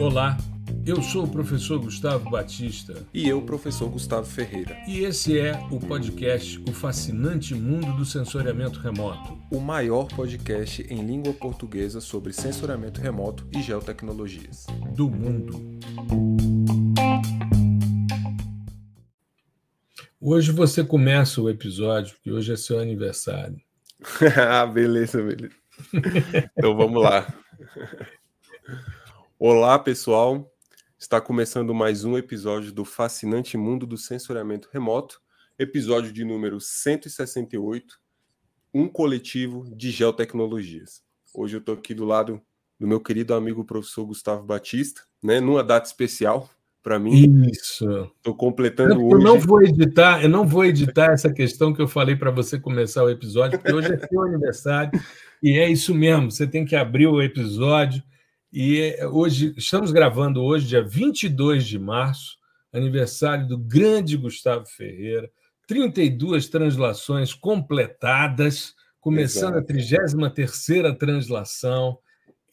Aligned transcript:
Olá, 0.00 0.36
eu 0.86 1.02
sou 1.02 1.24
o 1.24 1.28
professor 1.28 1.76
Gustavo 1.80 2.30
Batista. 2.30 3.04
E 3.12 3.28
eu, 3.28 3.42
professor 3.42 3.90
Gustavo 3.90 4.24
Ferreira. 4.24 4.76
E 4.86 5.00
esse 5.00 5.36
é 5.36 5.58
o 5.72 5.80
podcast 5.80 6.62
O 6.68 6.72
Fascinante 6.72 7.52
Mundo 7.52 7.96
do 7.96 8.04
Sensoriamento 8.04 8.78
Remoto. 8.78 9.36
O 9.50 9.58
maior 9.58 10.06
podcast 10.06 10.86
em 10.88 11.04
língua 11.04 11.32
portuguesa 11.32 12.00
sobre 12.00 12.32
sensoriamento 12.32 13.00
remoto 13.00 13.48
e 13.52 13.60
geotecnologias. 13.60 14.66
Do 14.94 15.10
mundo. 15.10 15.80
Hoje 20.20 20.52
você 20.52 20.84
começa 20.84 21.42
o 21.42 21.50
episódio, 21.50 22.14
porque 22.14 22.30
hoje 22.30 22.52
é 22.52 22.56
seu 22.56 22.78
aniversário. 22.78 23.60
ah, 24.48 24.64
beleza, 24.64 25.20
beleza. 25.20 25.56
então 26.56 26.76
vamos 26.76 27.02
lá. 27.02 27.26
Olá, 29.40 29.78
pessoal. 29.78 30.52
Está 30.98 31.20
começando 31.20 31.72
mais 31.72 32.04
um 32.04 32.18
episódio 32.18 32.72
do 32.72 32.84
fascinante 32.84 33.56
mundo 33.56 33.86
do 33.86 33.96
sensoriamento 33.96 34.68
remoto, 34.72 35.20
episódio 35.56 36.12
de 36.12 36.24
número 36.24 36.60
168, 36.60 38.00
um 38.74 38.88
coletivo 38.88 39.64
de 39.76 39.92
geotecnologias. 39.92 41.04
Hoje 41.32 41.54
eu 41.54 41.60
estou 41.60 41.76
aqui 41.76 41.94
do 41.94 42.04
lado 42.04 42.42
do 42.80 42.88
meu 42.88 42.98
querido 42.98 43.32
amigo 43.32 43.64
professor 43.64 44.04
Gustavo 44.06 44.42
Batista, 44.42 45.02
né, 45.22 45.38
numa 45.38 45.62
data 45.62 45.86
especial 45.86 46.50
para 46.82 46.98
mim. 46.98 47.48
Isso. 47.48 48.10
Estou 48.16 48.34
completando 48.34 48.94
eu, 48.94 49.06
hoje. 49.06 49.14
Eu 49.14 49.20
não 49.20 49.38
vou 49.38 49.62
editar, 49.62 50.20
eu 50.20 50.28
não 50.28 50.44
vou 50.44 50.64
editar 50.64 51.12
essa 51.12 51.32
questão 51.32 51.72
que 51.72 51.80
eu 51.80 51.86
falei 51.86 52.16
para 52.16 52.32
você 52.32 52.58
começar 52.58 53.04
o 53.04 53.10
episódio, 53.10 53.56
porque 53.56 53.72
hoje 53.72 53.92
é 53.92 54.04
seu 54.04 54.20
aniversário 54.20 55.00
e 55.40 55.56
é 55.60 55.70
isso 55.70 55.94
mesmo. 55.94 56.28
Você 56.28 56.44
tem 56.44 56.64
que 56.64 56.74
abrir 56.74 57.06
o 57.06 57.22
episódio 57.22 58.02
e 58.52 58.96
hoje 59.04 59.54
estamos 59.56 59.92
gravando 59.92 60.42
hoje, 60.42 60.66
dia 60.66 60.82
22 60.82 61.66
de 61.66 61.78
março, 61.78 62.38
aniversário 62.72 63.46
do 63.46 63.58
grande 63.58 64.16
Gustavo 64.16 64.64
Ferreira, 64.66 65.30
32 65.66 66.48
translações 66.48 67.34
completadas, 67.34 68.74
começando 69.00 69.56
Exato. 69.56 69.72
a 69.72 69.74
33ª 69.74 70.96
translação. 70.96 71.98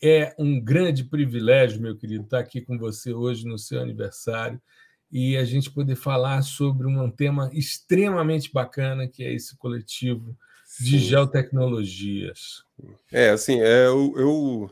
É 0.03 0.35
um 0.37 0.59
grande 0.59 1.05
privilégio, 1.05 1.81
meu 1.81 1.95
querido, 1.95 2.25
estar 2.25 2.39
aqui 2.39 2.59
com 2.59 2.77
você 2.77 3.13
hoje 3.13 3.47
no 3.47 3.57
seu 3.57 3.81
aniversário 3.81 4.61
e 5.09 5.37
a 5.37 5.45
gente 5.45 5.71
poder 5.71 5.95
falar 5.95 6.41
sobre 6.41 6.87
um 6.87 7.09
tema 7.09 7.49
extremamente 7.53 8.52
bacana 8.52 9.07
que 9.07 9.23
é 9.23 9.33
esse 9.33 9.55
coletivo 9.57 10.37
de 10.80 10.99
Sim. 10.99 11.05
geotecnologias. 11.05 12.63
É, 13.11 13.30
assim, 13.30 13.61
é, 13.61 13.85
eu, 13.85 14.13
eu 14.17 14.71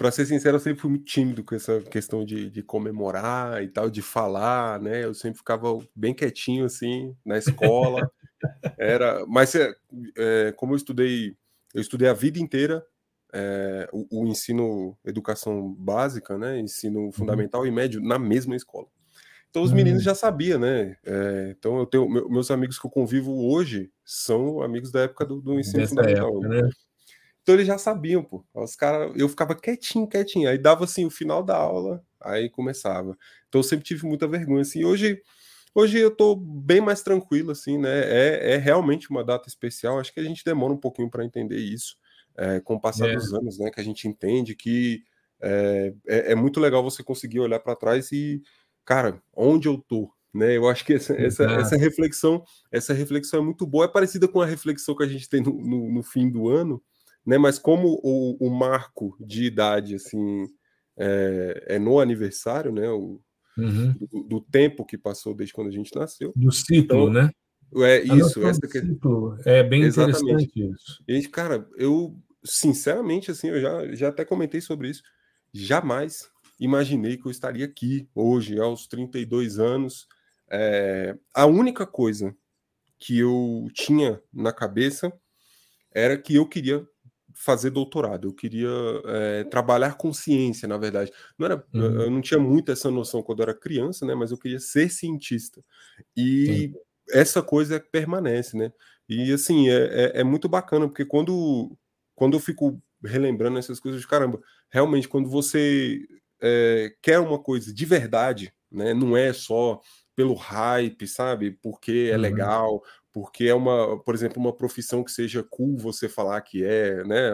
para 0.00 0.10
ser 0.10 0.24
sincero, 0.24 0.56
eu 0.56 0.60
sempre 0.60 0.80
fui 0.80 0.88
muito 0.88 1.04
tímido 1.04 1.44
com 1.44 1.54
essa 1.54 1.78
questão 1.82 2.24
de, 2.24 2.48
de, 2.48 2.62
comemorar 2.62 3.62
e 3.62 3.68
tal, 3.68 3.90
de 3.90 4.00
falar, 4.00 4.80
né? 4.80 5.04
Eu 5.04 5.12
sempre 5.12 5.36
ficava 5.36 5.78
bem 5.94 6.14
quietinho 6.14 6.64
assim 6.64 7.14
na 7.22 7.36
escola. 7.36 8.10
Era, 8.78 9.26
mas 9.26 9.54
é, 9.54 9.74
é, 10.16 10.54
como 10.56 10.72
eu 10.72 10.78
estudei, 10.78 11.36
eu 11.74 11.82
estudei 11.82 12.08
a 12.08 12.14
vida 12.14 12.38
inteira 12.38 12.82
é, 13.30 13.90
o, 13.92 14.22
o, 14.22 14.26
ensino, 14.26 14.96
educação 15.04 15.70
básica, 15.74 16.38
né? 16.38 16.58
Ensino 16.58 17.00
uhum. 17.00 17.12
fundamental 17.12 17.60
uhum. 17.60 17.66
e 17.66 17.70
médio 17.70 18.00
na 18.00 18.18
mesma 18.18 18.56
escola. 18.56 18.86
Então 19.50 19.62
os 19.62 19.68
uhum. 19.68 19.76
meninos 19.76 20.02
já 20.02 20.14
sabiam, 20.14 20.58
né? 20.58 20.96
É, 21.04 21.54
então 21.58 21.78
eu 21.78 21.84
tenho 21.84 22.08
meus 22.08 22.50
amigos 22.50 22.78
que 22.78 22.86
eu 22.86 22.90
convivo 22.90 23.52
hoje 23.52 23.92
são 24.02 24.62
amigos 24.62 24.90
da 24.90 25.00
época 25.00 25.26
do, 25.26 25.42
do 25.42 25.60
ensino 25.60 25.80
Dessa 25.80 25.94
fundamental. 25.94 26.30
Época, 26.30 26.48
né? 26.48 26.70
Então 27.42 27.54
eles 27.54 27.66
já 27.66 27.78
sabiam, 27.78 28.22
pô. 28.22 28.44
Os 28.54 28.76
caras, 28.76 29.12
eu 29.16 29.28
ficava 29.28 29.54
quietinho, 29.54 30.06
quietinho. 30.06 30.48
Aí 30.48 30.58
dava 30.58 30.84
assim 30.84 31.04
o 31.06 31.10
final 31.10 31.42
da 31.42 31.56
aula, 31.56 32.04
aí 32.20 32.48
começava. 32.50 33.16
Então 33.48 33.60
eu 33.60 33.64
sempre 33.64 33.84
tive 33.84 34.06
muita 34.06 34.28
vergonha 34.28 34.62
assim. 34.62 34.84
Hoje 34.84 35.20
hoje 35.74 35.98
eu 35.98 36.10
tô 36.10 36.34
bem 36.36 36.80
mais 36.80 37.02
tranquilo 37.02 37.52
assim, 37.52 37.78
né? 37.78 38.00
É, 38.04 38.54
é 38.54 38.56
realmente 38.56 39.10
uma 39.10 39.24
data 39.24 39.48
especial. 39.48 39.98
Acho 39.98 40.12
que 40.12 40.20
a 40.20 40.24
gente 40.24 40.44
demora 40.44 40.72
um 40.72 40.78
pouquinho 40.78 41.10
para 41.10 41.24
entender 41.24 41.58
isso. 41.58 41.96
É, 42.36 42.60
com 42.60 42.74
o 42.74 42.80
passar 42.80 43.08
é. 43.08 43.14
dos 43.14 43.34
anos, 43.34 43.58
né, 43.58 43.70
que 43.70 43.80
a 43.80 43.84
gente 43.84 44.06
entende 44.06 44.54
que 44.54 45.02
é, 45.40 45.92
é, 46.06 46.32
é 46.32 46.34
muito 46.34 46.60
legal 46.60 46.82
você 46.82 47.02
conseguir 47.02 47.40
olhar 47.40 47.60
para 47.60 47.76
trás 47.76 48.12
e, 48.12 48.42
cara, 48.84 49.20
onde 49.34 49.68
eu 49.68 49.78
tô, 49.78 50.12
né? 50.32 50.56
Eu 50.56 50.68
acho 50.68 50.84
que 50.84 50.94
essa, 50.94 51.14
essa, 51.14 51.44
essa, 51.44 51.76
reflexão, 51.76 52.44
essa 52.70 52.92
reflexão 52.92 53.40
é 53.40 53.42
muito 53.44 53.66
boa, 53.66 53.86
é 53.86 53.88
parecida 53.88 54.28
com 54.28 54.40
a 54.40 54.46
reflexão 54.46 54.94
que 54.94 55.02
a 55.02 55.08
gente 55.08 55.28
tem 55.28 55.42
no, 55.42 55.52
no, 55.52 55.92
no 55.92 56.02
fim 56.02 56.30
do 56.30 56.48
ano, 56.48 56.82
né? 57.26 57.38
Mas 57.38 57.58
como 57.58 58.00
o, 58.02 58.36
o 58.40 58.50
marco 58.50 59.16
de 59.20 59.44
idade 59.44 59.94
assim 59.94 60.46
é, 60.98 61.64
é 61.68 61.78
no 61.78 61.98
aniversário, 61.98 62.72
né? 62.72 62.88
O, 62.90 63.20
uhum. 63.56 63.92
do, 63.92 64.22
do, 64.24 64.40
tempo 64.40 64.84
que 64.84 64.98
passou 64.98 65.34
desde 65.34 65.54
quando 65.54 65.68
a 65.68 65.72
gente 65.72 65.94
nasceu. 65.94 66.32
Do 66.36 66.52
ciclo, 66.52 66.78
então, 66.78 67.10
né? 67.10 67.30
É 67.76 68.02
isso, 68.02 68.44
essa 68.44 68.60
que... 68.62 68.80
ciclo. 68.80 69.38
é 69.44 69.62
bem 69.62 69.82
Exatamente. 69.82 70.22
interessante 70.22 70.72
isso. 70.72 71.04
E, 71.06 71.28
cara, 71.28 71.68
eu 71.76 72.16
sinceramente 72.44 73.30
assim, 73.30 73.48
eu 73.48 73.60
já, 73.60 73.94
já 73.94 74.08
até 74.08 74.24
comentei 74.24 74.60
sobre 74.60 74.88
isso. 74.88 75.02
Jamais 75.52 76.28
imaginei 76.58 77.16
que 77.16 77.26
eu 77.26 77.30
estaria 77.30 77.64
aqui 77.64 78.08
hoje, 78.14 78.58
aos 78.58 78.86
32 78.86 79.58
anos. 79.58 80.06
É, 80.50 81.16
a 81.34 81.46
única 81.46 81.86
coisa 81.86 82.34
que 82.98 83.18
eu 83.18 83.66
tinha 83.72 84.20
na 84.32 84.52
cabeça 84.52 85.12
era 85.92 86.18
que 86.18 86.34
eu 86.34 86.46
queria 86.46 86.86
fazer 87.42 87.70
doutorado, 87.70 88.28
eu 88.28 88.34
queria 88.34 88.68
é, 89.06 89.44
trabalhar 89.44 89.96
com 89.96 90.12
ciência, 90.12 90.68
na 90.68 90.76
verdade. 90.76 91.10
Não 91.38 91.46
era, 91.46 91.64
uhum. 91.72 92.02
Eu 92.02 92.10
não 92.10 92.20
tinha 92.20 92.38
muito 92.38 92.70
essa 92.70 92.90
noção 92.90 93.22
quando 93.22 93.38
eu 93.38 93.44
era 93.44 93.54
criança, 93.54 94.04
né? 94.04 94.14
Mas 94.14 94.30
eu 94.30 94.36
queria 94.36 94.60
ser 94.60 94.90
cientista. 94.90 95.64
E 96.14 96.46
Sim. 96.46 96.74
essa 97.18 97.42
coisa 97.42 97.80
permanece, 97.80 98.58
né? 98.58 98.70
E 99.08 99.32
assim, 99.32 99.70
é, 99.70 99.74
é, 99.74 100.20
é, 100.20 100.24
muito 100.24 100.50
bacana, 100.50 100.86
porque 100.86 101.04
quando, 101.06 101.74
quando 102.14 102.34
eu 102.34 102.40
fico 102.40 102.78
relembrando 103.02 103.58
essas 103.58 103.80
coisas, 103.80 104.04
caramba, 104.04 104.38
realmente, 104.70 105.08
quando 105.08 105.30
você 105.30 105.98
é, 106.42 106.92
quer 107.00 107.20
uma 107.20 107.38
coisa 107.38 107.72
de 107.72 107.86
verdade, 107.86 108.52
né? 108.70 108.92
Não 108.92 109.16
é 109.16 109.32
só 109.32 109.80
pelo 110.14 110.34
hype, 110.34 111.06
sabe? 111.06 111.52
Porque 111.62 112.10
é 112.12 112.16
uhum. 112.16 112.20
legal, 112.20 112.82
porque 113.12 113.44
é 113.44 113.54
uma, 113.54 113.98
por 114.02 114.14
exemplo, 114.14 114.40
uma 114.40 114.54
profissão 114.54 115.02
que 115.02 115.10
seja 115.10 115.42
cool 115.42 115.76
você 115.76 116.08
falar 116.08 116.40
que 116.42 116.64
é, 116.64 117.02
né? 117.04 117.32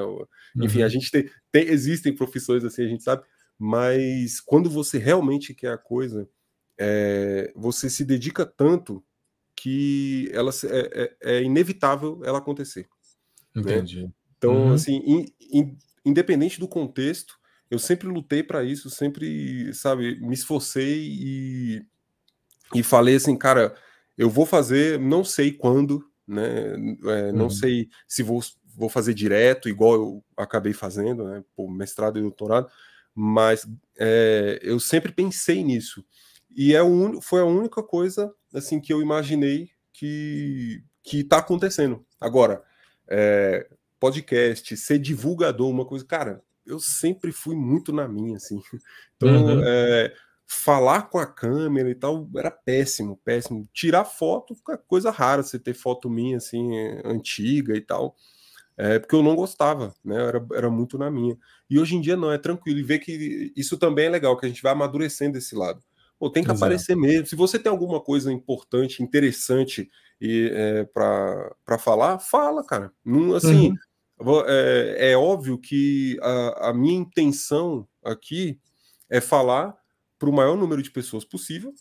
Enfim, 0.56 0.81
uhum. 0.81 0.87
a 0.87 0.88
gente 0.88 1.10
tem, 1.10 1.31
tem, 1.53 1.69
existem 1.69 2.14
profissões 2.14 2.64
assim, 2.64 2.82
a 2.82 2.88
gente 2.88 3.03
sabe, 3.03 3.22
mas 3.59 4.41
quando 4.41 4.70
você 4.70 4.98
realmente 4.98 5.54
quer 5.54 5.72
a 5.72 5.78
coisa, 5.78 6.28
é, 6.78 7.53
você 7.54 7.88
se 7.88 8.04
dedica 8.04 8.44
tanto 8.44 9.04
que 9.54 10.31
ela 10.32 10.50
é, 10.50 11.16
é, 11.22 11.38
é 11.38 11.42
inevitável 11.42 12.20
ela 12.25 12.38
acontecer. 12.38 12.86
Né? 13.54 13.62
Entendi. 13.62 14.03
Né? 14.03 14.10
Então, 14.36 14.66
uhum. 14.66 14.72
assim, 14.72 15.03
in, 15.06 15.26
in, 15.41 15.78
independente 16.04 16.60
do 16.60 16.69
contexto, 16.69 17.38
eu 17.70 17.78
sempre 17.78 18.06
lutei 18.06 18.42
para 18.42 18.62
isso, 18.62 18.91
sempre, 18.91 19.72
sabe, 19.75 20.20
me 20.20 20.34
esforcei 20.34 21.09
e, 21.09 21.86
e 22.75 22.82
falei 22.82 23.16
assim, 23.16 23.36
cara, 23.36 23.75
eu 24.16 24.31
vou 24.31 24.47
fazer, 24.47 24.99
não 24.99 25.25
sei 25.25 25.53
quando, 25.53 26.04
né? 26.27 26.75
É, 27.04 27.32
não 27.32 27.44
uhum. 27.44 27.50
sei 27.50 27.88
se 28.06 28.22
vou, 28.22 28.41
vou 28.75 28.88
fazer 28.88 29.15
direto, 29.15 29.69
igual 29.69 29.94
eu 29.94 30.25
acabei 30.37 30.72
fazendo, 30.72 31.25
né? 31.25 31.44
Por 31.54 31.71
mestrado 31.71 32.19
e 32.19 32.22
doutorado, 32.22 32.69
mas 33.15 33.66
é, 33.99 34.59
eu 34.62 34.81
sempre 34.81 35.12
pensei 35.12 35.62
nisso. 35.62 36.04
E 36.54 36.75
é 36.75 36.82
un, 36.82 37.21
foi 37.21 37.41
a 37.41 37.44
única 37.44 37.82
coisa 37.82 38.32
assim 38.54 38.81
que 38.81 38.93
eu 38.93 39.03
imaginei 39.03 39.69
que 39.93 40.83
que 41.06 41.21
está 41.21 41.38
acontecendo. 41.38 42.04
Agora, 42.21 42.62
é, 43.09 43.69
podcast, 44.00 44.77
ser 44.77 44.98
divulgador, 44.98 45.71
uma 45.71 45.86
coisa, 45.86 46.04
cara, 46.04 46.42
eu 46.66 46.80
sempre 46.80 47.30
fui 47.30 47.54
muito 47.54 47.92
na 47.92 48.09
minha, 48.09 48.36
assim. 48.36 48.60
Então, 49.16 49.47
uhum. 49.47 49.62
é, 49.65 50.12
falar 50.47 51.03
com 51.10 51.19
a 51.19 51.27
câmera 51.27 51.91
e 51.91 51.95
tal 51.95 52.28
era 52.37 52.51
péssimo, 52.51 53.21
péssimo. 53.25 53.69
Tirar 53.72 54.04
foto 54.04 54.57
é 54.71 54.77
coisa 54.77 55.10
rara, 55.10 55.43
você 55.43 55.59
ter 55.59 55.75
foto 55.75 56.09
minha 56.09 56.37
assim, 56.37 56.71
antiga 57.04 57.77
e 57.77 57.81
tal. 57.81 58.16
É, 58.78 58.98
porque 58.98 59.15
eu 59.15 59.22
não 59.22 59.34
gostava, 59.34 59.95
né? 60.04 60.22
Era, 60.22 60.47
era 60.54 60.71
muito 60.71 60.98
na 60.98 61.10
minha. 61.10 61.37
E 61.69 61.78
hoje 61.78 61.97
em 61.97 62.01
dia 62.01 62.16
não, 62.16 62.31
é 62.31 62.39
tranquilo. 62.39 62.78
E 62.78 62.83
ver 62.83 62.98
que 62.98 63.53
isso 63.57 63.77
também 63.78 64.07
é 64.07 64.10
legal, 64.10 64.37
que 64.37 64.45
a 64.47 64.48
gente 64.48 64.63
vai 64.63 64.72
amadurecendo 64.72 65.39
esse 65.39 65.54
lado. 65.57 65.83
Pô, 66.19 66.31
tem 66.31 66.43
que 66.43 66.51
Exato. 66.51 66.65
aparecer 66.65 66.97
mesmo. 66.97 67.27
Se 67.27 67.34
você 67.34 67.59
tem 67.59 67.71
alguma 67.71 68.01
coisa 68.01 68.33
importante, 68.33 69.03
interessante 69.03 69.91
e 70.21 70.51
é, 70.53 70.84
para 70.84 71.78
falar, 71.78 72.19
fala, 72.19 72.65
cara. 72.65 72.93
Não, 73.04 73.34
assim, 73.34 73.75
uhum. 74.21 74.43
é, 74.47 75.13
é 75.13 75.16
óbvio 75.16 75.59
que 75.59 76.19
a, 76.22 76.71
a 76.71 76.75
minha 76.75 76.98
intenção 76.98 77.87
aqui 78.04 78.59
é 79.10 79.21
falar 79.21 79.77
para 80.26 80.30
o 80.30 80.34
maior 80.34 80.56
número 80.56 80.82
de 80.82 80.90
pessoas 80.90 81.24
possível, 81.24 81.72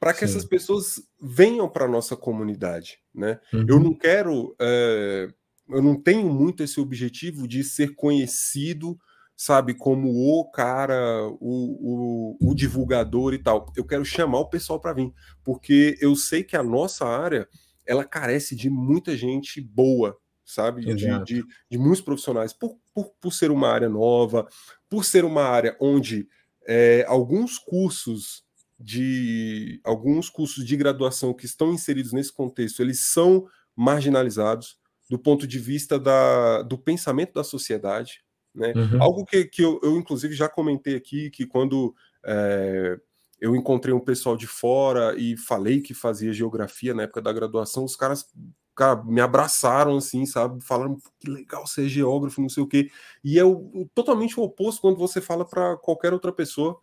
para 0.00 0.12
que 0.12 0.20
Sim. 0.20 0.24
essas 0.24 0.44
pessoas 0.44 1.00
venham 1.20 1.68
para 1.68 1.84
a 1.84 1.88
nossa 1.88 2.16
comunidade. 2.16 2.98
Né? 3.14 3.38
Uhum. 3.52 3.66
Eu 3.68 3.78
não 3.78 3.94
quero, 3.94 4.56
é, 4.60 5.28
eu 5.68 5.80
não 5.80 5.94
tenho 5.94 6.28
muito 6.28 6.64
esse 6.64 6.80
objetivo 6.80 7.46
de 7.46 7.62
ser 7.62 7.94
conhecido 7.94 8.98
sabe, 9.34 9.74
como 9.74 10.08
o 10.08 10.48
cara, 10.52 11.26
o, 11.40 12.36
o, 12.40 12.50
o 12.50 12.54
divulgador 12.54 13.34
e 13.34 13.38
tal. 13.38 13.72
Eu 13.76 13.84
quero 13.84 14.04
chamar 14.04 14.38
o 14.38 14.48
pessoal 14.48 14.78
para 14.78 14.92
vir, 14.92 15.12
porque 15.42 15.98
eu 16.00 16.14
sei 16.14 16.44
que 16.44 16.56
a 16.56 16.62
nossa 16.62 17.04
área 17.04 17.48
ela 17.84 18.04
carece 18.04 18.54
de 18.54 18.70
muita 18.70 19.16
gente 19.16 19.60
boa, 19.60 20.16
sabe? 20.44 20.84
De, 20.84 20.94
de, 21.24 21.44
de, 21.68 21.78
muitos 21.78 22.02
profissionais, 22.02 22.52
por, 22.52 22.76
por, 22.94 23.10
por 23.20 23.32
ser 23.32 23.50
uma 23.50 23.68
área 23.68 23.88
nova, 23.88 24.46
por 24.88 25.04
ser 25.04 25.24
uma 25.24 25.42
área 25.42 25.76
onde 25.80 26.28
é, 26.66 27.04
alguns 27.08 27.58
cursos 27.58 28.44
de 28.78 29.80
alguns 29.84 30.28
cursos 30.28 30.64
de 30.64 30.76
graduação 30.76 31.32
que 31.32 31.46
estão 31.46 31.72
inseridos 31.72 32.12
nesse 32.12 32.32
contexto, 32.32 32.80
eles 32.80 33.06
são 33.06 33.46
marginalizados 33.76 34.76
do 35.08 35.18
ponto 35.18 35.46
de 35.46 35.58
vista 35.58 35.98
da, 35.98 36.62
do 36.62 36.76
pensamento 36.76 37.34
da 37.34 37.44
sociedade. 37.44 38.24
Né? 38.54 38.72
Uhum. 38.74 39.02
Algo 39.02 39.24
que, 39.24 39.44
que 39.44 39.62
eu, 39.62 39.78
eu, 39.82 39.96
inclusive, 39.96 40.34
já 40.34 40.48
comentei 40.48 40.96
aqui, 40.96 41.30
que 41.30 41.46
quando 41.46 41.94
é, 42.24 42.98
eu 43.40 43.54
encontrei 43.54 43.94
um 43.94 44.00
pessoal 44.00 44.36
de 44.36 44.46
fora 44.46 45.14
e 45.18 45.36
falei 45.36 45.80
que 45.80 45.94
fazia 45.94 46.32
geografia 46.32 46.94
na 46.94 47.02
época 47.04 47.22
da 47.22 47.32
graduação, 47.32 47.84
os 47.84 47.96
caras 47.96 48.26
cara, 48.74 49.02
me 49.04 49.20
abraçaram 49.20 49.96
assim, 49.96 50.26
sabe? 50.26 50.62
Falaram 50.64 50.96
que 51.20 51.30
legal 51.30 51.66
ser 51.66 51.88
geógrafo, 51.88 52.40
não 52.40 52.48
sei 52.48 52.62
o 52.62 52.66
quê. 52.66 52.90
E 53.22 53.38
é 53.38 53.44
o, 53.44 53.88
totalmente 53.94 54.38
o 54.38 54.42
oposto 54.42 54.80
quando 54.80 54.96
você 54.96 55.20
fala 55.20 55.44
para 55.44 55.76
qualquer 55.76 56.12
outra 56.12 56.32
pessoa 56.32 56.78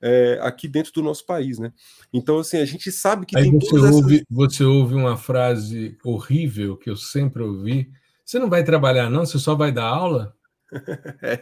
é, 0.00 0.38
aqui 0.42 0.68
dentro 0.68 0.92
do 0.92 1.02
nosso 1.02 1.24
país, 1.24 1.58
né? 1.58 1.72
Então, 2.12 2.38
assim, 2.38 2.58
a 2.58 2.64
gente 2.64 2.92
sabe 2.92 3.24
que 3.26 3.36
Aí 3.36 3.44
tem 3.44 3.58
você 3.58 3.78
ouve, 3.78 4.14
essas... 4.16 4.26
você 4.30 4.64
ouve 4.64 4.94
uma 4.94 5.16
frase 5.16 5.96
horrível 6.04 6.76
que 6.76 6.90
eu 6.90 6.96
sempre 6.96 7.42
ouvi. 7.42 7.90
Você 8.24 8.38
não 8.38 8.50
vai 8.50 8.64
trabalhar, 8.64 9.10
não? 9.10 9.24
Você 9.24 9.38
só 9.38 9.54
vai 9.54 9.72
dar 9.72 9.86
aula? 9.86 10.34
É 11.22 11.40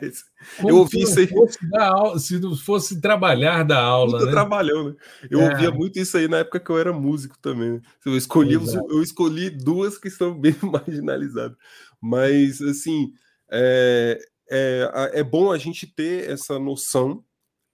eu 0.69 0.77
ouvi 0.77 1.03
isso 1.03 1.19
aí. 1.19 1.29
Aula, 1.75 2.19
se 2.19 2.39
não 2.39 2.57
fosse 2.57 3.01
trabalhar 3.01 3.63
da 3.63 3.81
aula. 3.83 4.25
Né? 4.25 4.31
trabalhou, 4.31 4.91
né? 4.91 4.97
Eu 5.31 5.41
é. 5.41 5.51
ouvia 5.51 5.71
muito 5.71 5.99
isso 5.99 6.17
aí 6.17 6.29
na 6.29 6.39
época 6.39 6.61
que 6.61 6.71
eu 6.71 6.79
era 6.79 6.93
músico 6.93 7.39
também. 7.41 7.73
Né? 7.73 7.81
Eu 8.05 8.17
escolhi, 8.17 8.55
eu 8.55 9.03
escolhi 9.03 9.51
duas 9.51 9.99
que 9.99 10.11
são 10.11 10.35
bem 10.39 10.55
marginalizadas. 10.63 11.57
Mas, 12.01 12.61
assim, 12.61 13.13
é, 13.51 14.19
é, 14.51 15.11
é 15.15 15.23
bom 15.23 15.51
a 15.51 15.59
gente 15.59 15.87
ter 15.87 16.31
essa 16.31 16.59
noção 16.59 17.25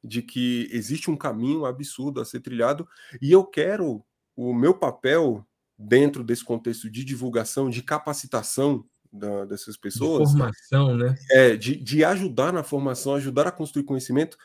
de 0.03 0.23
que 0.23 0.69
existe 0.71 1.11
um 1.11 1.17
caminho 1.17 1.65
absurdo 1.65 2.21
a 2.21 2.25
ser 2.25 2.41
trilhado 2.41 2.87
e 3.21 3.33
eu 3.33 3.45
quero 3.45 4.05
o 4.37 4.55
meu 4.55 4.73
papel 4.73 5.45
dentro 5.77 6.25
desse 6.25 6.45
contexto 6.45 6.91
de 6.91 7.05
divulgação, 7.05 7.71
de 7.71 7.83
capacitação 7.83 8.85
da, 9.13 9.45
dessas 9.45 9.77
pessoas. 9.77 10.31
De 10.31 10.39
formação, 10.39 10.97
né? 10.97 11.15
É, 11.31 11.57
de, 11.57 11.77
de 11.77 12.05
ajudar 12.05 12.53
na 12.53 12.63
formação, 12.63 13.15
ajudar 13.15 13.47
a 13.47 13.53
construir 13.53 13.85
conhecimento, 13.85 14.37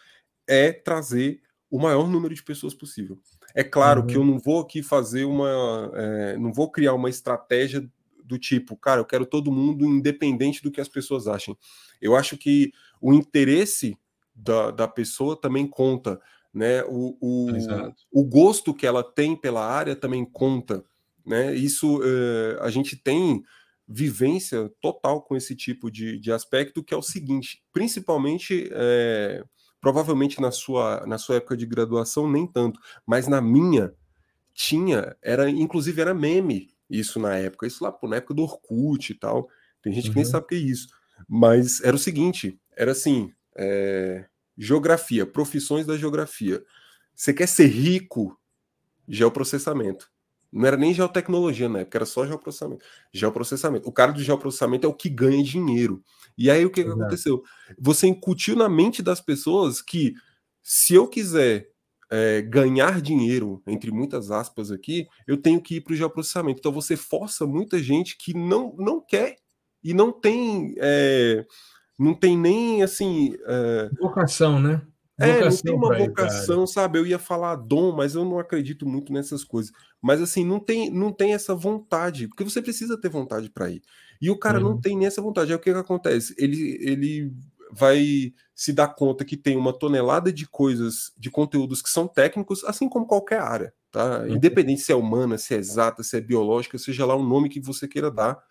é 0.48 0.72
trazer 0.72 1.42
o 1.70 1.80
maior 1.80 2.08
número 2.08 2.36
de 2.36 2.44
pessoas 2.44 2.74
possível. 2.74 3.20
É 3.56 3.64
claro 3.64 4.02
uhum. 4.02 4.08
que 4.08 4.16
eu 4.16 4.24
não 4.24 4.40
vou 4.40 4.62
aqui 4.62 4.84
fazer 4.84 5.26
uma. 5.26 5.92
É, 5.96 6.38
não 6.38 6.54
vou 6.54 6.72
criar 6.72 6.94
uma 6.94 7.10
estratégia 7.10 7.88
do 8.24 8.38
tipo, 8.38 8.78
cara, 8.78 9.02
eu 9.02 9.06
quero 9.06 9.26
todo 9.26 9.52
mundo 9.52 9.86
independente 9.86 10.64
do 10.64 10.72
que 10.72 10.80
as 10.80 10.88
pessoas 10.88 11.28
achem. 11.28 11.58
Eu 12.02 12.16
acho 12.16 12.38
que 12.38 12.72
o 13.02 13.14
interesse 13.14 13.98
da, 14.34 14.72
da 14.72 14.88
pessoa 14.88 15.40
também 15.40 15.68
conta, 15.68 16.20
né? 16.54 16.84
O, 16.86 17.18
o, 17.20 17.48
o 18.12 18.24
gosto 18.24 18.74
que 18.74 18.88
ela 18.88 19.04
tem 19.04 19.36
pela 19.36 19.66
área 19.66 19.96
também 19.96 20.24
conta, 20.26 20.84
né? 21.26 21.54
Isso 21.54 22.00
uh, 22.00 22.62
a 22.62 22.70
gente 22.70 22.96
tem 22.96 23.44
vivência 23.88 24.72
total 24.82 25.22
com 25.22 25.36
esse 25.36 25.56
tipo 25.56 25.92
de, 25.92 26.18
de 26.18 26.32
aspecto, 26.32 26.84
que 26.84 26.94
é 26.94 26.98
o 26.98 27.02
seguinte, 27.02 27.64
principalmente, 27.72 28.70
é, 28.72 29.44
provavelmente 29.82 30.40
na 30.42 30.52
sua, 30.52 31.06
na 31.06 31.18
sua 31.18 31.36
época 31.36 31.58
de 31.58 31.66
graduação, 31.66 32.30
nem 32.30 32.48
tanto, 32.48 32.80
mas 33.06 33.28
na 33.28 33.42
minha, 33.42 33.94
tinha, 34.54 35.16
era 35.22 35.50
inclusive 35.50 36.00
era 36.00 36.14
meme 36.14 36.70
isso 36.90 37.20
na 37.20 37.36
época, 37.36 37.66
isso 37.66 37.84
lá 37.84 37.92
pô, 37.92 38.08
na 38.08 38.18
época 38.18 38.34
do 38.34 38.44
Orkut 38.44 39.12
e 39.12 39.16
tal, 39.16 39.50
tem 39.82 39.92
gente 39.92 40.10
que 40.10 40.16
nem 40.16 40.24
uhum. 40.24 40.32
sabe 40.32 40.46
o 40.46 40.48
que 40.48 40.56
é 40.56 40.60
isso, 40.60 40.88
mas 41.28 41.82
era 41.82 41.96
o 41.96 42.00
seguinte, 42.00 42.60
era 42.78 42.92
assim, 42.92 43.34
é, 43.58 44.26
geografia, 44.58 45.26
profissões 45.26 45.86
da 45.86 45.98
geografia, 45.98 46.64
você 47.16 47.34
quer 47.34 47.48
ser 47.48 47.68
rico, 47.68 48.40
geoprocessamento. 49.08 50.13
Não 50.54 50.68
era 50.68 50.78
nem 50.78 50.94
geotecnologia 50.94 51.68
na 51.68 51.80
época, 51.80 51.98
era 51.98 52.06
só 52.06 52.26
geoprocessamento. 52.28 52.86
Geoprocessamento. 53.12 53.90
O 53.90 53.92
cara 53.92 54.12
do 54.12 54.22
geoprocessamento 54.22 54.86
é 54.86 54.90
o 54.90 54.94
que 54.94 55.10
ganha 55.10 55.44
dinheiro. 55.44 56.04
E 56.38 56.50
aí 56.50 56.64
o 56.64 56.70
que, 56.70 56.84
que 56.84 56.90
aconteceu? 56.90 57.44
Você 57.80 58.08
incutiu 58.08 58.56
na 58.56 58.70
mente 58.70 59.02
das 59.02 59.20
pessoas 59.20 59.82
que 59.82 60.14
se 60.62 60.94
eu 60.94 61.08
quiser 61.08 61.70
é, 62.12 62.42
ganhar 62.44 63.02
dinheiro, 63.02 63.64
entre 63.66 63.92
muitas 63.92 64.30
aspas 64.30 64.72
aqui, 64.72 65.08
eu 65.26 65.38
tenho 65.38 65.60
que 65.60 65.78
ir 65.78 65.82
para 65.82 65.94
o 65.94 65.96
geoprocessamento. 65.96 66.60
Então 66.60 66.72
você 66.72 66.96
força 66.96 67.48
muita 67.48 67.82
gente 67.82 68.16
que 68.16 68.36
não, 68.36 68.76
não 68.78 69.02
quer 69.02 69.38
e 69.84 69.94
não 69.94 70.12
tem. 70.12 70.76
É, 70.78 71.46
não 71.98 72.14
tem 72.14 72.38
nem 72.38 72.84
assim. 72.84 73.36
É... 73.46 73.90
Vocação, 74.00 74.60
né? 74.60 74.82
É, 75.20 75.42
não 75.48 75.56
tem 75.56 75.74
uma 75.74 75.96
vocação, 75.96 76.66
sabe? 76.66 76.98
Eu 76.98 77.06
ia 77.06 77.20
falar 77.20 77.56
dom, 77.56 77.96
mas 77.96 78.16
eu 78.16 78.26
não 78.26 78.40
acredito 78.40 78.88
muito 78.88 79.14
nessas 79.14 79.44
coisas. 79.44 79.72
Mas 80.02 80.22
assim, 80.22 80.44
não 80.44 80.60
tem, 80.60 80.90
não 80.90 81.12
tem 81.12 81.34
essa 81.34 81.54
vontade, 81.54 82.28
porque 82.28 82.44
você 82.44 82.62
precisa 82.62 83.00
ter 83.00 83.10
vontade 83.10 83.50
para 83.50 83.70
ir. 83.70 83.82
E 84.20 84.30
o 84.32 84.38
cara 84.38 84.58
uhum. 84.58 84.72
não 84.72 84.82
tem 84.82 84.98
nem 84.98 85.06
essa 85.06 85.22
vontade. 85.22 85.52
Aí 85.52 85.56
o 85.56 85.60
que, 85.60 85.72
que 85.72 85.78
acontece? 85.78 86.34
Ele, 86.38 86.78
ele 86.82 87.32
vai 87.72 88.34
se 88.56 88.74
dar 88.74 88.88
conta 88.88 89.26
que 89.26 89.38
tem 89.38 89.56
uma 89.56 89.74
tonelada 89.74 90.32
de 90.32 90.48
coisas, 90.48 91.12
de 91.18 91.30
conteúdos 91.30 91.82
que 91.82 91.90
são 91.90 92.08
técnicos, 92.08 92.64
assim 92.64 92.90
como 92.90 93.06
qualquer 93.06 93.40
área, 93.40 93.74
tá? 93.92 94.22
Uhum. 94.22 94.36
Independente 94.36 94.82
se 94.82 94.92
é 94.92 94.96
humana, 94.96 95.38
se 95.38 95.54
é 95.54 95.58
exata, 95.58 96.04
se 96.04 96.18
é 96.18 96.22
biológica, 96.22 96.78
seja 96.78 97.06
lá 97.06 97.16
o 97.16 97.24
nome 97.24 97.50
que 97.50 97.60
você 97.60 97.88
queira 97.88 98.10
dar, 98.10 98.42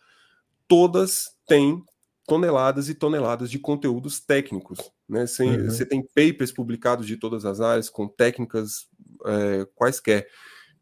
todas 0.69 1.37
têm 1.47 1.83
toneladas 2.27 2.89
e 2.89 2.95
toneladas 2.95 3.51
de 3.51 3.59
conteúdos 3.59 4.21
técnicos. 4.21 4.79
Né? 5.09 5.27
Sem, 5.27 5.51
uhum. 5.51 5.65
Você 5.67 5.85
tem 5.85 6.03
papers 6.03 6.53
publicados 6.53 7.07
de 7.07 7.17
todas 7.17 7.45
as 7.45 7.61
áreas, 7.61 7.91
com 7.91 8.09
técnicas 8.09 8.89
é, 9.27 9.67
quaisquer. 9.75 10.29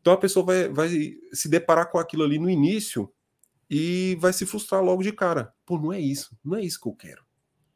Então 0.00 0.12
a 0.12 0.18
pessoa 0.18 0.44
vai, 0.44 0.68
vai 0.68 0.88
se 1.32 1.48
deparar 1.48 1.90
com 1.90 1.98
aquilo 1.98 2.24
ali 2.24 2.38
no 2.38 2.48
início 2.48 3.12
e 3.68 4.16
vai 4.20 4.32
se 4.32 4.46
frustrar 4.46 4.82
logo 4.82 5.02
de 5.02 5.12
cara. 5.12 5.52
Pô, 5.64 5.78
não 5.78 5.92
é 5.92 6.00
isso, 6.00 6.36
não 6.44 6.56
é 6.56 6.64
isso 6.64 6.80
que 6.80 6.88
eu 6.88 6.94
quero. 6.94 7.22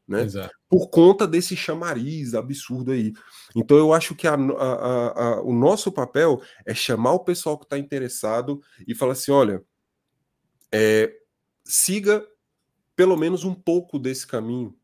Né? 0.06 0.26
Por 0.68 0.90
conta 0.90 1.26
desse 1.26 1.56
chamariz 1.56 2.34
absurdo 2.34 2.92
aí. 2.92 3.12
Então 3.56 3.76
eu 3.78 3.92
acho 3.92 4.14
que 4.14 4.26
a, 4.26 4.34
a, 4.34 5.22
a, 5.24 5.42
o 5.42 5.52
nosso 5.54 5.90
papel 5.90 6.42
é 6.66 6.74
chamar 6.74 7.12
o 7.12 7.24
pessoal 7.24 7.56
que 7.56 7.64
está 7.64 7.78
interessado 7.78 8.60
e 8.86 8.94
falar 8.94 9.12
assim: 9.12 9.32
olha, 9.32 9.64
é, 10.70 11.10
siga 11.64 12.26
pelo 12.96 13.16
menos 13.16 13.44
um 13.44 13.54
pouco 13.54 13.98
desse 13.98 14.26
caminho. 14.26 14.76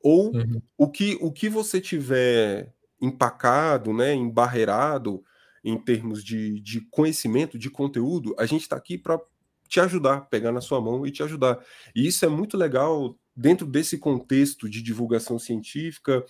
Ou 0.00 0.34
uhum. 0.34 0.60
o, 0.76 0.88
que, 0.88 1.16
o 1.20 1.32
que 1.32 1.48
você 1.48 1.80
tiver 1.80 2.74
empacado, 3.00 3.92
né, 3.92 4.14
embarreirado 4.14 5.24
em 5.64 5.78
termos 5.78 6.22
de, 6.22 6.60
de 6.60 6.82
conhecimento, 6.82 7.58
de 7.58 7.70
conteúdo, 7.70 8.34
a 8.38 8.44
gente 8.44 8.62
está 8.62 8.76
aqui 8.76 8.98
para 8.98 9.18
te 9.66 9.80
ajudar, 9.80 10.28
pegar 10.28 10.52
na 10.52 10.60
sua 10.60 10.80
mão 10.80 11.06
e 11.06 11.10
te 11.10 11.22
ajudar. 11.22 11.58
E 11.94 12.06
isso 12.06 12.24
é 12.24 12.28
muito 12.28 12.56
legal 12.56 13.18
dentro 13.34 13.66
desse 13.66 13.98
contexto 13.98 14.68
de 14.68 14.82
divulgação 14.82 15.38
científica 15.38 16.24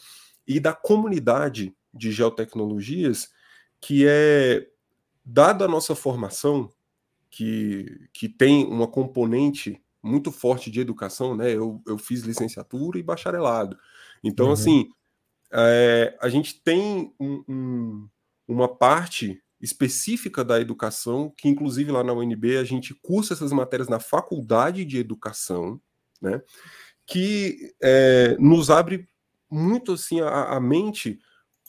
e 0.46 0.60
da 0.60 0.72
comunidade 0.72 1.74
de 1.92 2.12
geotecnologias, 2.12 3.28
que 3.80 4.06
é, 4.06 4.66
dada 5.24 5.64
a 5.64 5.68
nossa 5.68 5.94
formação, 5.94 6.72
que, 7.30 8.08
que 8.12 8.28
tem 8.28 8.64
uma 8.64 8.86
componente 8.86 9.83
muito 10.04 10.30
forte 10.30 10.70
de 10.70 10.80
educação, 10.80 11.34
né? 11.34 11.50
Eu, 11.50 11.82
eu 11.86 11.96
fiz 11.96 12.20
licenciatura 12.20 12.98
e 12.98 13.02
bacharelado. 13.02 13.76
Então, 14.22 14.46
uhum. 14.46 14.52
assim, 14.52 14.88
é, 15.50 16.16
a 16.20 16.28
gente 16.28 16.62
tem 16.62 17.14
um, 17.18 17.44
um, 17.48 18.08
uma 18.46 18.68
parte 18.68 19.42
específica 19.60 20.44
da 20.44 20.60
educação, 20.60 21.32
que 21.36 21.48
inclusive 21.48 21.90
lá 21.90 22.04
na 22.04 22.12
UNB 22.12 22.58
a 22.58 22.64
gente 22.64 22.94
cursa 22.94 23.32
essas 23.32 23.50
matérias 23.50 23.88
na 23.88 23.98
faculdade 23.98 24.84
de 24.84 24.98
educação, 24.98 25.80
né? 26.20 26.42
Que 27.06 27.74
é, 27.82 28.36
nos 28.38 28.70
abre 28.70 29.08
muito 29.50 29.92
assim 29.92 30.20
a, 30.20 30.56
a 30.56 30.60
mente 30.60 31.18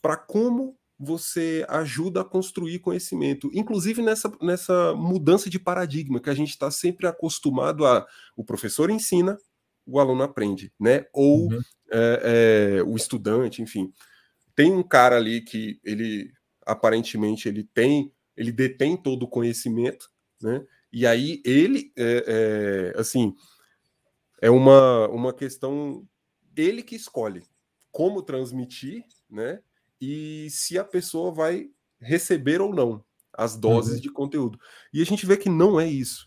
para 0.02 0.18
como 0.18 0.78
você 0.98 1.66
ajuda 1.68 2.22
a 2.22 2.26
construir 2.26 2.80
conhecimento, 2.80 3.50
inclusive 3.54 4.02
nessa, 4.02 4.32
nessa 4.42 4.94
mudança 4.96 5.50
de 5.50 5.60
paradigma 5.60 6.22
que 6.22 6.30
a 6.30 6.34
gente 6.34 6.52
está 6.52 6.72
sempre 6.72 7.06
acostumado 7.06 7.86
a 7.86 8.06
o 8.36 8.44
professor 8.44 8.90
ensina, 8.90 9.38
o 9.86 10.00
aluno 10.00 10.24
aprende, 10.24 10.72
né? 10.80 11.06
Ou 11.14 11.52
uhum. 11.52 11.62
é, 11.92 12.78
é, 12.80 12.84
o 12.84 12.96
estudante, 12.96 13.62
enfim. 13.62 13.92
Tem 14.56 14.72
um 14.72 14.84
cara 14.84 15.18
ali 15.18 15.42
que 15.42 15.80
ele 15.84 16.32
aparentemente 16.66 17.48
ele 17.48 17.64
tem, 17.64 18.12
ele 18.36 18.52
detém 18.52 18.98
todo 18.98 19.24
o 19.24 19.30
conhecimento, 19.30 20.10
né? 20.42 20.66
E 20.92 21.06
aí 21.06 21.42
ele, 21.46 21.92
é, 21.98 22.94
é 22.96 23.00
assim, 23.00 23.36
é 24.42 24.50
uma, 24.50 25.08
uma 25.10 25.34
questão 25.34 26.08
ele 26.56 26.82
que 26.82 26.96
escolhe 26.96 27.44
como 27.92 28.22
transmitir, 28.22 29.04
né? 29.30 29.60
E 30.00 30.48
se 30.50 30.78
a 30.78 30.84
pessoa 30.84 31.32
vai 31.32 31.68
receber 32.00 32.62
ou 32.62 32.74
não 32.74 33.04
as 33.38 33.58
doses 33.58 33.96
uhum. 33.96 34.02
de 34.02 34.10
conteúdo. 34.10 34.60
E 34.94 35.02
a 35.02 35.06
gente 35.06 35.26
vê 35.26 35.36
que 35.38 35.50
não 35.50 35.80
é 35.80 35.88
isso. 35.88 36.26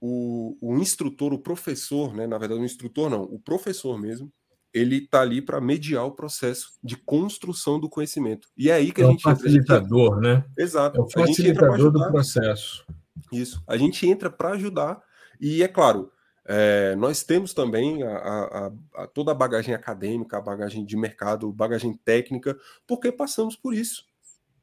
O, 0.00 0.56
o 0.60 0.78
instrutor, 0.78 1.32
o 1.32 1.38
professor, 1.38 2.14
né? 2.14 2.26
Na 2.26 2.38
verdade, 2.38 2.60
o 2.60 2.64
instrutor 2.64 3.10
não, 3.10 3.22
o 3.22 3.38
professor 3.38 3.98
mesmo, 3.98 4.32
ele 4.72 4.98
está 4.98 5.20
ali 5.20 5.42
para 5.42 5.60
mediar 5.60 6.06
o 6.06 6.12
processo 6.12 6.72
de 6.82 6.96
construção 6.96 7.78
do 7.78 7.88
conhecimento. 7.88 8.48
E 8.56 8.70
é 8.70 8.74
aí 8.74 8.92
que 8.92 9.02
é 9.02 9.04
a 9.04 9.08
gente 9.08 9.20
entra. 9.20 9.36
facilitador, 9.36 10.16
entra... 10.18 10.34
né? 10.34 10.44
Exato. 10.56 10.98
É 10.98 11.02
o 11.02 11.10
facilitador 11.10 11.90
do 11.90 12.10
processo. 12.10 12.86
Isso. 13.30 13.62
A 13.66 13.76
gente 13.76 14.06
entra 14.06 14.30
para 14.30 14.52
ajudar. 14.52 15.02
E 15.40 15.62
é 15.62 15.68
claro, 15.68 16.10
é, 16.44 16.96
nós 16.96 17.22
temos 17.22 17.54
também 17.54 18.02
a, 18.02 18.16
a, 18.16 18.72
a, 18.96 19.06
toda 19.06 19.30
a 19.30 19.34
bagagem 19.34 19.74
acadêmica, 19.74 20.38
a 20.38 20.40
bagagem 20.40 20.84
de 20.84 20.96
mercado, 20.96 21.52
bagagem 21.52 21.94
técnica, 22.04 22.58
porque 22.86 23.12
passamos 23.12 23.56
por 23.56 23.74
isso 23.74 24.04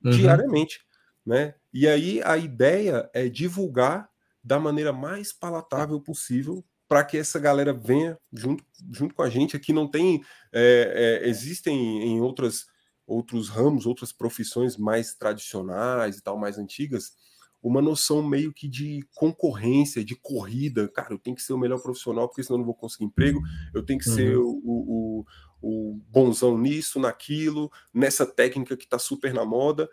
uhum. 0.04 0.12
diariamente. 0.12 0.82
Né? 1.26 1.56
E 1.74 1.88
aí 1.88 2.22
a 2.24 2.38
ideia 2.38 3.10
é 3.14 3.30
divulgar 3.30 4.10
da 4.44 4.60
maneira 4.60 4.92
mais 4.92 5.32
palatável 5.32 6.00
possível 6.02 6.64
para 6.88 7.04
que 7.04 7.18
essa 7.18 7.40
galera 7.40 7.72
venha 7.72 8.18
junto, 8.34 8.66
junto 8.92 9.14
com 9.14 9.22
a 9.22 9.30
gente. 9.30 9.56
Aqui 9.56 9.72
não 9.72 9.88
tem. 9.88 10.24
É, 10.52 11.22
é, 11.24 11.30
existem 11.30 12.04
em 12.04 12.20
outras, 12.20 12.66
outros 13.06 13.48
ramos, 13.48 13.86
outras 13.86 14.12
profissões 14.12 14.76
mais 14.76 15.14
tradicionais 15.14 16.18
e 16.18 16.24
tal, 16.24 16.38
mais 16.38 16.58
antigas, 16.58 17.12
uma 17.62 17.82
noção 17.82 18.24
meio 18.24 18.54
que 18.54 18.68
de 18.68 19.06
concorrência, 19.16 20.04
de 20.04 20.16
corrida. 20.16 20.88
Cara, 20.88 21.14
eu 21.14 21.20
tenho 21.20 21.36
que 21.36 21.42
ser 21.42 21.54
o 21.54 21.58
melhor 21.58 21.82
profissional, 21.82 22.28
porque 22.28 22.44
senão 22.44 22.56
eu 22.56 22.60
não 22.60 22.66
vou 22.66 22.76
conseguir 22.76 23.06
emprego. 23.06 23.42
Eu 23.74 23.84
tenho 23.84 24.00
que 24.00 24.10
uhum. 24.10 24.16
ser 24.16 24.38
o, 24.38 24.62
o, 24.64 25.26
o 25.62 26.02
bonzão 26.10 26.58
nisso, 26.58 27.00
naquilo, 27.00 27.72
nessa 27.94 28.26
técnica 28.26 28.78
que 28.78 28.86
está 28.86 28.98
super 28.98 29.34
na 29.34 29.44
moda. 29.44 29.90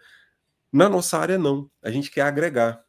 Na 0.73 0.89
nossa 0.89 1.19
área, 1.19 1.39
não. 1.39 1.71
A 1.83 1.91
gente 1.91 2.11
quer 2.11 2.23
agregar. 2.23 2.85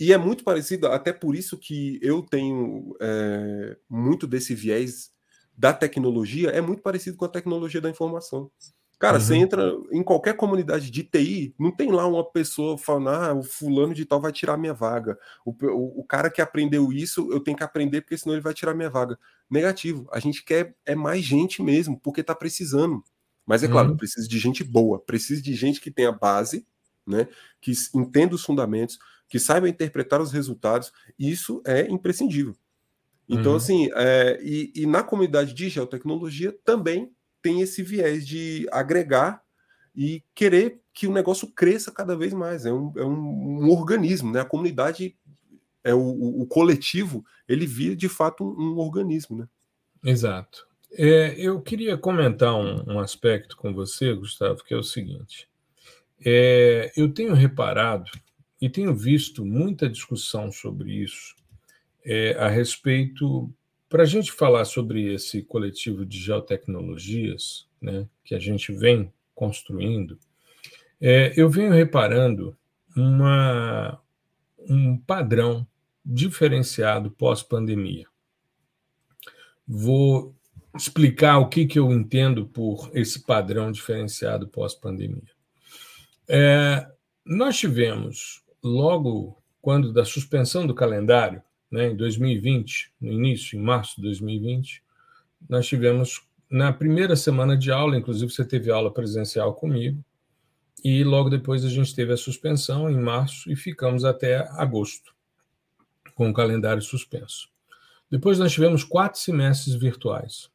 E 0.00 0.12
é 0.12 0.18
muito 0.18 0.44
parecido, 0.44 0.86
até 0.86 1.12
por 1.12 1.34
isso 1.34 1.58
que 1.58 1.98
eu 2.00 2.22
tenho 2.22 2.96
é, 3.00 3.76
muito 3.88 4.26
desse 4.26 4.54
viés 4.54 5.10
da 5.56 5.72
tecnologia, 5.72 6.50
é 6.50 6.60
muito 6.60 6.82
parecido 6.82 7.16
com 7.16 7.24
a 7.24 7.28
tecnologia 7.28 7.80
da 7.80 7.90
informação. 7.90 8.48
Cara, 8.98 9.14
uhum. 9.14 9.20
você 9.20 9.36
entra 9.36 9.72
em 9.92 10.02
qualquer 10.02 10.34
comunidade 10.34 10.90
de 10.90 11.04
TI, 11.04 11.54
não 11.56 11.70
tem 11.70 11.92
lá 11.92 12.04
uma 12.06 12.24
pessoa 12.24 12.76
falando, 12.76 13.08
ah, 13.10 13.34
o 13.34 13.42
fulano 13.44 13.94
de 13.94 14.04
tal 14.04 14.20
vai 14.20 14.32
tirar 14.32 14.56
minha 14.56 14.74
vaga. 14.74 15.16
O, 15.44 15.52
o, 15.52 16.00
o, 16.00 16.04
cara 16.04 16.28
que 16.28 16.42
aprendeu 16.42 16.92
isso, 16.92 17.30
eu 17.30 17.38
tenho 17.38 17.56
que 17.56 17.62
aprender, 17.62 18.00
porque 18.00 18.18
senão 18.18 18.34
ele 18.34 18.42
vai 18.42 18.52
tirar 18.52 18.74
minha 18.74 18.90
vaga. 18.90 19.16
Negativo. 19.48 20.08
A 20.12 20.18
gente 20.18 20.44
quer 20.44 20.74
é 20.84 20.96
mais 20.96 21.22
gente 21.22 21.62
mesmo, 21.62 21.98
porque 22.00 22.24
tá 22.24 22.34
precisando. 22.34 23.04
Mas 23.46 23.62
é 23.62 23.68
claro, 23.68 23.90
uhum. 23.90 23.96
precisa 23.96 24.26
de 24.26 24.38
gente 24.38 24.64
boa, 24.64 24.98
precisa 24.98 25.40
de 25.40 25.54
gente 25.54 25.80
que 25.80 25.92
tenha 25.92 26.10
base, 26.10 26.66
né? 27.06 27.28
Que 27.60 27.72
entenda 27.94 28.34
os 28.34 28.44
fundamentos, 28.44 28.98
que 29.28 29.38
saiba 29.38 29.68
interpretar 29.68 30.20
os 30.20 30.32
resultados, 30.32 30.92
isso 31.16 31.62
é 31.64 31.88
imprescindível. 31.88 32.56
Então, 33.28 33.52
uhum. 33.52 33.58
assim, 33.58 33.90
é, 33.94 34.40
e, 34.42 34.72
e, 34.74 34.86
na 34.86 35.02
comunidade 35.02 35.54
de 35.54 35.68
geotecnologia 35.68 36.52
também 36.64 37.12
tem 37.48 37.62
esse 37.62 37.82
viés 37.82 38.26
de 38.26 38.68
agregar 38.70 39.42
e 39.96 40.22
querer 40.34 40.82
que 40.92 41.06
o 41.06 41.12
negócio 41.12 41.48
cresça 41.48 41.90
cada 41.90 42.14
vez 42.14 42.34
mais. 42.34 42.66
É 42.66 42.72
um, 42.72 42.92
é 42.94 43.02
um, 43.02 43.64
um 43.64 43.70
organismo, 43.70 44.30
né? 44.30 44.42
A 44.42 44.44
comunidade, 44.44 45.16
é 45.82 45.94
o, 45.94 46.42
o, 46.42 46.46
coletivo, 46.46 47.24
ele 47.48 47.66
vira 47.66 47.96
de 47.96 48.06
fato 48.06 48.44
um, 48.44 48.74
um 48.74 48.78
organismo, 48.78 49.38
né? 49.38 49.48
Exato. 50.04 50.68
É, 50.92 51.34
eu 51.38 51.58
queria 51.62 51.96
comentar 51.96 52.54
um, 52.54 52.96
um, 52.96 53.00
aspecto 53.00 53.56
com 53.56 53.72
você, 53.72 54.12
Gustavo, 54.12 54.62
que 54.62 54.74
é 54.74 54.76
o 54.76 54.82
seguinte. 54.82 55.48
É, 56.22 56.92
eu 56.94 57.10
tenho 57.10 57.32
reparado 57.32 58.10
e 58.60 58.68
tenho 58.68 58.94
visto 58.94 59.42
muita 59.42 59.88
discussão 59.88 60.52
sobre 60.52 60.92
isso 60.92 61.34
é, 62.04 62.32
a 62.38 62.48
respeito. 62.48 63.50
Para 63.88 64.02
a 64.02 64.06
gente 64.06 64.30
falar 64.30 64.64
sobre 64.64 65.14
esse 65.14 65.42
coletivo 65.42 66.04
de 66.04 66.18
geotecnologias, 66.18 67.66
né, 67.80 68.06
que 68.24 68.34
a 68.34 68.38
gente 68.38 68.72
vem 68.72 69.12
construindo, 69.34 70.18
é, 71.00 71.32
eu 71.36 71.48
venho 71.48 71.72
reparando 71.72 72.56
uma, 72.94 74.00
um 74.58 74.98
padrão 74.98 75.66
diferenciado 76.04 77.10
pós-pandemia. 77.10 78.06
Vou 79.66 80.34
explicar 80.74 81.38
o 81.38 81.48
que, 81.48 81.66
que 81.66 81.78
eu 81.78 81.92
entendo 81.92 82.46
por 82.46 82.90
esse 82.94 83.24
padrão 83.24 83.70
diferenciado 83.70 84.48
pós-pandemia. 84.48 85.30
É, 86.28 86.86
nós 87.24 87.56
tivemos 87.58 88.42
logo 88.62 89.42
quando 89.60 89.92
da 89.92 90.04
suspensão 90.04 90.66
do 90.66 90.74
calendário, 90.74 91.42
né, 91.70 91.88
em 91.88 91.96
2020, 91.96 92.92
no 93.00 93.12
início, 93.12 93.58
em 93.58 93.62
março 93.62 93.96
de 93.96 94.02
2020, 94.02 94.82
nós 95.48 95.66
tivemos 95.66 96.22
na 96.50 96.72
primeira 96.72 97.14
semana 97.14 97.56
de 97.56 97.70
aula, 97.70 97.96
inclusive 97.96 98.32
você 98.32 98.44
teve 98.44 98.70
aula 98.70 98.92
presencial 98.92 99.54
comigo, 99.54 100.02
e 100.82 101.02
logo 101.04 101.28
depois 101.28 101.64
a 101.64 101.68
gente 101.68 101.94
teve 101.94 102.12
a 102.12 102.16
suspensão 102.16 102.88
em 102.88 102.96
março 102.96 103.50
e 103.50 103.56
ficamos 103.56 104.04
até 104.04 104.48
agosto 104.52 105.14
com 106.14 106.30
o 106.30 106.32
calendário 106.32 106.82
suspenso. 106.82 107.48
Depois 108.10 108.38
nós 108.38 108.52
tivemos 108.52 108.84
quatro 108.84 109.20
semestres 109.20 109.74
virtuais. 109.74 110.50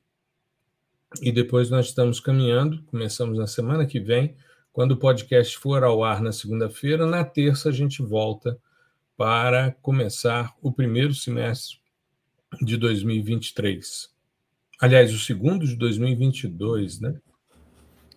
E 1.22 1.32
depois 1.32 1.70
nós 1.70 1.88
estamos 1.88 2.20
caminhando, 2.20 2.82
começamos 2.84 3.38
na 3.38 3.46
semana 3.46 3.86
que 3.86 4.00
vem 4.00 4.36
quando 4.72 4.94
o 4.94 4.98
podcast 4.98 5.58
for 5.60 5.84
ao 5.84 6.04
ar 6.04 6.22
na 6.22 6.32
segunda-feira, 6.32 7.06
na 7.06 7.24
terça 7.24 7.70
a 7.70 7.72
gente 7.72 8.02
volta 8.02 8.60
para 9.18 9.72
começar 9.82 10.54
o 10.62 10.72
primeiro 10.72 11.14
semestre 11.14 11.78
de 12.62 12.78
2023. 12.78 14.10
Aliás, 14.80 15.14
o 15.14 15.20
segundo 15.20 15.66
de 15.66 15.76
2022, 15.76 17.00
né? 17.00 17.16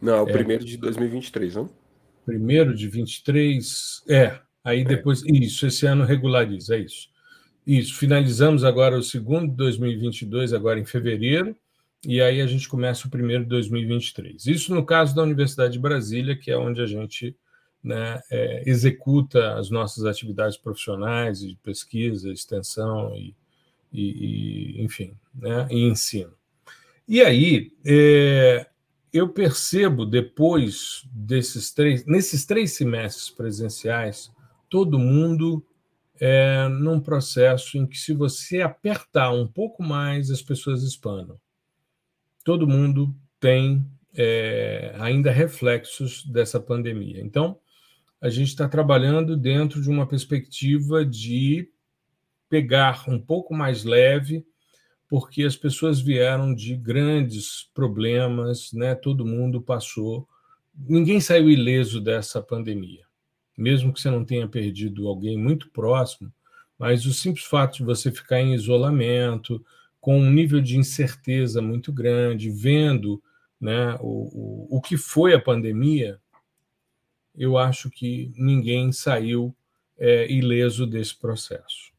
Não, 0.00 0.24
o 0.24 0.28
é, 0.28 0.32
primeiro 0.32 0.64
de 0.64 0.76
2023, 0.76 1.54
não? 1.54 1.70
Primeiro 2.24 2.74
de 2.74 2.88
23, 2.88 4.02
é. 4.08 4.38
Aí 4.64 4.80
é. 4.80 4.84
depois, 4.84 5.24
é. 5.24 5.30
isso, 5.32 5.66
esse 5.66 5.86
ano 5.86 6.04
regulariza, 6.04 6.76
é 6.76 6.80
isso. 6.80 7.08
Isso, 7.66 7.94
finalizamos 7.94 8.64
agora 8.64 8.96
o 8.96 9.02
segundo 9.02 9.50
de 9.50 9.56
2022, 9.56 10.52
agora 10.52 10.78
em 10.78 10.84
fevereiro, 10.84 11.56
e 12.06 12.20
aí 12.20 12.40
a 12.40 12.46
gente 12.46 12.68
começa 12.68 13.08
o 13.08 13.10
primeiro 13.10 13.42
de 13.42 13.48
2023. 13.50 14.46
Isso 14.46 14.74
no 14.74 14.84
caso 14.84 15.14
da 15.14 15.22
Universidade 15.22 15.72
de 15.72 15.78
Brasília, 15.78 16.36
que 16.36 16.50
é 16.50 16.56
onde 16.56 16.80
a 16.80 16.86
gente 16.86 17.36
né, 17.82 18.20
é, 18.30 18.62
executa 18.68 19.54
as 19.54 19.70
nossas 19.70 20.04
atividades 20.04 20.56
profissionais 20.56 21.40
de 21.40 21.56
pesquisa, 21.62 22.32
extensão 22.32 23.14
e, 23.14 23.34
e, 23.92 24.76
e 24.78 24.82
enfim, 24.82 25.16
né, 25.34 25.66
e 25.70 25.82
ensino. 25.84 26.32
E 27.06 27.20
aí 27.20 27.72
é, 27.84 28.66
eu 29.12 29.28
percebo 29.28 30.04
depois 30.04 31.02
desses 31.12 31.72
três, 31.72 32.04
nesses 32.06 32.44
três 32.44 32.72
semestres 32.72 33.30
presenciais, 33.30 34.30
todo 34.68 34.98
mundo 34.98 35.64
é, 36.18 36.66
num 36.68 37.00
processo 37.00 37.78
em 37.78 37.86
que 37.86 37.98
se 37.98 38.12
você 38.12 38.62
apertar 38.62 39.30
um 39.30 39.46
pouco 39.46 39.82
mais, 39.82 40.30
as 40.30 40.42
pessoas 40.42 40.82
espanam 40.82 41.38
todo 42.46 42.68
mundo 42.68 43.12
tem 43.40 43.84
é, 44.14 44.94
ainda 45.00 45.32
reflexos 45.32 46.24
dessa 46.24 46.60
pandemia. 46.60 47.20
Então, 47.20 47.58
a 48.20 48.28
gente 48.28 48.48
está 48.48 48.68
trabalhando 48.68 49.36
dentro 49.36 49.80
de 49.80 49.90
uma 49.90 50.06
perspectiva 50.06 51.04
de 51.04 51.68
pegar 52.48 53.04
um 53.08 53.20
pouco 53.20 53.54
mais 53.54 53.84
leve, 53.84 54.46
porque 55.08 55.44
as 55.44 55.56
pessoas 55.56 56.00
vieram 56.00 56.54
de 56.54 56.76
grandes 56.76 57.68
problemas, 57.74 58.72
né? 58.72 58.94
Todo 58.94 59.26
mundo 59.26 59.60
passou, 59.60 60.28
ninguém 60.74 61.20
saiu 61.20 61.50
ileso 61.50 62.00
dessa 62.00 62.42
pandemia, 62.42 63.04
mesmo 63.56 63.92
que 63.92 64.00
você 64.00 64.10
não 64.10 64.24
tenha 64.24 64.48
perdido 64.48 65.06
alguém 65.06 65.36
muito 65.38 65.70
próximo, 65.70 66.32
mas 66.78 67.06
o 67.06 67.12
simples 67.12 67.46
fato 67.46 67.78
de 67.78 67.84
você 67.84 68.10
ficar 68.10 68.40
em 68.40 68.54
isolamento, 68.54 69.64
com 70.00 70.18
um 70.18 70.30
nível 70.30 70.60
de 70.60 70.76
incerteza 70.76 71.62
muito 71.62 71.92
grande, 71.92 72.50
vendo 72.50 73.22
né, 73.60 73.96
o, 74.00 74.66
o, 74.68 74.76
o 74.76 74.80
que 74.80 74.96
foi 74.96 75.34
a 75.34 75.40
pandemia, 75.40 76.20
eu 77.36 77.58
acho 77.58 77.90
que 77.90 78.32
ninguém 78.36 78.92
saiu 78.92 79.54
é, 79.98 80.30
ileso 80.30 80.86
desse 80.86 81.16
processo. 81.16 81.92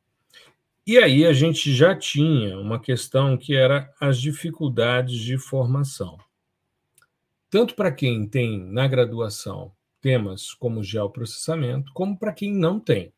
E 0.85 0.97
aí 0.97 1.25
a 1.25 1.33
gente 1.33 1.73
já 1.73 1.95
tinha 1.95 2.57
uma 2.57 2.79
questão 2.79 3.37
que 3.37 3.55
era 3.55 3.93
as 3.99 4.19
dificuldades 4.19 5.19
de 5.19 5.37
formação. 5.37 6.17
Tanto 7.49 7.75
para 7.75 7.91
quem 7.91 8.27
tem 8.27 8.59
na 8.59 8.87
graduação 8.87 9.71
temas 10.01 10.53
como 10.53 10.83
geoprocessamento, 10.83 11.91
como 11.93 12.17
para 12.17 12.33
quem 12.33 12.53
não 12.53 12.79
tem. 12.79 13.11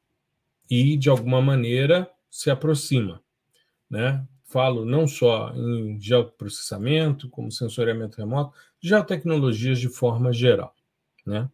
E, 0.69 0.97
de 0.97 1.09
alguma 1.09 1.41
maneira, 1.41 2.09
se 2.29 2.49
aproxima. 2.49 3.21
Né? 3.89 4.23
falo 4.49 4.83
não 4.83 5.07
só 5.07 5.53
em 5.55 5.99
geoprocessamento, 6.01 7.29
como 7.29 7.51
sensoriamento 7.51 8.17
remoto, 8.17 8.57
geotecnologias 8.81 9.79
de 9.79 9.87
forma 9.87 10.33
geral. 10.33 10.75
Né? 11.25 11.47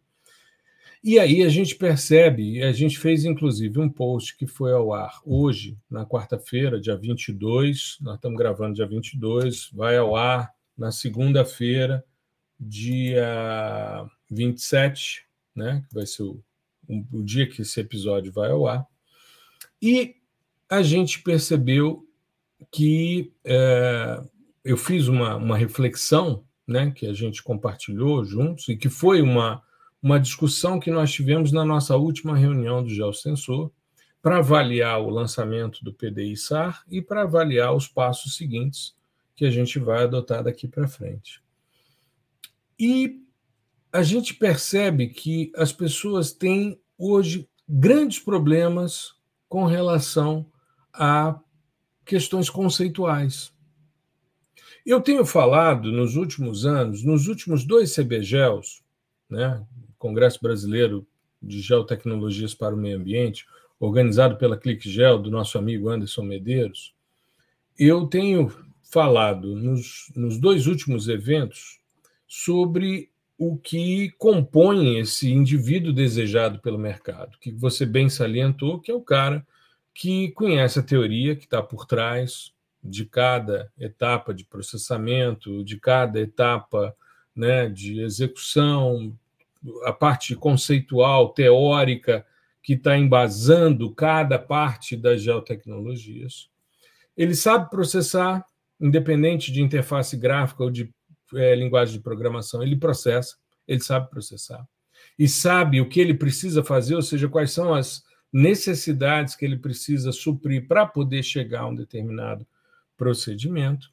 E 1.06 1.20
aí 1.20 1.44
a 1.44 1.48
gente 1.48 1.76
percebe, 1.76 2.60
a 2.64 2.72
gente 2.72 2.98
fez 2.98 3.24
inclusive 3.24 3.78
um 3.78 3.88
post 3.88 4.36
que 4.36 4.44
foi 4.44 4.72
ao 4.72 4.92
ar 4.92 5.20
hoje, 5.24 5.78
na 5.88 6.04
quarta-feira, 6.04 6.80
dia 6.80 6.96
22, 6.96 7.98
nós 8.00 8.16
estamos 8.16 8.36
gravando 8.36 8.74
dia 8.74 8.88
22, 8.88 9.70
vai 9.72 9.96
ao 9.96 10.16
ar 10.16 10.52
na 10.76 10.90
segunda-feira, 10.90 12.04
dia 12.58 14.04
27, 14.28 15.24
né, 15.54 15.84
que 15.88 15.94
vai 15.94 16.04
ser 16.06 16.24
o, 16.24 16.42
o 17.12 17.22
dia 17.22 17.48
que 17.48 17.62
esse 17.62 17.78
episódio 17.78 18.32
vai 18.32 18.50
ao 18.50 18.66
ar. 18.66 18.84
E 19.80 20.16
a 20.68 20.82
gente 20.82 21.22
percebeu 21.22 22.04
que 22.72 23.32
é, 23.44 24.20
eu 24.64 24.76
fiz 24.76 25.06
uma, 25.06 25.36
uma 25.36 25.56
reflexão 25.56 26.44
né, 26.66 26.90
que 26.90 27.06
a 27.06 27.12
gente 27.12 27.44
compartilhou 27.44 28.24
juntos 28.24 28.68
e 28.68 28.76
que 28.76 28.88
foi 28.88 29.22
uma, 29.22 29.62
uma 30.06 30.20
discussão 30.20 30.78
que 30.78 30.88
nós 30.88 31.10
tivemos 31.10 31.50
na 31.50 31.64
nossa 31.64 31.96
última 31.96 32.36
reunião 32.36 32.80
do 32.80 32.88
Geosensor 32.88 33.72
para 34.22 34.38
avaliar 34.38 35.00
o 35.00 35.10
lançamento 35.10 35.84
do 35.84 35.92
PDI-SAR 35.92 36.84
e 36.88 37.02
para 37.02 37.22
avaliar 37.22 37.74
os 37.74 37.88
passos 37.88 38.36
seguintes 38.36 38.94
que 39.34 39.44
a 39.44 39.50
gente 39.50 39.80
vai 39.80 40.04
adotar 40.04 40.44
daqui 40.44 40.68
para 40.68 40.86
frente. 40.86 41.42
E 42.78 43.20
a 43.92 44.04
gente 44.04 44.32
percebe 44.34 45.08
que 45.08 45.50
as 45.56 45.72
pessoas 45.72 46.30
têm 46.30 46.80
hoje 46.96 47.48
grandes 47.68 48.20
problemas 48.20 49.12
com 49.48 49.64
relação 49.64 50.46
a 50.92 51.36
questões 52.04 52.48
conceituais. 52.48 53.52
Eu 54.86 55.00
tenho 55.00 55.26
falado 55.26 55.90
nos 55.90 56.14
últimos 56.14 56.64
anos, 56.64 57.02
nos 57.02 57.26
últimos 57.26 57.64
dois 57.64 57.92
CBGELs, 57.92 58.84
né, 59.28 59.66
Congresso 59.98 60.40
Brasileiro 60.42 61.06
de 61.42 61.60
Geotecnologias 61.60 62.54
para 62.54 62.74
o 62.74 62.78
Meio 62.78 62.98
Ambiente, 62.98 63.46
organizado 63.78 64.36
pela 64.36 64.56
ClickGel, 64.56 65.18
do 65.18 65.30
nosso 65.30 65.58
amigo 65.58 65.88
Anderson 65.88 66.22
Medeiros, 66.22 66.94
eu 67.78 68.06
tenho 68.06 68.50
falado 68.90 69.54
nos, 69.54 70.10
nos 70.16 70.38
dois 70.38 70.66
últimos 70.66 71.08
eventos 71.08 71.78
sobre 72.26 73.10
o 73.38 73.56
que 73.56 74.10
compõe 74.12 74.98
esse 74.98 75.30
indivíduo 75.30 75.92
desejado 75.92 76.58
pelo 76.60 76.78
mercado, 76.78 77.36
que 77.38 77.52
você 77.52 77.84
bem 77.84 78.08
salientou, 78.08 78.80
que 78.80 78.90
é 78.90 78.94
o 78.94 79.02
cara 79.02 79.46
que 79.92 80.30
conhece 80.32 80.78
a 80.78 80.82
teoria 80.82 81.36
que 81.36 81.44
está 81.44 81.62
por 81.62 81.86
trás 81.86 82.52
de 82.82 83.04
cada 83.04 83.70
etapa 83.78 84.32
de 84.32 84.44
processamento, 84.44 85.62
de 85.64 85.78
cada 85.78 86.20
etapa 86.20 86.94
né, 87.34 87.68
de 87.68 88.00
execução, 88.00 89.14
a 89.84 89.92
parte 89.92 90.34
conceitual, 90.34 91.30
teórica, 91.30 92.24
que 92.62 92.74
está 92.74 92.96
embasando 92.98 93.94
cada 93.94 94.38
parte 94.38 94.96
das 94.96 95.22
geotecnologias. 95.22 96.50
Ele 97.16 97.34
sabe 97.34 97.70
processar, 97.70 98.44
independente 98.80 99.52
de 99.52 99.62
interface 99.62 100.16
gráfica 100.16 100.64
ou 100.64 100.70
de 100.70 100.92
é, 101.34 101.54
linguagem 101.54 101.96
de 101.96 102.02
programação, 102.02 102.62
ele 102.62 102.76
processa, 102.76 103.36
ele 103.66 103.80
sabe 103.80 104.10
processar. 104.10 104.66
E 105.18 105.28
sabe 105.28 105.80
o 105.80 105.88
que 105.88 106.00
ele 106.00 106.14
precisa 106.14 106.62
fazer, 106.62 106.94
ou 106.94 107.02
seja, 107.02 107.28
quais 107.28 107.52
são 107.52 107.72
as 107.72 108.04
necessidades 108.32 109.34
que 109.34 109.44
ele 109.44 109.56
precisa 109.56 110.12
suprir 110.12 110.66
para 110.66 110.84
poder 110.84 111.22
chegar 111.22 111.62
a 111.62 111.68
um 111.68 111.74
determinado 111.74 112.46
procedimento. 112.96 113.90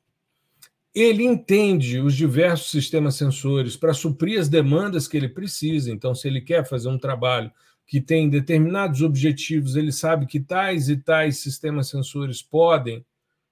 Ele 0.93 1.23
entende 1.23 2.00
os 2.00 2.15
diversos 2.15 2.69
sistemas 2.69 3.15
sensores 3.15 3.75
para 3.75 3.93
suprir 3.93 4.39
as 4.39 4.47
demandas 4.47 5.07
que 5.07 5.17
ele 5.17 5.29
precisa. 5.29 5.91
Então, 5.91 6.13
se 6.13 6.27
ele 6.27 6.39
quer 6.39 6.67
fazer 6.67 6.89
um 6.89 6.99
trabalho 6.99 7.51
que 7.86 7.99
tem 7.99 8.29
determinados 8.29 9.01
objetivos, 9.01 9.75
ele 9.75 9.91
sabe 9.91 10.25
que 10.27 10.39
tais 10.39 10.89
e 10.89 10.97
tais 10.97 11.38
sistemas 11.38 11.89
sensores 11.89 12.41
podem 12.41 13.03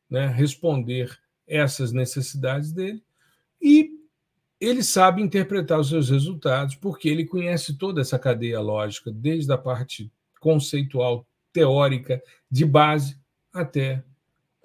né, 0.10 0.27
responder 0.27 1.17
essas 1.47 1.91
necessidades 1.91 2.71
dele. 2.71 3.04
E 3.62 3.89
ele 4.60 4.84
sabe 4.84 5.21
interpretar 5.21 5.80
os 5.80 5.89
seus 5.89 6.10
resultados, 6.10 6.75
porque 6.75 7.10
ele 7.10 7.25
conhece 7.25 7.77
toda 7.77 8.01
essa 8.01 8.19
cadeia 8.19 8.60
lógica, 8.60 9.12
desde 9.12 9.51
a 9.51 9.58
parte 9.58 10.12
conceitual, 10.39 11.25
teórica, 11.51 12.21
de 12.49 12.65
base, 12.65 13.17
até 13.51 14.04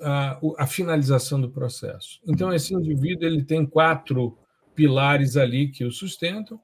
a, 0.01 0.39
a 0.59 0.67
finalização 0.67 1.41
do 1.41 1.51
processo. 1.51 2.21
Então, 2.27 2.53
esse 2.53 2.75
indivíduo 2.75 3.27
ele 3.27 3.43
tem 3.43 3.65
quatro 3.65 4.37
pilares 4.75 5.37
ali 5.37 5.69
que 5.69 5.85
o 5.85 5.91
sustentam: 5.91 6.61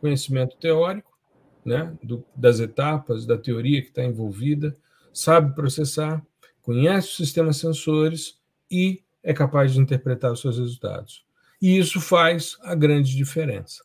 conhecimento 0.00 0.56
teórico, 0.56 1.18
né, 1.64 1.96
do, 2.02 2.24
das 2.34 2.60
etapas, 2.60 3.26
da 3.26 3.36
teoria 3.36 3.82
que 3.82 3.88
está 3.88 4.04
envolvida, 4.04 4.76
sabe 5.12 5.54
processar, 5.54 6.24
conhece 6.62 7.08
os 7.08 7.16
sistemas 7.16 7.56
sensores 7.56 8.38
e 8.70 9.02
é 9.22 9.32
capaz 9.34 9.72
de 9.72 9.80
interpretar 9.80 10.32
os 10.32 10.40
seus 10.40 10.58
resultados. 10.58 11.24
E 11.60 11.76
isso 11.76 12.00
faz 12.00 12.56
a 12.62 12.74
grande 12.74 13.16
diferença. 13.16 13.84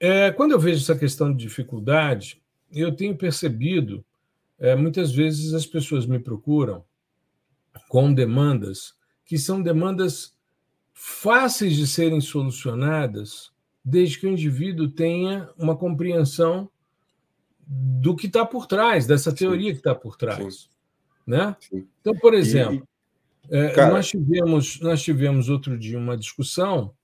É, 0.00 0.30
quando 0.32 0.52
eu 0.52 0.58
vejo 0.58 0.82
essa 0.82 0.96
questão 0.98 1.30
de 1.30 1.44
dificuldade, 1.44 2.42
eu 2.72 2.94
tenho 2.94 3.16
percebido, 3.16 4.04
é, 4.58 4.74
muitas 4.74 5.12
vezes 5.12 5.52
as 5.52 5.66
pessoas 5.66 6.06
me 6.06 6.18
procuram 6.18 6.84
com 7.88 8.12
demandas 8.12 8.94
que 9.24 9.38
são 9.38 9.62
demandas 9.62 10.34
fáceis 10.92 11.74
de 11.76 11.86
serem 11.86 12.20
solucionadas, 12.20 13.50
desde 13.84 14.18
que 14.18 14.26
o 14.26 14.30
indivíduo 14.30 14.88
tenha 14.88 15.50
uma 15.58 15.76
compreensão 15.76 16.68
do 17.66 18.14
que 18.14 18.26
está 18.26 18.44
por 18.44 18.66
trás, 18.66 19.06
dessa 19.06 19.34
teoria 19.34 19.68
Sim. 19.68 19.72
que 19.72 19.78
está 19.78 19.94
por 19.94 20.16
trás. 20.16 20.54
Sim. 20.54 20.68
Né? 21.26 21.56
Sim. 21.58 21.86
Então, 22.00 22.14
por 22.16 22.34
exemplo, 22.34 22.86
e, 23.50 23.56
é, 23.56 23.70
cara... 23.70 23.94
nós, 23.94 24.08
tivemos, 24.08 24.80
nós 24.80 25.02
tivemos 25.02 25.48
outro 25.48 25.78
dia 25.78 25.98
uma 25.98 26.16
discussão 26.16 26.94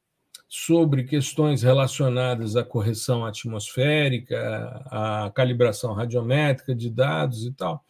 sobre 0.49 1.05
questões 1.05 1.63
relacionadas 1.63 2.57
à 2.57 2.65
correção 2.65 3.25
atmosférica, 3.25 4.83
à 4.87 5.31
calibração 5.35 5.95
radiométrica 5.95 6.75
de 6.75 6.91
dados 6.91 7.47
e 7.47 7.53
tal. 7.53 7.85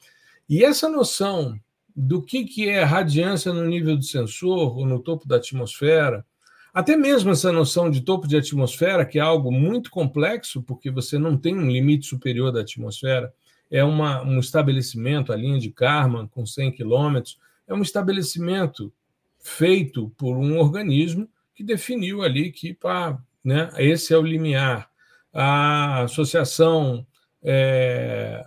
E 0.48 0.62
essa 0.62 0.88
noção 0.88 1.58
do 2.00 2.22
que, 2.22 2.44
que 2.44 2.66
é 2.66 2.82
radiância 2.82 3.52
no 3.52 3.66
nível 3.66 3.94
do 3.94 4.02
sensor 4.02 4.78
ou 4.78 4.86
no 4.86 4.98
topo 5.00 5.28
da 5.28 5.36
atmosfera, 5.36 6.24
até 6.72 6.96
mesmo 6.96 7.30
essa 7.30 7.52
noção 7.52 7.90
de 7.90 8.00
topo 8.00 8.26
de 8.26 8.38
atmosfera, 8.38 9.04
que 9.04 9.18
é 9.18 9.22
algo 9.22 9.52
muito 9.52 9.90
complexo, 9.90 10.62
porque 10.62 10.90
você 10.90 11.18
não 11.18 11.36
tem 11.36 11.54
um 11.54 11.70
limite 11.70 12.06
superior 12.06 12.52
da 12.52 12.60
atmosfera, 12.60 13.30
é 13.70 13.84
uma, 13.84 14.22
um 14.22 14.38
estabelecimento, 14.38 15.30
a 15.30 15.36
linha 15.36 15.58
de 15.58 15.70
Karman, 15.70 16.26
com 16.26 16.46
100 16.46 16.72
quilômetros, 16.72 17.38
é 17.68 17.74
um 17.74 17.82
estabelecimento 17.82 18.92
feito 19.38 20.10
por 20.16 20.38
um 20.38 20.58
organismo 20.58 21.28
que 21.54 21.62
definiu 21.62 22.22
ali 22.22 22.50
que 22.50 22.72
pá, 22.72 23.18
né, 23.44 23.70
esse 23.76 24.14
é 24.14 24.16
o 24.16 24.22
limiar. 24.22 24.88
A 25.32 26.02
Associação 26.04 27.06
é, 27.42 28.42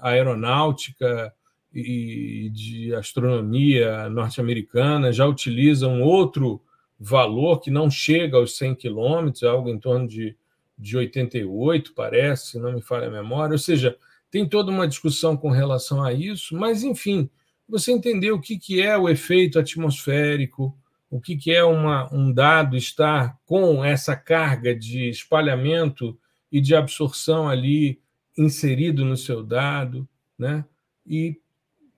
Aeronáutica 0.00 1.34
e 1.74 2.50
de 2.50 2.94
Astronomia 2.94 4.08
norte-americana 4.08 5.12
já 5.12 5.26
utiliza 5.26 5.88
um 5.88 6.02
outro 6.02 6.62
valor 6.98 7.60
que 7.60 7.70
não 7.70 7.90
chega 7.90 8.36
aos 8.36 8.56
100 8.56 8.76
quilômetros, 8.76 9.42
é 9.42 9.48
algo 9.48 9.68
em 9.68 9.78
torno 9.78 10.06
de, 10.06 10.36
de 10.78 10.96
88, 10.96 11.92
parece, 11.94 12.58
não 12.58 12.72
me 12.72 12.80
falha 12.80 13.08
a 13.08 13.10
memória. 13.10 13.52
Ou 13.52 13.58
seja, 13.58 13.96
tem 14.30 14.48
toda 14.48 14.70
uma 14.70 14.86
discussão 14.86 15.36
com 15.36 15.50
relação 15.50 16.02
a 16.02 16.12
isso, 16.12 16.56
mas, 16.56 16.84
enfim, 16.84 17.28
você 17.68 17.92
entendeu 17.92 18.36
o 18.36 18.40
que, 18.40 18.58
que 18.58 18.80
é 18.80 18.96
o 18.96 19.08
efeito 19.08 19.58
atmosférico, 19.58 20.76
o 21.10 21.20
que, 21.20 21.36
que 21.36 21.52
é 21.52 21.64
uma, 21.64 22.12
um 22.12 22.32
dado 22.32 22.76
estar 22.76 23.38
com 23.44 23.84
essa 23.84 24.16
carga 24.16 24.74
de 24.74 25.08
espalhamento 25.08 26.18
e 26.50 26.60
de 26.60 26.74
absorção 26.74 27.48
ali 27.48 28.00
inserido 28.36 29.04
no 29.04 29.16
seu 29.16 29.42
dado, 29.42 30.08
né? 30.38 30.64
E, 31.06 31.40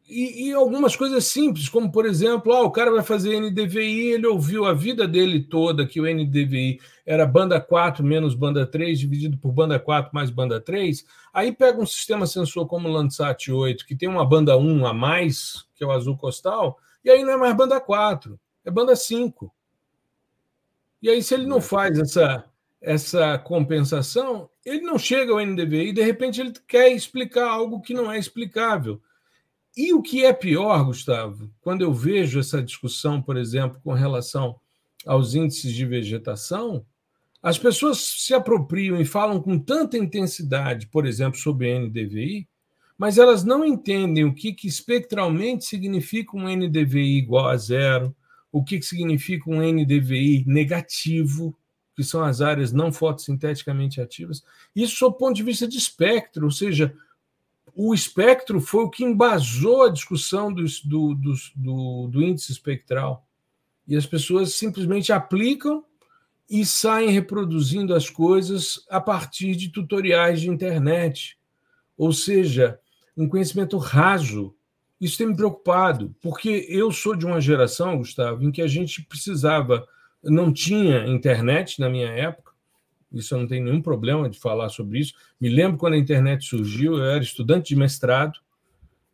e, 0.08 0.48
e, 0.48 0.52
algumas 0.52 0.94
coisas 0.94 1.24
simples, 1.24 1.68
como 1.68 1.90
por 1.90 2.06
exemplo, 2.06 2.52
ah, 2.52 2.62
o 2.62 2.70
cara 2.70 2.90
vai 2.90 3.02
fazer 3.02 3.40
NDVI, 3.40 4.12
ele 4.12 4.26
ouviu 4.26 4.64
a 4.64 4.72
vida 4.72 5.06
dele 5.06 5.42
toda 5.42 5.86
que 5.86 6.00
o 6.00 6.04
NDVI 6.04 6.80
era 7.04 7.26
banda 7.26 7.60
4 7.60 8.04
menos 8.04 8.34
banda 8.34 8.66
3, 8.66 8.98
dividido 8.98 9.36
por 9.38 9.52
banda 9.52 9.78
4 9.78 10.10
mais 10.14 10.30
banda 10.30 10.60
3. 10.60 11.04
Aí 11.32 11.52
pega 11.52 11.80
um 11.80 11.86
sistema 11.86 12.26
sensor 12.26 12.66
como 12.66 12.88
o 12.88 12.92
Landsat 12.92 13.50
8, 13.50 13.86
que 13.86 13.96
tem 13.96 14.08
uma 14.08 14.24
banda 14.24 14.56
1 14.56 14.86
a 14.86 14.94
mais, 14.94 15.66
que 15.74 15.82
é 15.82 15.86
o 15.86 15.92
azul 15.92 16.16
costal, 16.16 16.78
e 17.04 17.10
aí 17.10 17.24
não 17.24 17.32
é 17.32 17.36
mais 17.36 17.56
banda 17.56 17.80
4 17.80 18.38
é 18.66 18.70
banda 18.70 18.96
5. 18.96 19.50
E 21.00 21.08
aí, 21.08 21.22
se 21.22 21.34
ele 21.34 21.46
não 21.46 21.60
faz 21.60 21.98
essa, 21.98 22.44
essa 22.80 23.38
compensação, 23.38 24.50
ele 24.64 24.80
não 24.80 24.98
chega 24.98 25.32
ao 25.32 25.40
NDVI 25.40 25.90
e, 25.90 25.92
de 25.92 26.02
repente, 26.02 26.40
ele 26.40 26.52
quer 26.66 26.90
explicar 26.90 27.48
algo 27.48 27.80
que 27.80 27.94
não 27.94 28.10
é 28.10 28.18
explicável. 28.18 29.00
E 29.76 29.92
o 29.92 30.00
que 30.00 30.24
é 30.24 30.32
pior, 30.32 30.84
Gustavo, 30.84 31.50
quando 31.60 31.82
eu 31.82 31.92
vejo 31.92 32.40
essa 32.40 32.62
discussão, 32.62 33.20
por 33.20 33.36
exemplo, 33.36 33.78
com 33.84 33.92
relação 33.92 34.58
aos 35.04 35.34
índices 35.34 35.74
de 35.74 35.84
vegetação, 35.84 36.84
as 37.42 37.58
pessoas 37.58 37.98
se 37.98 38.32
apropriam 38.32 38.98
e 38.98 39.04
falam 39.04 39.40
com 39.40 39.58
tanta 39.58 39.98
intensidade, 39.98 40.86
por 40.86 41.06
exemplo, 41.06 41.38
sobre 41.38 41.78
NDVI, 41.78 42.48
mas 42.96 43.18
elas 43.18 43.44
não 43.44 43.64
entendem 43.64 44.24
o 44.24 44.34
que, 44.34 44.54
que 44.54 44.66
espectralmente 44.66 45.66
significa 45.66 46.34
um 46.34 46.48
NDVI 46.48 47.18
igual 47.18 47.48
a 47.48 47.56
zero, 47.58 48.16
o 48.50 48.64
que, 48.64 48.78
que 48.78 48.86
significa 48.86 49.50
um 49.50 49.60
NDVI 49.60 50.44
negativo, 50.46 51.54
que 51.94 52.02
são 52.02 52.24
as 52.24 52.40
áreas 52.40 52.72
não 52.72 52.90
fotossinteticamente 52.90 54.00
ativas. 54.00 54.42
Isso 54.74 55.04
do 55.04 55.12
ponto 55.12 55.36
de 55.36 55.42
vista 55.42 55.68
de 55.68 55.76
espectro, 55.76 56.46
ou 56.46 56.50
seja, 56.50 56.94
o 57.78 57.92
espectro 57.92 58.58
foi 58.58 58.84
o 58.84 58.90
que 58.90 59.04
embasou 59.04 59.84
a 59.84 59.90
discussão 59.90 60.50
do, 60.50 60.64
do, 60.64 61.14
do, 61.54 62.08
do 62.08 62.22
índice 62.22 62.50
espectral. 62.50 63.28
E 63.86 63.94
as 63.94 64.06
pessoas 64.06 64.54
simplesmente 64.54 65.12
aplicam 65.12 65.84
e 66.48 66.64
saem 66.64 67.10
reproduzindo 67.10 67.94
as 67.94 68.08
coisas 68.08 68.82
a 68.88 68.98
partir 68.98 69.54
de 69.54 69.68
tutoriais 69.68 70.40
de 70.40 70.48
internet. 70.48 71.38
Ou 71.98 72.14
seja, 72.14 72.80
um 73.14 73.28
conhecimento 73.28 73.76
raso. 73.76 74.54
Isso 74.98 75.18
tem 75.18 75.26
me 75.26 75.36
preocupado, 75.36 76.16
porque 76.22 76.66
eu 76.70 76.90
sou 76.90 77.14
de 77.14 77.26
uma 77.26 77.42
geração, 77.42 77.98
Gustavo, 77.98 78.42
em 78.42 78.50
que 78.50 78.62
a 78.62 78.66
gente 78.66 79.02
precisava, 79.02 79.86
não 80.24 80.50
tinha 80.50 81.06
internet 81.06 81.78
na 81.78 81.90
minha 81.90 82.08
época, 82.08 82.45
isso 83.12 83.34
eu 83.34 83.38
não 83.38 83.46
tenho 83.46 83.64
nenhum 83.64 83.80
problema 83.80 84.28
de 84.28 84.38
falar 84.38 84.68
sobre 84.68 84.98
isso. 84.98 85.14
Me 85.40 85.48
lembro 85.48 85.78
quando 85.78 85.94
a 85.94 85.98
internet 85.98 86.44
surgiu, 86.44 86.98
eu 86.98 87.04
era 87.04 87.22
estudante 87.22 87.68
de 87.68 87.76
mestrado, 87.76 88.38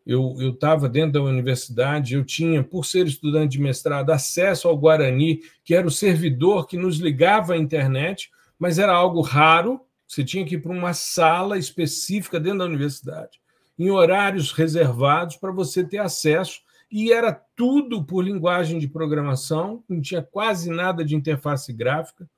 eu 0.05 0.37
estava 0.51 0.89
dentro 0.89 1.13
da 1.13 1.23
universidade, 1.23 2.15
eu 2.15 2.25
tinha, 2.25 2.63
por 2.63 2.85
ser 2.85 3.07
estudante 3.07 3.53
de 3.53 3.61
mestrado, 3.61 4.11
acesso 4.11 4.67
ao 4.67 4.77
Guarani, 4.77 5.41
que 5.65 5.75
era 5.75 5.87
o 5.87 5.91
servidor 5.91 6.67
que 6.67 6.77
nos 6.77 6.99
ligava 6.99 7.55
à 7.55 7.57
internet, 7.57 8.31
mas 8.59 8.79
era 8.79 8.93
algo 8.93 9.21
raro, 9.21 9.81
você 10.07 10.25
tinha 10.25 10.45
que 10.45 10.57
ir 10.57 10.61
para 10.61 10.73
uma 10.73 10.93
sala 10.93 11.57
específica 11.57 12.41
dentro 12.41 12.59
da 12.59 12.65
universidade, 12.65 13.41
em 13.79 13.91
horários 13.91 14.51
reservados 14.53 15.37
para 15.37 15.53
você 15.53 15.85
ter 15.85 15.99
acesso, 15.99 16.61
e 16.91 17.13
era 17.13 17.33
tudo 17.57 18.05
por 18.05 18.23
linguagem 18.23 18.79
de 18.79 18.89
programação, 18.89 19.83
não 19.89 20.01
tinha 20.01 20.21
quase 20.21 20.69
nada 20.69 21.05
de 21.05 21.15
interface 21.15 21.73
gráfica. 21.73 22.29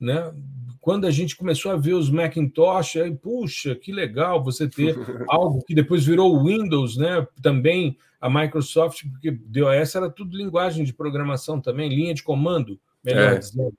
Né? 0.00 0.32
Quando 0.80 1.06
a 1.06 1.10
gente 1.10 1.36
começou 1.36 1.72
a 1.72 1.76
ver 1.76 1.94
os 1.94 2.10
Macintosh, 2.10 2.96
aí, 2.96 3.14
puxa, 3.14 3.74
que 3.74 3.92
legal 3.92 4.42
você 4.42 4.68
ter 4.68 4.96
algo 5.28 5.62
que 5.64 5.74
depois 5.74 6.04
virou 6.04 6.44
Windows, 6.44 6.96
né? 6.96 7.26
Também 7.42 7.96
a 8.20 8.30
Microsoft, 8.30 9.04
porque 9.10 9.30
DOS 9.30 9.94
era 9.94 10.10
tudo 10.10 10.36
linguagem 10.36 10.84
de 10.84 10.92
programação 10.92 11.60
também, 11.60 11.88
linha 11.88 12.14
de 12.14 12.22
comando, 12.22 12.78
melhor 13.04 13.32
é. 13.32 13.38
dizendo, 13.38 13.74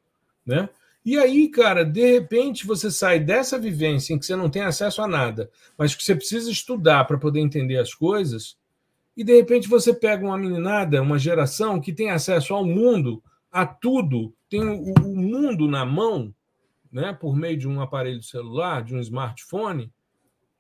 né? 0.46 0.70
E 1.06 1.18
aí, 1.18 1.48
cara, 1.48 1.86
de 1.86 2.06
repente 2.12 2.68
você 2.68 2.92
sai 2.92 3.18
dessa 3.18 3.58
vivência 3.58 4.14
em 4.14 4.20
que 4.20 4.26
você 4.26 4.36
não 4.36 4.50
tem 4.50 4.64
acesso 4.64 5.02
a 5.02 5.08
nada, 5.08 5.50
mas 5.78 5.96
que 5.96 6.04
você 6.04 6.14
precisa 6.14 6.52
estudar 6.52 7.06
para 7.06 7.18
poder 7.18 7.40
entender 7.40 7.78
as 7.78 7.94
coisas, 7.94 8.58
e 9.16 9.24
de 9.24 9.34
repente 9.34 9.70
você 9.70 9.94
pega 9.94 10.26
uma 10.26 10.38
meninada, 10.38 11.02
uma 11.02 11.18
geração 11.18 11.80
que 11.80 11.94
tem 11.94 12.10
acesso 12.10 12.54
ao 12.54 12.66
mundo, 12.66 13.24
a 13.52 13.66
tudo, 13.66 14.34
tem 14.50 14.62
o, 14.62 14.94
o 14.94 15.16
mundo 15.16 15.68
na 15.68 15.86
mão, 15.86 16.34
né, 16.92 17.14
por 17.14 17.36
meio 17.36 17.58
de 17.58 17.68
um 17.68 17.82
aparelho 17.82 18.24
celular, 18.24 18.84
de 18.84 18.96
um 18.96 19.00
smartphone, 19.00 19.92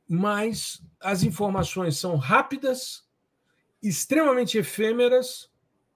mas 0.07 0.83
as 0.99 1.23
informações 1.23 1.97
são 1.97 2.15
rápidas, 2.15 3.05
extremamente 3.81 4.57
efêmeras, 4.57 5.49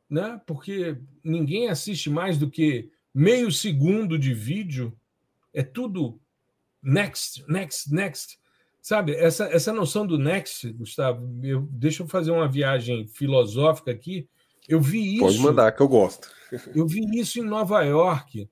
né, 0.09 0.39
porque 0.45 0.97
ninguém 1.23 1.69
assiste 1.69 2.09
mais 2.09 2.37
do 2.37 2.49
que 2.49 2.91
meio 3.13 3.51
segundo 3.51 4.17
de 4.17 4.33
vídeo, 4.33 4.97
é 5.53 5.63
tudo 5.63 6.19
next, 6.81 7.43
next, 7.47 7.93
next. 7.93 8.39
Sabe, 8.81 9.13
essa, 9.13 9.45
essa 9.45 9.71
noção 9.71 10.07
do 10.07 10.17
next, 10.17 10.71
Gustavo, 10.73 11.39
eu, 11.43 11.61
deixa 11.71 12.01
eu 12.01 12.07
fazer 12.07 12.31
uma 12.31 12.47
viagem 12.47 13.07
filosófica 13.07 13.91
aqui. 13.91 14.27
Eu 14.67 14.79
vi 14.79 15.15
isso. 15.15 15.25
Pode 15.25 15.39
mandar, 15.39 15.71
que 15.71 15.81
eu 15.81 15.87
gosto. 15.87 16.29
Eu 16.75 16.85
vi 16.85 16.99
isso 17.17 17.39
em 17.39 17.43
Nova 17.43 17.81
York, 17.81 18.49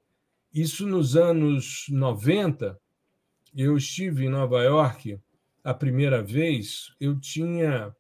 isso 0.54 0.88
nos 0.88 1.18
anos 1.18 1.86
90. 1.90 2.80
Eu 3.54 3.76
estive 3.76 4.26
em 4.26 4.30
Nova 4.30 4.64
York 4.64 5.20
a 5.64 5.74
primeira 5.74 6.24
vez, 6.24 6.94
eu 6.98 7.20
tinha 7.20 7.94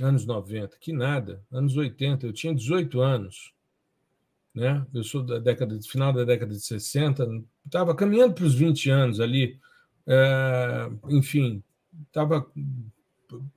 anos 0.00 0.24
90, 0.24 0.76
que 0.78 0.92
nada, 0.92 1.42
anos 1.50 1.76
80, 1.76 2.26
eu 2.26 2.32
tinha 2.32 2.54
18 2.54 3.00
anos. 3.00 3.52
Né? 4.54 4.86
Eu 4.94 5.02
sou 5.02 5.22
da 5.22 5.40
década 5.40 5.76
final 5.82 6.12
da 6.12 6.22
década 6.22 6.54
de 6.54 6.60
60, 6.60 7.42
estava 7.66 7.94
caminhando 7.94 8.34
para 8.34 8.44
os 8.44 8.54
20 8.54 8.88
anos 8.90 9.20
ali. 9.20 9.58
É, 10.06 10.88
enfim, 11.08 11.62
estava 12.06 12.46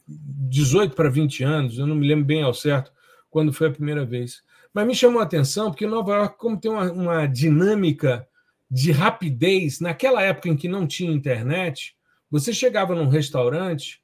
18 0.08 0.96
para 0.96 1.10
20 1.10 1.44
anos, 1.44 1.78
eu 1.78 1.86
não 1.86 1.96
me 1.96 2.08
lembro 2.08 2.26
bem 2.26 2.42
ao 2.42 2.54
certo 2.54 2.92
quando 3.32 3.52
foi 3.52 3.67
a 3.67 3.72
primeira 3.72 4.06
vez. 4.06 4.44
Mas 4.72 4.86
me 4.86 4.94
chamou 4.94 5.20
a 5.20 5.24
atenção 5.24 5.72
porque 5.72 5.88
Nova 5.88 6.13
York, 6.13 6.38
como 6.38 6.60
tem 6.60 6.70
uma, 6.70 6.91
uma 6.91 7.26
dinâmica 7.26 8.28
de 8.70 8.91
rapidez, 8.91 9.80
naquela 9.80 10.22
época 10.22 10.50
em 10.50 10.56
que 10.56 10.67
não 10.67 10.86
tinha 10.86 11.12
internet, 11.12 11.96
você 12.30 12.54
chegava 12.54 12.94
num 12.94 13.08
restaurante 13.08 14.02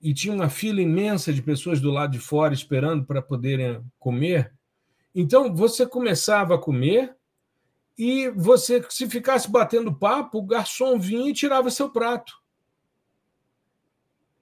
e 0.00 0.14
tinha 0.14 0.32
uma 0.32 0.48
fila 0.48 0.80
imensa 0.80 1.32
de 1.32 1.42
pessoas 1.42 1.80
do 1.80 1.90
lado 1.90 2.12
de 2.12 2.18
fora 2.18 2.54
esperando 2.54 3.04
para 3.04 3.20
poderem 3.20 3.82
comer. 3.98 4.52
Então 5.14 5.54
você 5.54 5.86
começava 5.86 6.54
a 6.54 6.58
comer 6.58 7.16
e 7.98 8.28
você, 8.30 8.84
se 8.90 9.08
ficasse 9.08 9.50
batendo 9.50 9.94
papo, 9.94 10.38
o 10.38 10.46
garçom 10.46 10.98
vinha 10.98 11.30
e 11.30 11.34
tirava 11.34 11.70
seu 11.70 11.90
prato. 11.90 12.34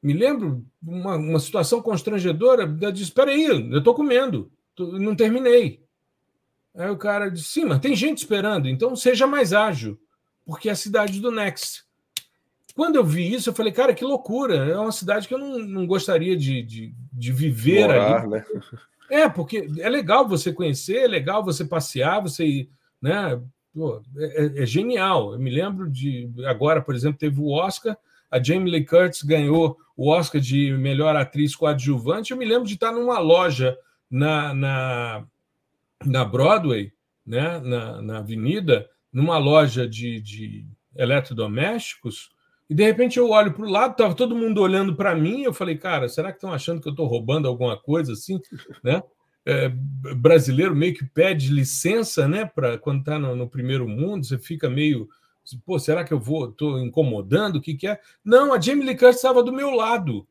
Me 0.04 0.12
lembro 0.12 0.64
uma, 0.80 1.16
uma 1.16 1.40
situação 1.40 1.82
constrangedora. 1.82 2.62
Eu 2.80 2.92
disse: 2.92 3.06
Espera 3.06 3.30
aí, 3.30 3.44
eu 3.44 3.78
estou 3.78 3.94
comendo 3.94 4.52
não 4.82 5.14
terminei. 5.14 5.82
Aí 6.74 6.90
o 6.90 6.96
cara 6.96 7.30
disse: 7.30 7.48
sim, 7.48 7.64
mas 7.64 7.78
tem 7.78 7.94
gente 7.94 8.18
esperando, 8.18 8.68
então 8.68 8.96
seja 8.96 9.26
mais 9.26 9.52
ágil, 9.52 9.98
porque 10.44 10.68
é 10.68 10.72
a 10.72 10.76
cidade 10.76 11.20
do 11.20 11.30
Next. 11.30 11.84
Quando 12.74 12.96
eu 12.96 13.04
vi 13.04 13.32
isso, 13.32 13.50
eu 13.50 13.54
falei, 13.54 13.72
cara, 13.72 13.94
que 13.94 14.04
loucura! 14.04 14.56
É 14.56 14.76
uma 14.76 14.90
cidade 14.90 15.28
que 15.28 15.34
eu 15.34 15.38
não, 15.38 15.60
não 15.60 15.86
gostaria 15.86 16.36
de, 16.36 16.60
de, 16.62 16.92
de 17.12 17.32
viver 17.32 17.82
Morar, 17.82 18.22
ali. 18.22 18.28
Né? 18.30 18.44
É, 19.08 19.28
porque 19.28 19.68
é 19.78 19.88
legal 19.88 20.26
você 20.26 20.52
conhecer, 20.52 21.04
é 21.04 21.06
legal 21.06 21.44
você 21.44 21.64
passear, 21.64 22.20
você. 22.20 22.68
Né, 23.00 23.40
pô, 23.72 24.02
é, 24.16 24.44
é, 24.44 24.62
é 24.62 24.66
genial. 24.66 25.34
Eu 25.34 25.38
me 25.38 25.50
lembro 25.50 25.88
de. 25.88 26.28
Agora, 26.46 26.82
por 26.82 26.96
exemplo, 26.96 27.16
teve 27.16 27.40
o 27.40 27.52
Oscar, 27.52 27.96
a 28.28 28.42
Jamie 28.42 28.72
Lee 28.72 28.84
Curtis 28.84 29.22
ganhou 29.22 29.78
o 29.96 30.10
Oscar 30.10 30.40
de 30.40 30.72
melhor 30.72 31.14
atriz 31.16 31.54
coadjuvante. 31.54 32.30
Eu 32.30 32.36
me 32.36 32.44
lembro 32.44 32.66
de 32.66 32.74
estar 32.74 32.92
numa 32.92 33.18
loja 33.18 33.76
na, 34.10 34.54
na, 34.54 35.24
na 36.04 36.24
Broadway, 36.24 36.92
né, 37.26 37.58
na, 37.60 38.02
na 38.02 38.18
avenida, 38.18 38.88
numa 39.12 39.38
loja 39.38 39.88
de, 39.88 40.20
de 40.20 40.66
eletrodomésticos, 40.96 42.34
e 42.68 42.74
de 42.74 42.82
repente 42.82 43.18
eu 43.18 43.30
olho 43.30 43.52
para 43.52 43.64
o 43.64 43.70
lado, 43.70 43.92
estava 43.92 44.14
todo 44.14 44.36
mundo 44.36 44.60
olhando 44.60 44.96
para 44.96 45.14
mim, 45.14 45.42
eu 45.42 45.52
falei, 45.52 45.76
cara, 45.76 46.08
será 46.08 46.30
que 46.30 46.38
estão 46.38 46.52
achando 46.52 46.80
que 46.80 46.88
eu 46.88 46.92
estou 46.92 47.06
roubando 47.06 47.46
alguma 47.46 47.76
coisa 47.76 48.12
assim? 48.12 48.40
né? 48.82 49.02
É, 49.46 49.68
brasileiro 50.16 50.74
meio 50.74 50.94
que 50.94 51.04
pede 51.04 51.52
licença, 51.52 52.26
né? 52.26 52.46
Para 52.46 52.78
quando 52.78 53.00
está 53.00 53.18
no, 53.18 53.36
no, 53.36 53.48
primeiro 53.48 53.86
mundo, 53.86 54.24
você 54.24 54.38
fica 54.38 54.70
meio, 54.70 55.06
pô, 55.64 55.78
será 55.78 56.04
que 56.04 56.12
eu 56.12 56.18
vou, 56.18 56.48
estou 56.48 56.78
incomodando? 56.78 57.56
O 57.56 57.60
que, 57.60 57.74
que 57.74 57.86
é? 57.86 58.00
Não, 58.24 58.52
a 58.52 58.60
Jamie 58.60 58.84
Lee 58.84 58.96
Curtis 58.96 59.16
estava 59.16 59.42
do 59.42 59.52
meu 59.52 59.70
lado. 59.70 60.26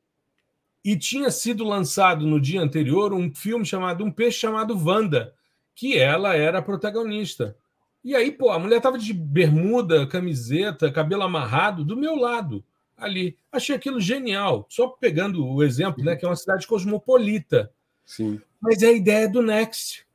E 0.83 0.97
tinha 0.97 1.31
sido 1.31 1.63
lançado 1.63 2.27
no 2.27 2.41
dia 2.41 2.61
anterior 2.61 3.13
um 3.13 3.33
filme 3.33 3.65
chamado 3.65 4.03
Um 4.03 4.11
Peixe 4.11 4.39
Chamado 4.39 4.77
Wanda, 4.77 5.33
que 5.73 5.97
ela 5.97 6.35
era 6.35 6.59
a 6.59 6.61
protagonista. 6.61 7.55
E 8.03 8.15
aí, 8.15 8.31
pô, 8.31 8.49
a 8.49 8.59
mulher 8.59 8.81
tava 8.81 8.97
de 8.97 9.13
bermuda, 9.13 10.05
camiseta, 10.05 10.91
cabelo 10.91 11.23
amarrado, 11.23 11.85
do 11.85 11.95
meu 11.95 12.15
lado, 12.15 12.63
ali. 12.97 13.37
Achei 13.49 13.75
aquilo 13.75 14.01
genial. 14.01 14.65
Só 14.69 14.87
pegando 14.87 15.47
o 15.47 15.63
exemplo, 15.63 16.03
né, 16.03 16.15
que 16.17 16.25
é 16.25 16.27
uma 16.27 16.35
cidade 16.35 16.67
cosmopolita. 16.67 17.71
Sim. 18.05 18.41
Mas 18.59 18.83
é 18.83 18.87
a 18.87 18.93
ideia 18.93 19.29
do 19.29 19.41
Next. 19.41 20.05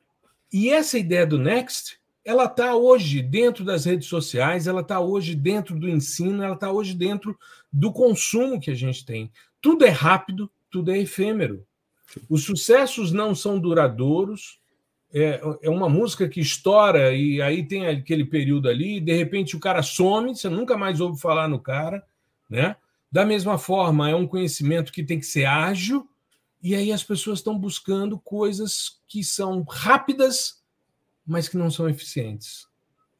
E 0.53 0.69
essa 0.69 0.99
ideia 0.99 1.25
do 1.25 1.39
Next, 1.39 1.98
ela 2.29 2.45
está 2.45 2.75
hoje 2.75 3.23
dentro 3.23 3.65
das 3.65 3.85
redes 3.85 4.07
sociais, 4.07 4.67
ela 4.67 4.81
está 4.81 4.99
hoje 4.99 5.33
dentro 5.33 5.79
do 5.79 5.89
ensino, 5.89 6.43
ela 6.43 6.53
está 6.53 6.71
hoje 6.71 6.93
dentro 6.93 7.35
do 7.73 7.91
consumo 7.91 8.61
que 8.61 8.69
a 8.69 8.75
gente 8.75 9.03
tem. 9.03 9.31
Tudo 9.59 9.83
é 9.83 9.89
rápido, 9.89 10.47
tudo 10.69 10.91
é 10.91 10.99
efêmero. 10.99 11.65
Os 12.29 12.43
sucessos 12.43 13.11
não 13.11 13.33
são 13.33 13.59
duradouros. 13.59 14.59
É, 15.11 15.41
é 15.63 15.69
uma 15.71 15.89
música 15.89 16.29
que 16.29 16.39
estoura 16.39 17.15
e 17.15 17.41
aí 17.41 17.67
tem 17.67 17.87
aquele 17.87 18.25
período 18.25 18.69
ali, 18.69 18.97
e 18.97 19.01
de 19.01 19.15
repente 19.15 19.55
o 19.55 19.59
cara 19.59 19.81
some, 19.81 20.35
você 20.35 20.47
nunca 20.49 20.77
mais 20.77 21.01
ouve 21.01 21.19
falar 21.19 21.47
no 21.47 21.59
cara, 21.59 22.03
né? 22.47 22.75
Da 23.11 23.25
mesma 23.25 23.57
forma, 23.57 24.07
é 24.07 24.13
um 24.13 24.27
conhecimento 24.27 24.91
que 24.93 25.03
tem 25.03 25.19
que 25.19 25.25
ser 25.25 25.45
ágil, 25.45 26.07
E 26.61 26.75
aí 26.75 26.91
as 26.91 27.03
pessoas 27.03 27.39
estão 27.39 27.57
buscando 27.57 28.19
coisas 28.19 28.99
que 29.07 29.23
são 29.23 29.63
rápidas, 29.63 30.58
mas 31.29 31.47
que 31.47 31.55
não 31.55 31.69
são 31.69 31.87
eficientes. 31.87 32.67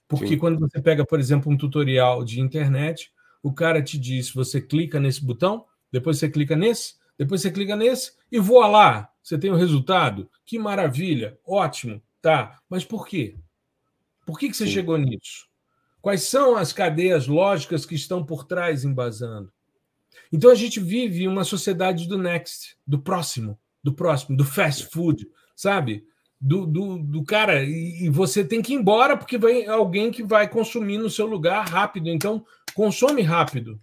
Porque 0.07 0.29
Sim. 0.29 0.37
quando 0.39 0.59
você 0.59 0.81
pega, 0.81 1.05
por 1.05 1.19
exemplo, 1.19 1.51
um 1.51 1.55
tutorial 1.55 2.25
de 2.25 2.41
internet, 2.41 3.13
o 3.43 3.53
cara 3.53 3.83
te 3.83 3.99
diz: 3.99 4.31
você 4.31 4.59
clica 4.59 4.99
nesse 4.99 5.23
botão, 5.23 5.63
depois 5.91 6.17
você 6.17 6.27
clica 6.27 6.55
nesse, 6.55 6.95
depois 7.17 7.41
você 7.41 7.51
clica 7.51 7.75
nesse 7.75 8.13
e 8.31 8.39
voa 8.39 8.65
lá. 8.65 9.09
Você 9.21 9.37
tem 9.37 9.51
o 9.51 9.55
resultado. 9.55 10.27
Que 10.43 10.57
maravilha, 10.57 11.37
ótimo, 11.45 12.01
tá. 12.19 12.59
Mas 12.67 12.83
por 12.83 13.07
quê? 13.07 13.37
Por 14.25 14.39
que, 14.39 14.49
que 14.49 14.57
você 14.57 14.65
Sim. 14.65 14.73
chegou 14.73 14.97
nisso? 14.97 15.47
Quais 16.01 16.23
são 16.23 16.55
as 16.55 16.73
cadeias 16.73 17.27
lógicas 17.27 17.85
que 17.85 17.93
estão 17.93 18.25
por 18.25 18.45
trás 18.45 18.83
embasando? 18.83 19.51
Então 20.31 20.49
a 20.49 20.55
gente 20.55 20.79
vive 20.79 21.27
uma 21.27 21.43
sociedade 21.43 22.07
do 22.07 22.17
next, 22.17 22.75
do 22.87 22.97
próximo, 22.97 23.59
do 23.83 23.93
próximo, 23.93 24.35
do 24.35 24.45
fast 24.45 24.87
food, 24.87 25.29
sabe? 25.55 26.07
Do, 26.41 26.65
do, 26.65 26.97
do 26.97 27.23
cara, 27.23 27.63
e, 27.63 28.05
e 28.05 28.09
você 28.09 28.45
tem 28.45 28.61
que 28.61 28.71
ir 28.71 28.77
embora 28.77 29.17
porque 29.17 29.37
vem 29.37 29.67
alguém 29.67 30.09
que 30.09 30.23
vai 30.23 30.47
consumir 30.47 30.97
no 30.97 31.09
seu 31.09 31.25
lugar 31.25 31.67
rápido. 31.67 32.07
Então, 32.09 32.45
consome 32.73 33.21
rápido. 33.21 33.79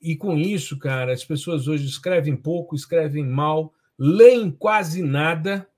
E 0.00 0.14
com 0.14 0.36
isso, 0.36 0.78
cara, 0.78 1.12
as 1.12 1.24
pessoas 1.24 1.66
hoje 1.66 1.86
escrevem 1.86 2.36
pouco, 2.36 2.76
escrevem 2.76 3.26
mal, 3.26 3.74
leem 3.98 4.50
quase 4.50 5.02
nada. 5.02 5.68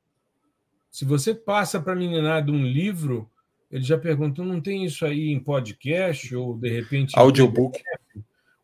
Se 0.90 1.04
você 1.04 1.34
passa 1.34 1.80
para 1.80 1.94
a 1.94 1.96
meninada 1.96 2.52
um 2.52 2.66
livro, 2.66 3.30
ele 3.70 3.82
já 3.82 3.96
pergunta: 3.96 4.44
não 4.44 4.60
tem 4.60 4.84
isso 4.84 5.06
aí 5.06 5.30
em 5.30 5.40
podcast 5.40 6.34
ou 6.34 6.56
de 6.56 6.68
repente. 6.68 7.18
Audiobook. 7.18 7.82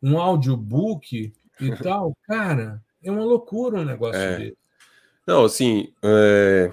Um 0.03 0.19
audiobook 0.19 1.33
e 1.59 1.71
tal. 1.81 2.15
Cara, 2.23 2.83
é 3.03 3.09
uma 3.09 3.23
loucura 3.23 3.79
um 3.79 3.85
negócio 3.85 4.21
é. 4.21 4.37
desse. 4.37 4.57
Não, 5.25 5.43
assim, 5.43 5.91
é... 6.03 6.71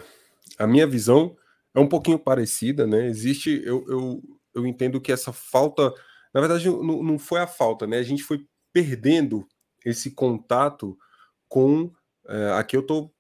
a 0.59 0.67
minha 0.67 0.87
visão 0.87 1.37
é 1.75 1.81
um 1.81 1.89
pouquinho 1.89 2.19
parecida, 2.19 2.87
né? 2.87 3.07
Existe, 3.07 3.63
eu, 3.65 3.85
eu, 3.89 4.23
eu 4.55 4.67
entendo 4.67 5.01
que 5.01 5.13
essa 5.13 5.33
falta, 5.33 5.93
na 6.33 6.41
verdade, 6.41 6.69
não, 6.69 7.03
não 7.03 7.19
foi 7.19 7.41
a 7.41 7.47
falta, 7.47 7.87
né? 7.87 7.99
A 7.99 8.03
gente 8.03 8.23
foi 8.23 8.47
perdendo 8.73 9.47
esse 9.85 10.11
contato 10.13 10.97
com. 11.49 11.93
É, 12.27 12.53
aqui 12.53 12.77
eu 12.77 12.81
estou 12.81 13.13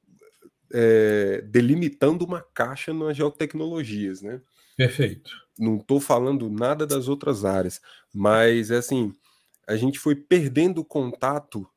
é, 0.72 1.42
delimitando 1.42 2.24
uma 2.24 2.40
caixa 2.40 2.92
nas 2.94 3.16
geotecnologias, 3.16 4.22
né? 4.22 4.40
Perfeito. 4.76 5.30
Não 5.58 5.76
estou 5.76 6.00
falando 6.00 6.50
nada 6.50 6.86
das 6.86 7.06
outras 7.06 7.44
áreas, 7.44 7.80
mas 8.12 8.70
assim, 8.70 9.12
a 9.68 9.76
gente 9.76 9.98
foi 9.98 10.16
perdendo 10.16 10.84
contato 10.84 11.68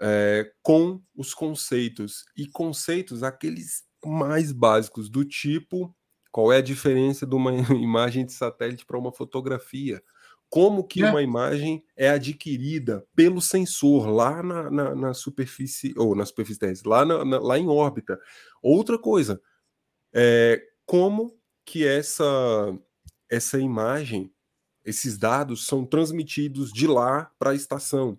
é, 0.00 0.52
com 0.62 1.00
os 1.16 1.32
conceitos 1.32 2.24
e 2.36 2.46
conceitos 2.46 3.22
aqueles 3.22 3.87
mais 4.04 4.52
básicos 4.52 5.08
do 5.08 5.24
tipo 5.24 5.94
qual 6.30 6.52
é 6.52 6.58
a 6.58 6.62
diferença 6.62 7.26
de 7.26 7.34
uma 7.34 7.52
imagem 7.74 8.24
de 8.24 8.32
satélite 8.32 8.86
para 8.86 8.98
uma 8.98 9.12
fotografia 9.12 10.02
como 10.50 10.84
que 10.84 11.02
é. 11.02 11.10
uma 11.10 11.22
imagem 11.22 11.84
é 11.96 12.08
adquirida 12.08 13.06
pelo 13.14 13.40
sensor 13.40 14.08
lá 14.08 14.42
na, 14.42 14.70
na, 14.70 14.94
na 14.94 15.14
superfície 15.14 15.92
ou 15.96 16.14
na 16.14 16.24
superfície 16.24 16.60
terrestre, 16.60 16.88
lá, 16.88 17.04
na, 17.04 17.38
lá 17.38 17.58
em 17.58 17.68
órbita 17.68 18.18
outra 18.62 18.98
coisa 18.98 19.40
é 20.12 20.62
como 20.86 21.36
que 21.64 21.86
essa 21.86 22.24
essa 23.30 23.58
imagem 23.58 24.32
esses 24.88 25.18
dados 25.18 25.66
são 25.66 25.84
transmitidos 25.84 26.72
de 26.72 26.86
lá 26.86 27.30
para 27.38 27.50
a 27.50 27.54
estação. 27.54 28.16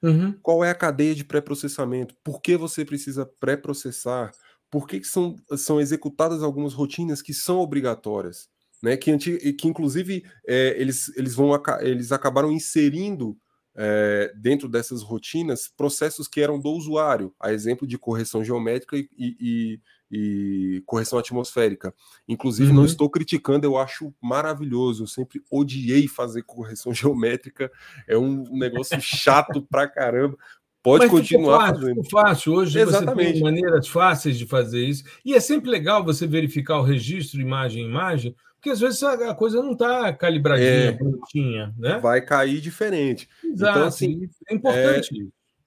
Uhum. 0.00 0.32
Qual 0.40 0.64
é 0.64 0.70
a 0.70 0.74
cadeia 0.74 1.14
de 1.14 1.24
pré-processamento? 1.24 2.14
Por 2.22 2.40
que 2.40 2.56
você 2.56 2.84
precisa 2.84 3.26
pré-processar? 3.26 4.32
Por 4.72 4.88
que, 4.88 5.00
que 5.00 5.06
são, 5.06 5.36
são 5.54 5.78
executadas 5.78 6.42
algumas 6.42 6.72
rotinas 6.72 7.20
que 7.20 7.34
são 7.34 7.58
obrigatórias? 7.60 8.48
Né, 8.82 8.96
que, 8.96 9.16
que 9.52 9.68
inclusive 9.68 10.24
é, 10.44 10.74
eles, 10.76 11.16
eles, 11.16 11.36
vão, 11.36 11.52
eles 11.82 12.10
acabaram 12.10 12.50
inserindo 12.50 13.38
é, 13.74 14.32
dentro 14.36 14.68
dessas 14.68 15.02
rotinas 15.02 15.68
processos 15.68 16.28
que 16.28 16.40
eram 16.40 16.58
do 16.58 16.70
usuário, 16.70 17.34
a 17.40 17.52
exemplo 17.52 17.86
de 17.86 17.96
correção 17.96 18.44
geométrica 18.44 18.96
e, 18.96 19.08
e, 19.16 19.80
e 20.10 20.82
correção 20.84 21.18
atmosférica. 21.18 21.94
Inclusive, 22.28 22.70
uhum. 22.70 22.76
não 22.76 22.84
estou 22.84 23.08
criticando, 23.08 23.66
eu 23.66 23.78
acho 23.78 24.12
maravilhoso. 24.20 25.04
Eu 25.04 25.06
sempre 25.06 25.42
odiei 25.50 26.06
fazer 26.08 26.42
correção 26.42 26.92
geométrica, 26.94 27.70
é 28.06 28.16
um 28.16 28.44
negócio 28.56 29.00
chato 29.00 29.62
pra 29.62 29.88
caramba. 29.88 30.36
Pode 30.82 31.04
Mas 31.04 31.10
continuar 31.12 31.60
fácil, 31.60 31.80
fazendo. 31.80 32.10
Fácil. 32.10 32.52
Hoje 32.54 32.80
Exatamente. 32.80 33.26
você 33.26 33.32
tem 33.34 33.42
maneiras 33.42 33.86
fáceis 33.86 34.36
de 34.36 34.46
fazer 34.46 34.84
isso. 34.84 35.04
E 35.24 35.32
é 35.34 35.38
sempre 35.38 35.70
legal 35.70 36.04
você 36.04 36.26
verificar 36.26 36.80
o 36.80 36.82
registro 36.82 37.40
imagem 37.40 37.84
imagem, 37.84 38.34
porque 38.56 38.70
às 38.70 38.80
vezes 38.80 39.02
a 39.02 39.34
coisa 39.34 39.62
não 39.62 39.72
está 39.72 40.12
calibradinha, 40.12 40.68
é, 40.68 40.92
bonitinha, 40.92 41.74
né? 41.78 41.98
Vai 41.98 42.20
cair 42.20 42.60
diferente. 42.60 43.28
Exato. 43.44 43.78
Então, 43.78 43.88
assim, 43.88 44.28
é 44.48 44.54
importante. 44.54 45.22
É, 45.22 45.26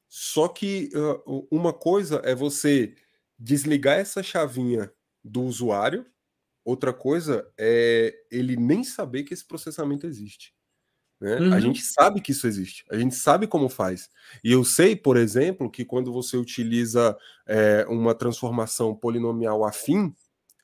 só 0.10 0.48
que 0.50 0.90
uh, 0.94 1.48
uma 1.50 1.72
coisa 1.72 2.22
é 2.24 2.36
você 2.36 2.94
desligar 3.40 3.98
essa 4.00 4.22
chavinha 4.22 4.92
do 5.24 5.44
usuário. 5.44 6.06
Outra 6.64 6.92
coisa 6.92 7.48
é 7.58 8.14
ele 8.32 8.56
nem 8.56 8.84
saber 8.84 9.24
que 9.24 9.34
esse 9.34 9.46
processamento 9.46 10.08
existe. 10.08 10.54
Né? 11.20 11.38
Uhum. 11.38 11.54
A 11.54 11.60
gente 11.60 11.82
sabe 11.82 12.22
que 12.22 12.32
isso 12.32 12.46
existe, 12.46 12.86
a 12.90 12.98
gente 12.98 13.16
sabe 13.16 13.48
como 13.48 13.70
faz. 13.70 14.10
E 14.44 14.52
eu 14.52 14.64
sei, 14.64 14.96
por 14.96 15.18
exemplo, 15.18 15.70
que 15.70 15.86
quando 15.86 16.12
você 16.12 16.38
utiliza 16.38 17.18
é, 17.48 17.86
uma 17.90 18.14
transformação 18.14 18.96
polinomial 18.96 19.64
afim 19.64 20.14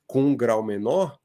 com 0.06 0.24
um 0.24 0.36
grau 0.36 0.62
menor, 0.62 1.18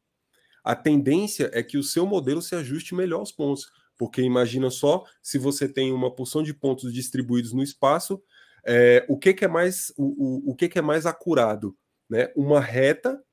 a 0.63 0.75
tendência 0.75 1.49
é 1.53 1.61
que 1.61 1.77
o 1.77 1.83
seu 1.83 2.05
modelo 2.05 2.41
se 2.41 2.55
ajuste 2.55 2.95
melhor 2.95 3.19
aos 3.19 3.31
pontos. 3.31 3.69
Porque 3.97 4.21
imagina 4.21 4.69
só 4.69 5.03
se 5.23 5.37
você 5.37 5.67
tem 5.67 5.91
uma 5.91 6.13
porção 6.13 6.43
de 6.43 6.53
pontos 6.53 6.93
distribuídos 6.93 7.51
no 7.51 7.63
espaço 7.63 8.21
é, 8.67 9.05
o 9.07 9.17
que, 9.17 9.33
que, 9.33 9.45
é 9.45 9.47
mais 9.47 9.93
o, 9.97 10.49
o, 10.49 10.51
o 10.51 10.55
que, 10.55 10.67
que, 10.67 10.77
é 10.77 10.81
mais 10.81 11.05
acurado, 11.05 11.73
né? 12.09 12.29
Uma 12.35 12.59
reta, 12.59 13.23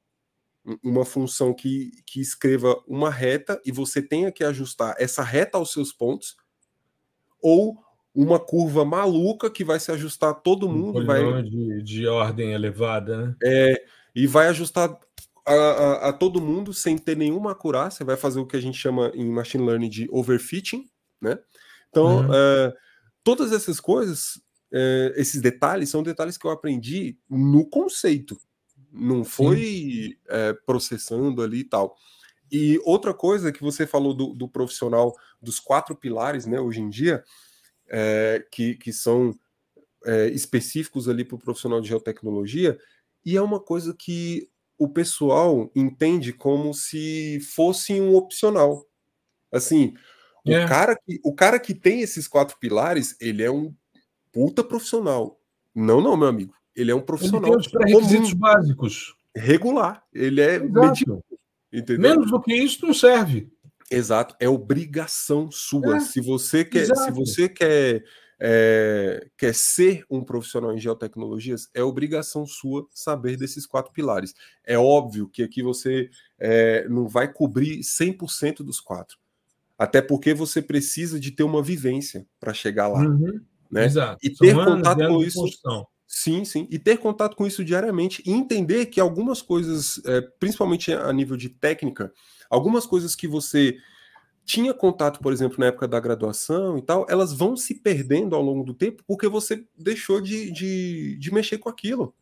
uma 0.82 1.04
função 1.04 1.52
que, 1.52 1.90
que 2.06 2.20
escreva 2.20 2.82
uma 2.88 3.10
reta 3.10 3.60
e 3.64 3.72
você 3.72 4.00
tenha 4.00 4.32
que 4.32 4.42
ajustar 4.42 4.94
essa 4.98 5.22
reta 5.22 5.58
aos 5.58 5.72
seus 5.72 5.92
pontos, 5.92 6.36
ou 7.42 7.76
uma 8.14 8.38
curva 8.38 8.84
maluca 8.84 9.50
que 9.50 9.64
vai 9.64 9.78
se 9.78 9.90
ajustar 9.92 10.30
a 10.30 10.34
todo 10.34 10.68
mundo, 10.68 11.00
um 11.00 11.04
vai 11.04 11.42
de, 11.42 11.82
de, 11.82 12.06
ordem 12.06 12.52
elevada, 12.52 13.26
né? 13.26 13.36
É, 13.42 13.84
e 14.14 14.26
vai 14.26 14.48
ajustar 14.48 14.96
a, 15.46 15.52
a, 15.52 16.08
a, 16.08 16.12
todo 16.12 16.40
mundo 16.40 16.72
sem 16.72 16.96
ter 16.96 17.16
nenhuma 17.16 17.52
acurácia, 17.52 18.06
vai 18.06 18.16
fazer 18.16 18.40
o 18.40 18.46
que 18.46 18.56
a 18.56 18.60
gente 18.60 18.78
chama 18.78 19.10
em 19.14 19.28
machine 19.28 19.66
learning 19.66 19.90
de 19.90 20.08
overfitting, 20.10 20.88
né? 21.20 21.38
Então, 21.90 22.26
uhum. 22.26 22.34
é, 22.34 22.72
todas 23.22 23.52
essas 23.52 23.80
coisas 23.80 24.40
é, 24.72 25.12
esses 25.16 25.40
detalhes 25.40 25.88
são 25.88 26.02
detalhes 26.02 26.36
que 26.36 26.44
eu 26.44 26.50
aprendi 26.50 27.16
no 27.30 27.64
conceito, 27.64 28.36
não 28.94 29.24
foi 29.24 30.16
é, 30.28 30.52
processando 30.52 31.42
ali 31.42 31.60
e 31.60 31.64
tal. 31.64 31.96
E 32.50 32.80
outra 32.84 33.12
coisa 33.12 33.50
que 33.50 33.62
você 33.62 33.86
falou 33.86 34.14
do, 34.14 34.32
do 34.32 34.48
profissional 34.48 35.14
dos 35.42 35.58
quatro 35.58 35.96
pilares, 35.96 36.46
né, 36.46 36.60
hoje 36.60 36.80
em 36.80 36.88
dia, 36.88 37.24
é, 37.88 38.46
que, 38.50 38.76
que 38.76 38.92
são 38.92 39.34
é, 40.04 40.28
específicos 40.28 41.08
ali 41.08 41.24
para 41.24 41.36
o 41.36 41.40
profissional 41.40 41.80
de 41.80 41.88
geotecnologia, 41.88 42.78
e 43.24 43.36
é 43.36 43.42
uma 43.42 43.58
coisa 43.58 43.94
que 43.94 44.48
o 44.78 44.88
pessoal 44.88 45.70
entende 45.74 46.32
como 46.32 46.72
se 46.74 47.40
fosse 47.40 48.00
um 48.00 48.14
opcional. 48.14 48.86
Assim, 49.50 49.94
o, 50.44 50.52
é. 50.52 50.66
cara 50.68 50.96
que, 50.96 51.20
o 51.24 51.34
cara 51.34 51.58
que 51.58 51.74
tem 51.74 52.02
esses 52.02 52.28
quatro 52.28 52.56
pilares, 52.58 53.16
ele 53.20 53.42
é 53.42 53.50
um 53.50 53.74
puta 54.32 54.62
profissional. 54.62 55.40
Não, 55.74 56.00
não, 56.00 56.16
meu 56.16 56.28
amigo. 56.28 56.54
Ele 56.76 56.90
é 56.90 56.94
um 56.94 57.00
profissional. 57.00 57.52
Ele 57.54 57.62
tem 57.62 57.96
os 57.96 58.02
requisitos 58.02 58.32
básicos. 58.32 59.14
Regular. 59.34 60.02
Ele 60.12 60.40
é 60.40 60.58
medíocre. 60.58 61.38
Menos 61.98 62.30
do 62.30 62.40
que 62.40 62.54
isso 62.54 62.86
não 62.86 62.94
serve. 62.94 63.50
Exato. 63.90 64.34
É 64.40 64.48
obrigação 64.48 65.50
sua. 65.50 65.96
É, 65.96 66.00
se 66.00 66.20
você 66.20 66.64
quer, 66.64 66.82
exato. 66.82 67.02
se 67.02 67.10
você 67.10 67.48
quer, 67.48 68.04
é, 68.38 69.26
quer 69.36 69.54
ser 69.54 70.04
um 70.08 70.22
profissional 70.22 70.72
em 70.72 70.78
geotecnologias, 70.80 71.68
é 71.74 71.82
obrigação 71.82 72.46
sua 72.46 72.86
saber 72.92 73.36
desses 73.36 73.66
quatro 73.66 73.92
pilares. 73.92 74.34
É 74.64 74.78
óbvio 74.78 75.28
que 75.28 75.42
aqui 75.42 75.62
você 75.62 76.10
é, 76.38 76.88
não 76.88 77.08
vai 77.08 77.32
cobrir 77.32 77.80
100% 77.80 78.58
dos 78.58 78.80
quatro. 78.80 79.18
Até 79.78 80.00
porque 80.00 80.32
você 80.32 80.62
precisa 80.62 81.18
de 81.18 81.32
ter 81.32 81.42
uma 81.42 81.62
vivência 81.62 82.26
para 82.38 82.54
chegar 82.54 82.88
lá. 82.88 83.00
Uhum. 83.00 83.40
Né? 83.70 83.86
Exato. 83.86 84.18
E 84.22 84.30
ter 84.30 84.54
São 84.54 84.64
contato 84.64 85.06
com 85.08 85.22
isso. 85.22 85.44
Sim, 86.16 86.44
sim. 86.44 86.68
E 86.70 86.78
ter 86.78 86.98
contato 86.98 87.34
com 87.34 87.44
isso 87.44 87.64
diariamente 87.64 88.22
e 88.24 88.30
entender 88.30 88.86
que 88.86 89.00
algumas 89.00 89.42
coisas, 89.42 90.00
é, 90.06 90.20
principalmente 90.20 90.92
a 90.92 91.12
nível 91.12 91.36
de 91.36 91.48
técnica, 91.48 92.12
algumas 92.48 92.86
coisas 92.86 93.16
que 93.16 93.26
você 93.26 93.76
tinha 94.44 94.72
contato, 94.72 95.18
por 95.18 95.32
exemplo, 95.32 95.58
na 95.58 95.66
época 95.66 95.88
da 95.88 95.98
graduação 95.98 96.78
e 96.78 96.82
tal, 96.82 97.04
elas 97.08 97.32
vão 97.32 97.56
se 97.56 97.74
perdendo 97.74 98.36
ao 98.36 98.42
longo 98.42 98.62
do 98.62 98.72
tempo 98.72 99.02
porque 99.08 99.26
você 99.26 99.66
deixou 99.76 100.20
de, 100.20 100.52
de, 100.52 101.16
de 101.16 101.34
mexer 101.34 101.58
com 101.58 101.68
aquilo. 101.68 102.14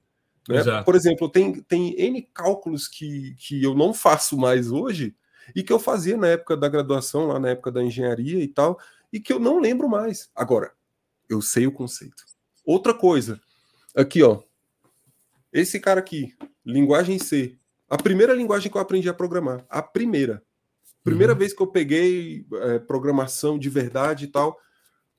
Né? 0.48 0.62
Por 0.84 0.94
exemplo, 0.94 1.28
tem, 1.28 1.60
tem 1.60 1.94
N 2.00 2.22
cálculos 2.32 2.88
que, 2.88 3.34
que 3.34 3.62
eu 3.62 3.74
não 3.74 3.92
faço 3.92 4.38
mais 4.38 4.70
hoje 4.70 5.14
e 5.54 5.62
que 5.62 5.70
eu 5.70 5.78
fazia 5.78 6.16
na 6.16 6.28
época 6.28 6.56
da 6.56 6.66
graduação, 6.66 7.26
lá 7.26 7.38
na 7.38 7.50
época 7.50 7.70
da 7.70 7.84
engenharia 7.84 8.42
e 8.42 8.48
tal, 8.48 8.78
e 9.12 9.20
que 9.20 9.34
eu 9.34 9.38
não 9.38 9.60
lembro 9.60 9.86
mais. 9.86 10.30
Agora, 10.34 10.72
eu 11.28 11.42
sei 11.42 11.66
o 11.66 11.72
conceito. 11.72 12.24
Outra 12.64 12.94
coisa, 12.94 13.38
aqui 13.94 14.22
ó, 14.22 14.42
esse 15.52 15.78
cara 15.78 16.00
aqui, 16.00 16.34
linguagem 16.64 17.18
C, 17.18 17.56
a 17.88 17.96
primeira 17.96 18.32
linguagem 18.34 18.70
que 18.70 18.76
eu 18.76 18.80
aprendi 18.80 19.08
a 19.08 19.14
programar, 19.14 19.64
a 19.68 19.82
primeira, 19.82 20.42
primeira 21.04 21.32
uhum. 21.32 21.38
vez 21.38 21.52
que 21.52 21.62
eu 21.62 21.66
peguei 21.66 22.46
é, 22.52 22.78
programação 22.78 23.58
de 23.58 23.68
verdade 23.68 24.24
e 24.24 24.28
tal, 24.28 24.58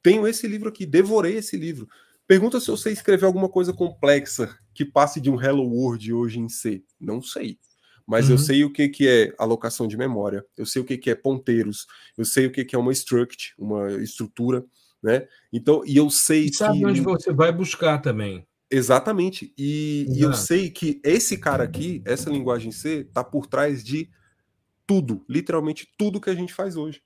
tenho 0.01 0.27
esse 0.27 0.47
livro 0.47 0.69
aqui, 0.69 0.85
devorei 0.85 1.37
esse 1.37 1.55
livro. 1.55 1.87
Pergunta 2.25 2.59
se 2.59 2.69
eu 2.69 2.77
sei 2.77 2.93
escrever 2.93 3.25
alguma 3.25 3.49
coisa 3.49 3.73
complexa 3.73 4.57
que 4.73 4.85
passe 4.85 5.19
de 5.19 5.29
um 5.29 5.41
Hello 5.41 5.63
World 5.63 6.13
hoje 6.13 6.39
em 6.39 6.49
C. 6.49 6.83
Não 6.99 7.21
sei. 7.21 7.59
Mas 8.05 8.25
uhum. 8.25 8.31
eu 8.31 8.37
sei 8.37 8.63
o 8.63 8.71
que, 8.71 8.89
que 8.89 9.07
é 9.07 9.33
alocação 9.37 9.87
de 9.87 9.95
memória, 9.95 10.45
eu 10.57 10.65
sei 10.65 10.81
o 10.81 10.85
que, 10.85 10.97
que 10.97 11.09
é 11.09 11.15
ponteiros, 11.15 11.87
eu 12.17 12.25
sei 12.25 12.45
o 12.45 12.51
que, 12.51 12.65
que 12.65 12.75
é 12.75 12.79
uma 12.79 12.91
struct, 12.91 13.53
uma 13.57 13.93
estrutura, 13.93 14.65
né? 15.01 15.27
Então, 15.51 15.83
e 15.85 15.95
eu 15.95 16.09
sei 16.09 16.45
e 16.45 16.53
sabe 16.53 16.79
que... 16.79 16.85
onde 16.85 17.01
você 17.01 17.31
vai 17.31 17.51
buscar 17.51 17.99
também. 17.99 18.45
Exatamente. 18.75 19.53
E, 19.55 20.07
e, 20.09 20.21
eu 20.21 20.33
sei 20.33 20.71
que 20.71 20.99
esse 21.03 21.37
cara 21.37 21.63
aqui, 21.63 22.01
essa 22.05 22.31
linguagem 22.31 22.71
C, 22.71 23.03
tá 23.03 23.23
por 23.23 23.45
trás 23.45 23.83
de 23.83 24.09
tudo, 24.87 25.23
literalmente 25.29 25.87
tudo 25.95 26.19
que 26.19 26.31
a 26.31 26.33
gente 26.33 26.51
faz 26.51 26.75
hoje. 26.75 27.03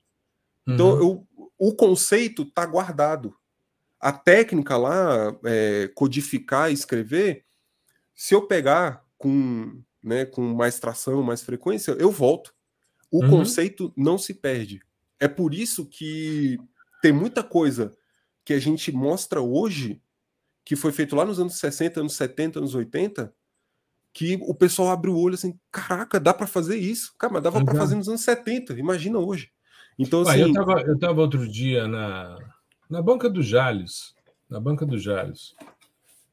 Então, 0.66 0.94
uhum. 0.94 1.26
eu, 1.36 1.48
o 1.58 1.74
conceito 1.74 2.46
tá 2.46 2.64
guardado. 2.64 3.34
A 4.00 4.12
técnica 4.12 4.78
lá, 4.78 5.36
é, 5.44 5.90
codificar, 5.94 6.72
escrever, 6.72 7.44
se 8.14 8.34
eu 8.34 8.46
pegar 8.46 9.04
com, 9.18 9.82
né, 10.02 10.24
com 10.24 10.54
mais 10.54 10.78
tração, 10.78 11.22
mais 11.22 11.42
frequência, 11.42 11.92
eu 11.92 12.10
volto. 12.10 12.54
O 13.10 13.22
uhum. 13.22 13.30
conceito 13.30 13.92
não 13.94 14.16
se 14.16 14.32
perde. 14.32 14.80
É 15.20 15.28
por 15.28 15.52
isso 15.52 15.84
que 15.84 16.58
tem 17.02 17.12
muita 17.12 17.42
coisa 17.42 17.92
que 18.42 18.54
a 18.54 18.58
gente 18.58 18.90
mostra 18.90 19.42
hoje, 19.42 20.00
que 20.68 20.76
foi 20.76 20.92
feito 20.92 21.16
lá 21.16 21.24
nos 21.24 21.40
anos 21.40 21.54
60, 21.54 22.00
anos 22.00 22.12
70, 22.12 22.58
anos 22.58 22.74
80, 22.74 23.32
que 24.12 24.38
o 24.42 24.54
pessoal 24.54 24.90
abre 24.90 25.10
o 25.10 25.16
olho 25.16 25.32
assim, 25.32 25.58
caraca, 25.72 26.20
dá 26.20 26.34
para 26.34 26.46
fazer 26.46 26.76
isso. 26.76 27.14
Cara, 27.18 27.32
mas 27.32 27.42
dava 27.42 27.64
para 27.64 27.74
fazer 27.74 27.94
nos 27.94 28.06
anos 28.06 28.20
70, 28.20 28.78
imagina 28.78 29.18
hoje. 29.18 29.50
Então, 29.98 30.20
assim... 30.20 30.40
eu 30.40 30.48
estava 30.48 30.82
eu 30.82 30.98
tava 30.98 31.22
outro 31.22 31.48
dia 31.48 31.88
na, 31.88 32.36
na 32.88 33.00
banca 33.00 33.30
do 33.30 33.40
Jales, 33.40 34.14
na 34.46 34.60
banca 34.60 34.84
do 34.84 34.98
Jales, 34.98 35.54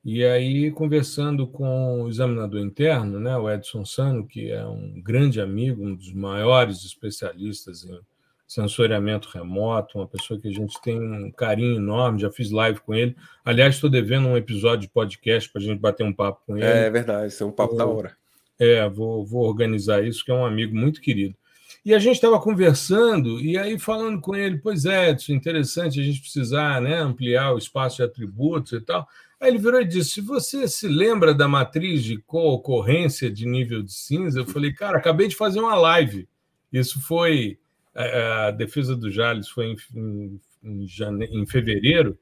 e 0.03 0.25
aí 0.25 0.69
conversando 0.69 1.47
com 1.47 2.01
o 2.01 2.09
examinador 2.09 2.59
interno, 2.59 3.21
né, 3.21 3.37
o 3.37 3.49
Edson 3.49 3.85
Sano, 3.85 4.27
que 4.27 4.51
é 4.51 4.65
um 4.65 5.01
grande 5.01 5.39
amigo, 5.39 5.81
um 5.81 5.95
dos 5.95 6.11
maiores 6.11 6.83
especialistas 6.83 7.85
em 7.85 7.97
sensoriamento 8.47 9.29
remoto, 9.29 9.97
uma 9.97 10.07
pessoa 10.07 10.39
que 10.39 10.47
a 10.47 10.51
gente 10.51 10.79
tem 10.81 10.99
um 10.99 11.31
carinho 11.31 11.77
enorme, 11.77 12.21
já 12.21 12.31
fiz 12.31 12.51
live 12.51 12.79
com 12.79 12.93
ele. 12.93 13.15
Aliás, 13.43 13.75
estou 13.75 13.89
devendo 13.89 14.27
um 14.27 14.37
episódio 14.37 14.81
de 14.81 14.89
podcast 14.89 15.49
para 15.49 15.61
a 15.61 15.65
gente 15.65 15.79
bater 15.79 16.05
um 16.05 16.13
papo 16.13 16.41
com 16.45 16.57
ele. 16.57 16.65
É 16.65 16.89
verdade, 16.89 17.27
isso 17.33 17.43
é 17.43 17.47
um 17.47 17.51
papo 17.51 17.75
vou, 17.75 17.77
da 17.77 17.85
hora. 17.85 18.17
É, 18.59 18.87
vou, 18.87 19.25
vou 19.25 19.47
organizar 19.47 20.03
isso, 20.03 20.23
que 20.23 20.31
é 20.31 20.33
um 20.33 20.45
amigo 20.45 20.75
muito 20.75 21.01
querido. 21.01 21.35
E 21.83 21.93
a 21.93 21.99
gente 21.99 22.15
estava 22.15 22.39
conversando, 22.39 23.39
e 23.39 23.57
aí 23.59 23.77
falando 23.77 24.19
com 24.19 24.35
ele, 24.35 24.57
pois 24.57 24.85
é, 24.85 25.11
Edson, 25.11 25.33
interessante 25.33 25.99
a 25.99 26.03
gente 26.03 26.19
precisar 26.19 26.81
né, 26.81 26.99
ampliar 26.99 27.53
o 27.53 27.59
espaço 27.59 27.97
de 27.97 28.03
atributos 28.03 28.73
e 28.73 28.81
tal. 28.81 29.07
Aí 29.39 29.49
ele 29.49 29.59
virou 29.59 29.79
e 29.79 29.85
disse: 29.85 30.11
se 30.11 30.21
você 30.21 30.67
se 30.67 30.87
lembra 30.87 31.33
da 31.33 31.47
matriz 31.47 32.03
de 32.03 32.17
co-ocorrência 32.17 33.29
de 33.29 33.45
nível 33.45 33.83
de 33.83 33.93
cinza, 33.93 34.39
eu 34.39 34.45
falei, 34.45 34.73
cara, 34.73 34.97
acabei 34.97 35.27
de 35.27 35.35
fazer 35.35 35.59
uma 35.59 35.75
live. 35.75 36.27
Isso 36.73 36.99
foi. 37.01 37.59
A, 37.95 38.51
defesa 38.51 38.95
do 38.95 39.09
Jales 39.09 39.47
foi 39.47 39.75
em, 39.95 40.39
em, 40.63 40.87
jane... 40.87 41.25
em 41.25 41.45
fevereiro, 41.45 42.17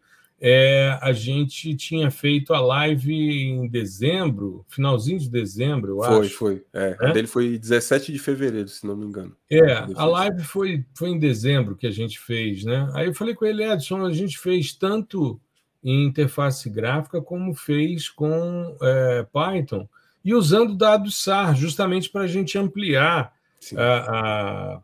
é, 0.45 0.99
a 1.01 1.13
gente 1.13 1.73
tinha 1.73 2.11
feito 2.11 2.53
a 2.53 2.59
live 2.59 3.13
em 3.13 3.65
dezembro, 3.65 4.65
finalzinho 4.67 5.17
de 5.17 5.29
dezembro, 5.29 5.93
eu 5.93 5.97
foi, 5.97 6.25
acho. 6.25 6.35
Foi, 6.35 6.55
foi. 6.55 6.65
É, 6.73 6.97
é? 6.99 7.07
A 7.07 7.13
dele 7.13 7.27
foi 7.27 7.57
17 7.57 8.11
de 8.11 8.19
fevereiro, 8.19 8.67
se 8.67 8.85
não 8.85 8.95
me 8.95 9.05
engano. 9.05 9.35
É, 9.49 9.73
a 9.95 10.05
live 10.05 10.43
foi, 10.43 10.85
foi 10.93 11.11
em 11.11 11.17
dezembro 11.17 11.77
que 11.77 11.87
a 11.87 11.91
gente 11.91 12.19
fez, 12.19 12.65
né? 12.65 12.91
Aí 12.93 13.07
eu 13.07 13.13
falei 13.13 13.33
com 13.33 13.45
ele, 13.45 13.63
Edson, 13.63 14.05
a 14.05 14.11
gente 14.11 14.37
fez 14.37 14.73
tanto 14.73 15.39
em 15.81 16.05
interface 16.05 16.69
gráfica 16.69 17.21
como 17.21 17.53
fez 17.53 18.09
com 18.09 18.75
é, 18.81 19.25
Python, 19.31 19.87
e 20.25 20.33
usando 20.33 20.75
dados 20.75 21.23
SAR, 21.23 21.55
justamente 21.55 22.09
para 22.09 22.21
a 22.21 22.27
gente 22.27 22.57
ampliar 22.57 23.33
a, 23.77 24.75
a 24.75 24.81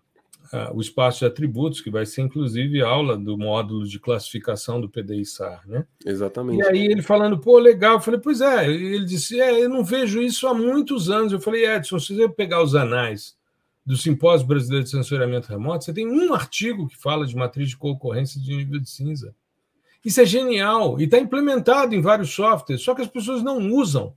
uh, 0.53 0.75
o 0.75 0.81
espaço 0.81 1.19
de 1.19 1.25
atributos, 1.25 1.81
que 1.81 1.89
vai 1.89 2.05
ser 2.05 2.21
inclusive 2.21 2.81
aula 2.81 3.17
do 3.17 3.37
módulo 3.37 3.87
de 3.87 3.99
classificação 3.99 4.79
do 4.79 4.89
PDI 4.89 5.25
SAR, 5.25 5.63
né? 5.67 5.85
Exatamente. 6.05 6.61
E 6.61 6.65
aí 6.65 6.85
ele 6.85 7.01
falando, 7.01 7.39
pô, 7.39 7.57
legal, 7.57 7.95
eu 7.95 8.01
falei, 8.01 8.19
pois 8.19 8.41
é, 8.41 8.69
ele 8.69 9.05
disse, 9.05 9.39
é, 9.39 9.63
eu 9.63 9.69
não 9.69 9.83
vejo 9.83 10.21
isso 10.21 10.47
há 10.47 10.53
muitos 10.53 11.09
anos. 11.09 11.33
Eu 11.33 11.39
falei, 11.39 11.65
Edson, 11.65 11.99
se 11.99 12.15
você 12.15 12.27
pegar 12.27 12.63
os 12.63 12.75
anais 12.75 13.37
do 13.85 13.97
Simpósio 13.97 14.47
Brasileiro 14.47 14.83
de 14.83 14.91
Sensoriamento 14.91 15.49
Remoto, 15.49 15.85
você 15.85 15.93
tem 15.93 16.07
um 16.07 16.33
artigo 16.33 16.87
que 16.87 16.97
fala 16.97 17.25
de 17.25 17.35
matriz 17.35 17.69
de 17.69 17.77
concorrência 17.77 18.39
de 18.39 18.55
nível 18.55 18.79
de 18.79 18.89
cinza. 18.89 19.35
Isso 20.03 20.21
é 20.21 20.25
genial 20.25 20.99
e 20.99 21.03
está 21.03 21.19
implementado 21.19 21.93
em 21.93 22.01
vários 22.01 22.33
softwares, 22.33 22.83
só 22.83 22.95
que 22.95 23.01
as 23.01 23.07
pessoas 23.07 23.43
não 23.43 23.71
usam. 23.71 24.13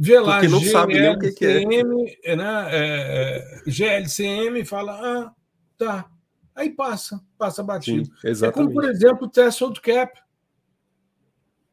Lá, 0.00 0.34
Porque 0.34 0.48
não 0.48 0.60
GLCM, 0.60 0.72
sabe 0.72 0.94
nem 0.94 1.10
o 1.10 1.18
que, 1.18 1.32
que 1.32 1.44
é. 1.44 2.36
Né, 2.36 2.68
é, 2.70 3.62
é, 3.66 3.70
GLCM 3.70 4.64
fala, 4.64 4.92
ah, 4.92 5.32
tá. 5.76 6.10
Aí 6.54 6.70
passa, 6.70 7.20
passa 7.36 7.62
batido. 7.62 8.06
Sim, 8.06 8.28
exatamente. 8.28 8.70
É 8.70 8.72
como, 8.72 8.74
por 8.74 8.90
exemplo, 8.90 9.26
o 9.26 9.30
threshold 9.30 9.78
cap. 9.80 10.18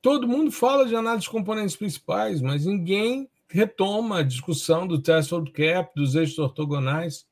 Todo 0.02 0.28
mundo 0.28 0.52
fala 0.52 0.86
de 0.86 0.96
análise 0.96 1.24
de 1.24 1.30
componentes 1.30 1.76
principais, 1.76 2.42
mas 2.42 2.66
ninguém 2.66 3.30
retoma 3.50 4.20
a 4.20 4.24
discussão 4.24 4.86
do 4.86 5.02
threshold 5.02 5.52
cap, 5.52 5.92
dos 5.96 6.14
eixos 6.14 6.38
ortogonais. 6.38 7.26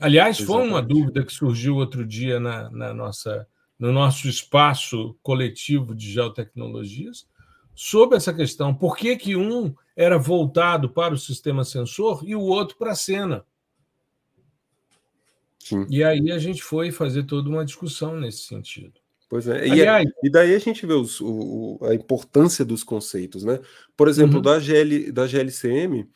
Aliás, 0.00 0.40
Exatamente. 0.40 0.68
foi 0.68 0.70
uma 0.70 0.82
dúvida 0.82 1.24
que 1.24 1.32
surgiu 1.32 1.76
outro 1.76 2.04
dia 2.04 2.40
na, 2.40 2.70
na, 2.70 2.94
nossa, 2.94 3.46
no 3.78 3.92
nosso 3.92 4.26
espaço 4.26 5.16
coletivo 5.22 5.94
de 5.94 6.10
geotecnologias 6.10 7.26
sobre 7.74 8.16
essa 8.16 8.32
questão. 8.32 8.74
Por 8.74 8.96
que, 8.96 9.16
que 9.16 9.36
um 9.36 9.74
era 9.96 10.18
voltado 10.18 10.88
para 10.88 11.14
o 11.14 11.18
sistema 11.18 11.64
sensor 11.64 12.22
e 12.24 12.34
o 12.34 12.40
outro 12.40 12.76
para 12.76 12.92
a 12.92 12.96
cena? 12.96 13.44
Sim. 15.58 15.86
E 15.88 16.04
aí 16.04 16.30
a 16.30 16.38
gente 16.38 16.62
foi 16.62 16.92
fazer 16.92 17.24
toda 17.24 17.48
uma 17.48 17.64
discussão 17.64 18.18
nesse 18.20 18.40
sentido. 18.46 19.00
Pois 19.28 19.48
é. 19.48 19.62
Aliás, 19.62 20.06
e, 20.22 20.26
e 20.26 20.30
daí 20.30 20.54
a 20.54 20.58
gente 20.58 20.86
vê 20.86 20.92
os, 20.92 21.20
o, 21.20 21.78
a 21.82 21.94
importância 21.94 22.64
dos 22.64 22.84
conceitos, 22.84 23.44
né? 23.44 23.58
Por 23.96 24.06
exemplo, 24.06 24.36
uhum. 24.36 24.42
da, 24.42 24.60
GL, 24.60 25.10
da 25.10 25.26
GLCM, 25.26 26.08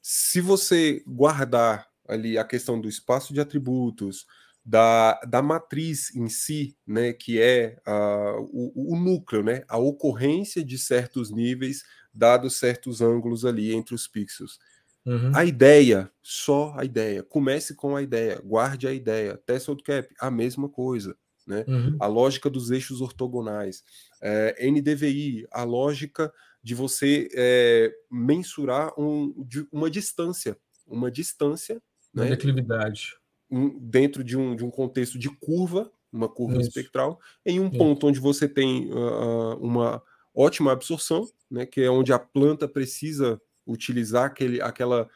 se 0.00 0.40
você 0.40 1.02
guardar 1.06 1.86
ali 2.08 2.38
a 2.38 2.44
questão 2.44 2.80
do 2.80 2.88
espaço 2.88 3.34
de 3.34 3.40
atributos, 3.40 4.26
da, 4.68 5.18
da 5.26 5.40
matriz 5.40 6.14
em 6.14 6.28
si, 6.28 6.76
né, 6.86 7.14
que 7.14 7.40
é 7.40 7.78
uh, 7.88 8.42
o, 8.52 8.92
o, 8.92 9.00
núcleo, 9.00 9.42
né, 9.42 9.62
a 9.66 9.78
ocorrência 9.78 10.62
de 10.62 10.76
certos 10.76 11.30
níveis, 11.30 11.82
dados 12.12 12.56
certos 12.56 13.00
ângulos 13.00 13.46
ali 13.46 13.72
entre 13.72 13.94
os 13.94 14.06
pixels. 14.06 14.58
Uhum. 15.06 15.32
A 15.34 15.42
ideia, 15.42 16.12
só 16.22 16.74
a 16.76 16.84
ideia. 16.84 17.22
Comece 17.22 17.74
com 17.74 17.96
a 17.96 18.02
ideia, 18.02 18.42
guarde 18.44 18.86
a 18.86 18.92
ideia. 18.92 19.40
Threshold 19.46 19.82
cap, 19.82 20.06
a 20.20 20.30
mesma 20.30 20.68
coisa. 20.68 21.16
Né? 21.46 21.64
Uhum. 21.66 21.96
A 21.98 22.06
lógica 22.06 22.50
dos 22.50 22.70
eixos 22.70 23.00
ortogonais. 23.00 23.82
É, 24.20 24.68
NDVI, 24.70 25.46
a 25.50 25.64
lógica 25.64 26.30
de 26.62 26.74
você 26.74 27.26
é, 27.32 27.90
mensurar 28.10 28.92
um, 29.00 29.32
de 29.46 29.66
uma 29.72 29.90
distância. 29.90 30.58
Uma 30.86 31.10
distância. 31.10 31.80
Uma 32.12 32.24
né? 32.24 32.30
declividade 32.30 33.17
dentro 33.80 34.22
de 34.22 34.36
um, 34.36 34.54
de 34.54 34.64
um 34.64 34.70
contexto 34.70 35.18
de 35.18 35.28
curva, 35.28 35.90
uma 36.12 36.28
curva 36.28 36.58
Isso. 36.58 36.68
espectral, 36.68 37.20
em 37.44 37.60
um 37.60 37.68
Isso. 37.68 37.78
ponto 37.78 38.06
onde 38.06 38.20
você 38.20 38.48
tem 38.48 38.90
uh, 38.92 39.56
uma 39.60 40.02
ótima 40.34 40.72
absorção, 40.72 41.28
né, 41.50 41.66
que 41.66 41.80
é 41.80 41.90
onde 41.90 42.12
a 42.12 42.18
planta 42.18 42.68
precisa 42.68 43.40
utilizar 43.66 44.24
aquele, 44.24 44.60
aquela 44.62 45.08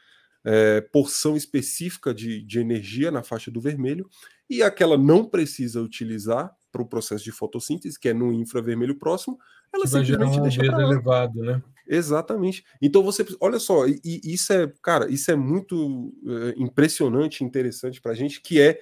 é, 0.45 0.81
porção 0.81 1.35
específica 1.35 2.13
de, 2.13 2.41
de 2.41 2.59
energia 2.59 3.09
na 3.09 3.23
faixa 3.23 3.49
do 3.49 3.61
vermelho, 3.61 4.09
e 4.49 4.61
aquela 4.61 4.97
não 4.97 5.25
precisa 5.25 5.81
utilizar 5.81 6.53
para 6.71 6.81
o 6.81 6.87
processo 6.87 7.23
de 7.23 7.31
fotossíntese, 7.31 7.99
que 7.99 8.09
é 8.09 8.13
no 8.13 8.33
infravermelho 8.33 8.97
próximo, 8.97 9.39
ela 9.73 9.83
que 9.83 9.89
simplesmente 9.89 10.39
vai 10.39 10.51
gerar 10.51 10.75
um 10.75 10.79
deixa 10.79 10.93
elevado, 10.93 11.39
né? 11.41 11.61
Exatamente. 11.87 12.63
Então 12.81 13.03
você, 13.03 13.25
olha 13.39 13.59
só, 13.59 13.87
e, 13.87 13.99
e 14.03 14.33
isso 14.33 14.53
é, 14.53 14.71
cara, 14.81 15.09
isso 15.11 15.29
é 15.31 15.35
muito 15.35 16.13
é, 16.25 16.53
impressionante, 16.57 17.43
interessante 17.43 17.99
para 17.99 18.11
a 18.11 18.15
gente, 18.15 18.41
que 18.41 18.61
é 18.61 18.79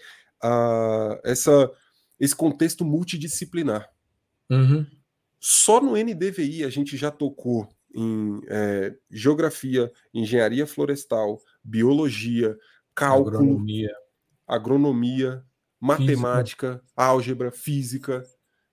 essa, 1.24 1.72
esse 2.20 2.36
contexto 2.36 2.84
multidisciplinar. 2.84 3.90
Uhum. 4.50 4.86
Só 5.40 5.82
no 5.82 5.96
NDVI 5.96 6.64
a 6.64 6.70
gente 6.70 6.98
já 6.98 7.10
tocou 7.12 7.68
em 7.94 8.42
é, 8.48 8.96
geografia, 9.10 9.92
engenharia 10.14 10.66
florestal, 10.66 11.40
biologia, 11.64 12.58
cálculo, 12.94 13.38
agronomia, 13.38 13.96
agronomia 14.48 15.46
matemática, 15.80 16.74
física. 16.74 16.86
álgebra, 16.96 17.52
física, 17.52 18.24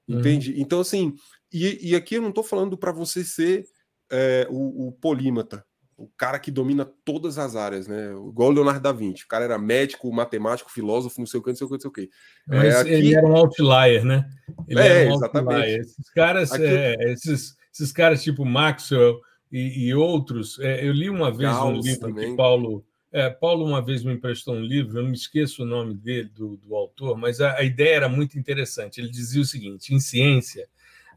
uhum. 0.07 0.21
entende? 0.21 0.61
Então, 0.61 0.81
assim, 0.81 1.15
e, 1.53 1.91
e, 1.91 1.97
aqui 1.97 2.17
eu 2.17 2.23
não 2.23 2.29
estou 2.29 2.45
falando 2.45 2.77
para 2.77 2.93
você 2.93 3.25
ser 3.25 3.65
é, 4.11 4.47
o, 4.51 4.89
o 4.89 4.93
polímata, 4.93 5.65
o 5.97 6.07
cara 6.17 6.39
que 6.39 6.51
domina 6.51 6.85
todas 7.05 7.39
as 7.39 7.57
áreas, 7.57 7.89
né? 7.89 8.13
Igual 8.13 8.51
o 8.51 8.53
Leonardo 8.53 8.81
da 8.81 8.93
Vinci. 8.93 9.25
O 9.25 9.29
cara 9.29 9.45
era 9.45 9.59
médico, 9.59 10.13
matemático, 10.13 10.71
filósofo, 10.71 11.19
não 11.19 11.27
sei 11.27 11.41
o 11.41 11.43
que, 11.43 11.51
não 11.51 11.57
sei 11.57 11.67
o 11.67 11.69
que, 11.69 11.75
não 11.75 11.81
sei 11.81 11.89
o 11.89 11.93
que. 11.93 12.11
Mas 12.47 12.75
é, 12.75 12.81
aqui... 12.81 12.91
ele 12.91 13.15
era 13.17 13.27
um 13.27 13.37
outlier, 13.37 14.05
né? 14.05 14.29
Ele 14.69 14.81
é, 14.81 15.09
um 15.09 15.15
exatamente. 15.15 15.55
Outlier. 15.55 15.81
Esses 15.81 16.11
caras, 16.11 16.53
aqui... 16.53 16.65
é, 16.65 17.13
esses, 17.13 17.57
esses 17.75 17.93
caras 17.93 18.23
tipo 18.23 18.45
Maxwell 18.45 19.21
e, 19.51 19.89
e 19.89 19.95
outros, 19.95 20.59
é, 20.61 20.87
eu 20.87 20.93
li 20.93 21.11
uma 21.11 21.31
vez 21.31 21.51
Gauss 21.51 21.79
um 21.79 21.81
livro 21.81 22.01
também. 22.01 22.31
que 22.31 22.37
Paulo 22.37 22.85
é, 23.11 23.31
Paulo 23.31 23.65
uma 23.65 23.83
vez 23.83 24.05
me 24.05 24.13
emprestou 24.13 24.55
um 24.55 24.63
livro, 24.63 24.99
eu 24.99 25.03
não 25.03 25.11
me 25.11 25.17
esqueço 25.17 25.63
o 25.63 25.67
nome 25.67 25.95
dele, 25.95 26.29
do, 26.29 26.57
do 26.59 26.75
autor, 26.75 27.17
mas 27.17 27.41
a, 27.41 27.57
a, 27.57 27.63
ideia 27.63 27.97
era 27.97 28.09
muito 28.09 28.39
interessante. 28.39 29.01
Ele 29.01 29.09
dizia 29.09 29.41
o 29.41 29.47
seguinte: 29.47 29.95
em 29.95 30.01
ciência, 30.01 30.69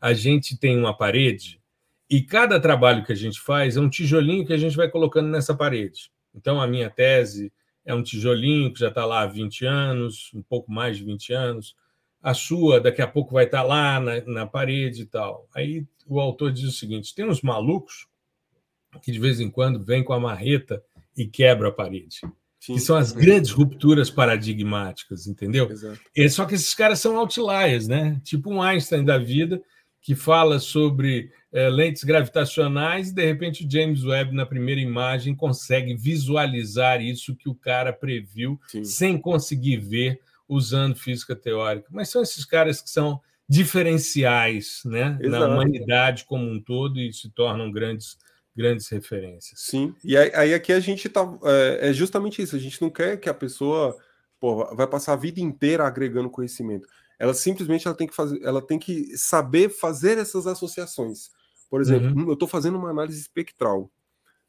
a 0.02 0.14
gente 0.14 0.58
tem 0.58 0.78
uma 0.78 0.98
parede 0.98 1.62
e 2.10 2.22
cada 2.22 2.60
trabalho 2.60 3.06
que 3.06 3.14
a 3.14 3.16
gente 3.16 3.40
faz 3.40 3.78
é 3.78 3.80
um 3.80 3.90
tijolinho 3.90 4.46
que 4.46 4.52
a 4.52 4.58
gente 4.58 4.76
vai 4.76 4.90
colocando 4.90 5.30
nessa 5.30 5.56
parede. 5.56 6.12
Então, 6.36 6.60
a 6.60 6.68
minha 6.68 6.90
tese 6.90 7.54
é 7.86 7.94
um 7.94 8.04
tijolinho 8.04 8.74
que 8.74 8.80
já 8.80 8.90
está 8.90 9.06
lá 9.06 9.22
há 9.22 9.28
20 9.28 9.66
anos, 9.66 10.32
um 10.34 10.42
pouco 10.42 10.70
mais 10.72 10.98
de 10.98 11.06
20 11.06 11.34
anos. 11.34 11.76
A 12.22 12.34
sua, 12.34 12.82
daqui 12.82 13.02
a 13.02 13.08
pouco, 13.08 13.34
vai 13.34 13.46
estar 13.46 13.60
tá 13.60 13.64
lá 13.64 14.00
na, 14.00 14.22
na 14.26 14.46
parede 14.46 15.04
e 15.04 15.06
tal. 15.06 15.48
Aí 15.56 15.86
o 16.06 16.20
autor 16.20 16.52
diz 16.52 16.66
o 16.66 16.72
seguinte: 16.72 17.16
tem 17.16 17.26
uns 17.26 17.42
malucos 17.42 18.08
que 19.02 19.12
de 19.12 19.20
vez 19.20 19.40
em 19.40 19.50
quando 19.50 19.84
vêm 19.84 20.04
com 20.04 20.14
a 20.14 20.20
marreta 20.20 20.84
e 21.16 21.26
quebra 21.26 21.70
a 21.70 21.72
parede. 21.72 22.20
Sim, 22.60 22.74
que 22.76 22.80
são 22.80 22.96
as 22.96 23.12
grandes 23.12 23.52
rupturas 23.52 24.10
paradigmáticas, 24.10 25.28
entendeu? 25.28 25.70
É, 26.16 26.30
só 26.30 26.46
que 26.46 26.56
esses 26.56 26.74
caras 26.76 27.00
são 27.00 27.18
outliers, 27.18 27.88
né? 27.88 28.22
Tipo 28.24 28.52
um 28.52 28.62
Einstein 28.62 29.04
da 29.04 29.18
vida, 29.18 29.64
que 30.02 30.16
fala 30.16 30.60
sobre 30.60 31.32
é, 31.54 31.70
lentes 31.70 32.04
gravitacionais 32.04 33.10
e, 33.10 33.14
de 33.14 33.26
repente, 33.26 33.66
o 33.66 33.72
James 33.72 34.04
Webb, 34.04 34.34
na 34.34 34.46
primeira 34.46 34.82
imagem, 34.82 35.36
consegue 35.36 35.96
visualizar 35.96 37.02
isso 37.02 37.36
que 37.36 37.48
o 37.48 37.56
cara 37.56 37.94
previu 37.94 38.60
Sim. 38.68 38.84
sem 38.84 39.18
conseguir 39.18 39.78
ver 39.78 40.20
usando 40.50 40.96
física 40.96 41.36
teórica. 41.36 41.88
Mas 41.92 42.10
são 42.10 42.22
esses 42.22 42.44
caras 42.44 42.82
que 42.82 42.90
são 42.90 43.22
diferenciais 43.48 44.82
né? 44.86 45.20
na 45.22 45.46
humanidade 45.46 46.26
como 46.26 46.50
um 46.50 46.60
todo 46.60 47.00
e 47.00 47.14
se 47.14 47.30
tornam 47.30 47.72
grandes 47.72 48.18
grandes 48.56 48.90
referências. 48.90 49.60
Sim, 49.62 49.96
e 50.04 50.18
aí, 50.18 50.32
aí 50.36 50.54
aqui 50.54 50.74
a 50.74 50.80
gente 50.80 51.08
tá. 51.08 51.22
É, 51.44 51.90
é, 51.90 51.94
justamente 51.94 52.42
isso, 52.42 52.56
a 52.56 52.60
gente 52.60 52.82
não 52.82 52.90
quer 52.90 53.18
que 53.18 53.30
a 53.30 53.34
pessoa 53.34 53.96
pô, 54.40 54.66
vai 54.76 54.88
passar 54.88 55.14
a 55.14 55.18
vida 55.18 55.40
inteira 55.40 55.86
agregando 55.86 56.30
conhecimento. 56.30 56.88
Ela 57.22 57.36
simplesmente 57.36 57.88
ela 57.88 57.96
tem 57.96 58.08
que 58.08 58.16
fazer, 58.16 58.42
ela 58.42 58.64
tem 58.64 58.80
que 58.80 59.16
saber 59.16 59.70
fazer 59.70 60.18
essas 60.18 60.48
associações. 60.48 61.30
Por 61.70 61.80
exemplo, 61.80 62.08
uhum. 62.08 62.24
Hum, 62.24 62.28
eu 62.30 62.34
estou 62.34 62.48
fazendo 62.48 62.80
uma 62.80 62.90
análise 62.90 63.22
espectral. 63.22 63.92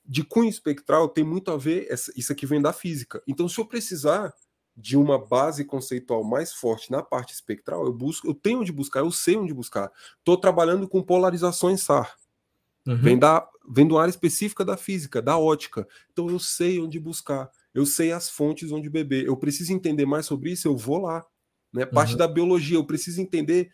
De 0.03 0.25
cunho 0.25 0.49
espectral 0.49 1.07
tem 1.11 1.23
muito 1.23 1.51
a 1.51 1.59
ver, 1.59 1.87
isso 2.16 2.33
aqui 2.33 2.47
vem 2.47 2.62
da 2.62 2.73
física. 2.73 3.23
Então, 3.29 3.47
se 3.47 3.61
eu 3.61 3.66
precisar 3.66 4.33
de 4.75 4.97
uma 4.97 5.18
base 5.18 5.66
conceitual 5.66 6.25
mais 6.25 6.55
forte 6.55 6.91
na 6.91 7.03
parte 7.03 7.35
espectral, 7.35 7.85
eu 7.85 7.93
busco, 7.93 8.27
eu 8.27 8.33
tenho 8.33 8.61
onde 8.61 8.73
buscar, 8.73 9.01
eu 9.01 9.12
sei 9.12 9.37
onde 9.37 9.53
buscar. 9.53 9.93
Estou 10.16 10.39
trabalhando 10.39 10.89
com 10.89 11.03
polarizações 11.03 11.83
SAR. 11.83 12.16
Uhum. 12.87 12.97
Vem, 12.97 13.18
da, 13.18 13.47
vem 13.68 13.87
de 13.87 13.93
uma 13.93 14.01
área 14.01 14.11
específica 14.11 14.64
da 14.64 14.79
física, 14.79 15.20
da 15.20 15.37
ótica. 15.37 15.87
Então 16.11 16.27
eu 16.31 16.39
sei 16.39 16.81
onde 16.81 16.99
buscar, 16.99 17.51
eu 17.75 17.85
sei 17.85 18.12
as 18.12 18.31
fontes 18.31 18.73
onde 18.73 18.89
beber. 18.89 19.27
Eu 19.27 19.37
preciso 19.37 19.75
entender 19.75 20.07
mais 20.07 20.25
sobre 20.25 20.53
isso, 20.53 20.66
eu 20.66 20.75
vou 20.75 20.97
lá. 20.97 21.23
Né? 21.73 21.87
Parte 21.87 22.12
uhum. 22.12 22.18
da 22.18 22.29
biologia, 22.29 22.77
eu 22.77 22.87
preciso 22.87 23.20
entender 23.20 23.70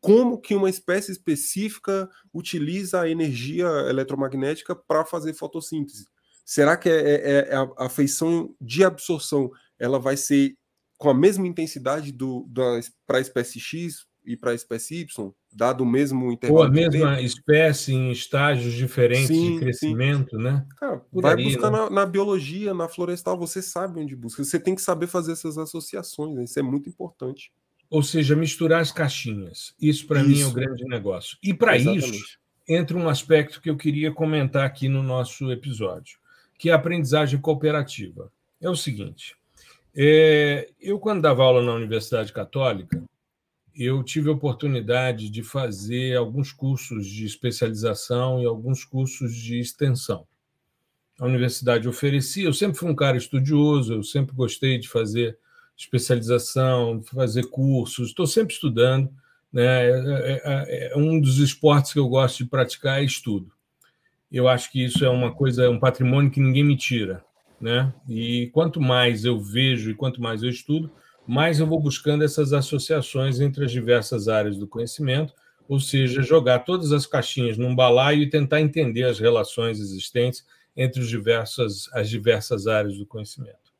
como 0.00 0.38
que 0.38 0.54
uma 0.54 0.68
espécie 0.68 1.10
específica 1.10 2.10
utiliza 2.32 3.00
a 3.00 3.08
energia 3.08 3.66
eletromagnética 3.88 4.76
para 4.76 5.04
fazer 5.04 5.32
fotossíntese. 5.32 6.06
Será 6.44 6.76
que 6.76 6.90
é, 6.90 6.94
é, 6.94 7.48
é 7.50 7.56
a, 7.56 7.86
a 7.86 7.88
feição 7.88 8.54
de 8.60 8.84
absorção 8.84 9.50
ela 9.78 9.98
vai 9.98 10.16
ser 10.16 10.56
com 10.98 11.08
a 11.08 11.14
mesma 11.14 11.46
intensidade 11.46 12.12
do, 12.12 12.48
para 13.06 13.18
a 13.18 13.20
espécie 13.20 13.58
X 13.58 14.06
e 14.24 14.36
para 14.36 14.52
a 14.52 14.54
espécie 14.54 15.00
Y? 15.00 15.34
dado 15.54 15.82
o 15.82 15.86
mesmo 15.86 16.32
intervalo. 16.32 16.62
Ou 16.62 16.66
a 16.66 16.70
mesma 16.70 17.20
espécie 17.20 17.94
em 17.94 18.10
estágios 18.10 18.74
diferentes 18.74 19.28
sim, 19.28 19.54
de 19.54 19.60
crescimento, 19.60 20.36
sim. 20.36 20.42
né? 20.42 20.66
Cara, 20.76 21.00
vai 21.12 21.36
aí, 21.36 21.44
buscar 21.44 21.70
né? 21.70 21.78
na, 21.78 21.90
na, 21.90 22.06
biologia, 22.06 22.74
na 22.74 22.88
florestal, 22.88 23.38
você 23.38 23.62
sabe 23.62 24.00
onde 24.00 24.16
busca. 24.16 24.42
Você 24.42 24.58
tem 24.58 24.74
que 24.74 24.82
saber 24.82 25.06
fazer 25.06 25.32
essas 25.32 25.56
associações, 25.56 26.34
né? 26.34 26.44
isso 26.44 26.58
é 26.58 26.62
muito 26.62 26.88
importante. 26.88 27.52
Ou 27.88 28.02
seja, 28.02 28.34
misturar 28.34 28.80
as 28.80 28.90
caixinhas. 28.90 29.74
Isso, 29.80 30.06
para 30.06 30.24
mim, 30.24 30.40
é 30.40 30.46
o 30.46 30.52
grande 30.52 30.84
negócio. 30.84 31.38
E 31.42 31.54
para 31.54 31.76
isso, 31.76 32.24
entra 32.66 32.96
um 32.96 33.08
aspecto 33.08 33.60
que 33.60 33.70
eu 33.70 33.76
queria 33.76 34.10
comentar 34.10 34.66
aqui 34.66 34.88
no 34.88 35.02
nosso 35.02 35.52
episódio, 35.52 36.18
que 36.58 36.70
é 36.70 36.72
a 36.72 36.76
aprendizagem 36.76 37.40
cooperativa. 37.40 38.32
É 38.60 38.68
o 38.68 38.74
seguinte: 38.74 39.36
é, 39.94 40.70
eu, 40.80 40.98
quando 40.98 41.22
dava 41.22 41.44
aula 41.44 41.62
na 41.62 41.74
Universidade 41.74 42.32
Católica, 42.32 43.00
eu 43.76 44.02
tive 44.02 44.28
a 44.28 44.32
oportunidade 44.32 45.28
de 45.28 45.42
fazer 45.42 46.16
alguns 46.16 46.52
cursos 46.52 47.06
de 47.06 47.24
especialização 47.24 48.40
e 48.40 48.46
alguns 48.46 48.84
cursos 48.84 49.34
de 49.34 49.58
extensão. 49.58 50.26
A 51.18 51.26
universidade 51.26 51.88
oferecia, 51.88 52.44
eu 52.44 52.52
sempre 52.52 52.78
fui 52.78 52.90
um 52.90 52.94
cara 52.94 53.16
estudioso, 53.16 53.94
eu 53.94 54.02
sempre 54.02 54.34
gostei 54.34 54.78
de 54.78 54.88
fazer 54.88 55.38
especialização, 55.76 57.02
fazer 57.02 57.44
cursos, 57.50 58.08
estou 58.08 58.26
sempre 58.26 58.54
estudando. 58.54 59.10
Né? 59.52 59.64
É, 59.64 59.90
é, 59.90 60.42
é, 60.44 60.92
é, 60.92 60.96
um 60.96 61.20
dos 61.20 61.38
esportes 61.38 61.92
que 61.92 61.98
eu 61.98 62.08
gosto 62.08 62.38
de 62.38 62.50
praticar 62.50 63.00
é 63.00 63.04
estudo. 63.04 63.52
Eu 64.30 64.48
acho 64.48 64.70
que 64.70 64.84
isso 64.84 65.04
é 65.04 65.08
uma 65.08 65.32
coisa, 65.32 65.64
é 65.64 65.68
um 65.68 65.78
patrimônio 65.78 66.30
que 66.30 66.40
ninguém 66.40 66.64
me 66.64 66.76
tira. 66.76 67.24
Né? 67.60 67.92
E 68.08 68.50
quanto 68.52 68.80
mais 68.80 69.24
eu 69.24 69.40
vejo 69.40 69.90
e 69.90 69.94
quanto 69.94 70.20
mais 70.20 70.42
eu 70.42 70.50
estudo, 70.50 70.90
mais 71.26 71.58
eu 71.58 71.66
vou 71.66 71.80
buscando 71.80 72.24
essas 72.24 72.52
associações 72.52 73.40
entre 73.40 73.64
as 73.64 73.72
diversas 73.72 74.28
áreas 74.28 74.56
do 74.56 74.68
conhecimento, 74.68 75.32
ou 75.68 75.80
seja, 75.80 76.22
jogar 76.22 76.60
todas 76.60 76.92
as 76.92 77.06
caixinhas 77.06 77.56
num 77.56 77.74
balaio 77.74 78.22
e 78.22 78.30
tentar 78.30 78.60
entender 78.60 79.04
as 79.04 79.18
relações 79.18 79.80
existentes 79.80 80.44
entre 80.76 81.00
os 81.00 81.88
as 81.92 82.10
diversas 82.10 82.66
áreas 82.66 82.98
do 82.98 83.06
conhecimento. 83.06 83.72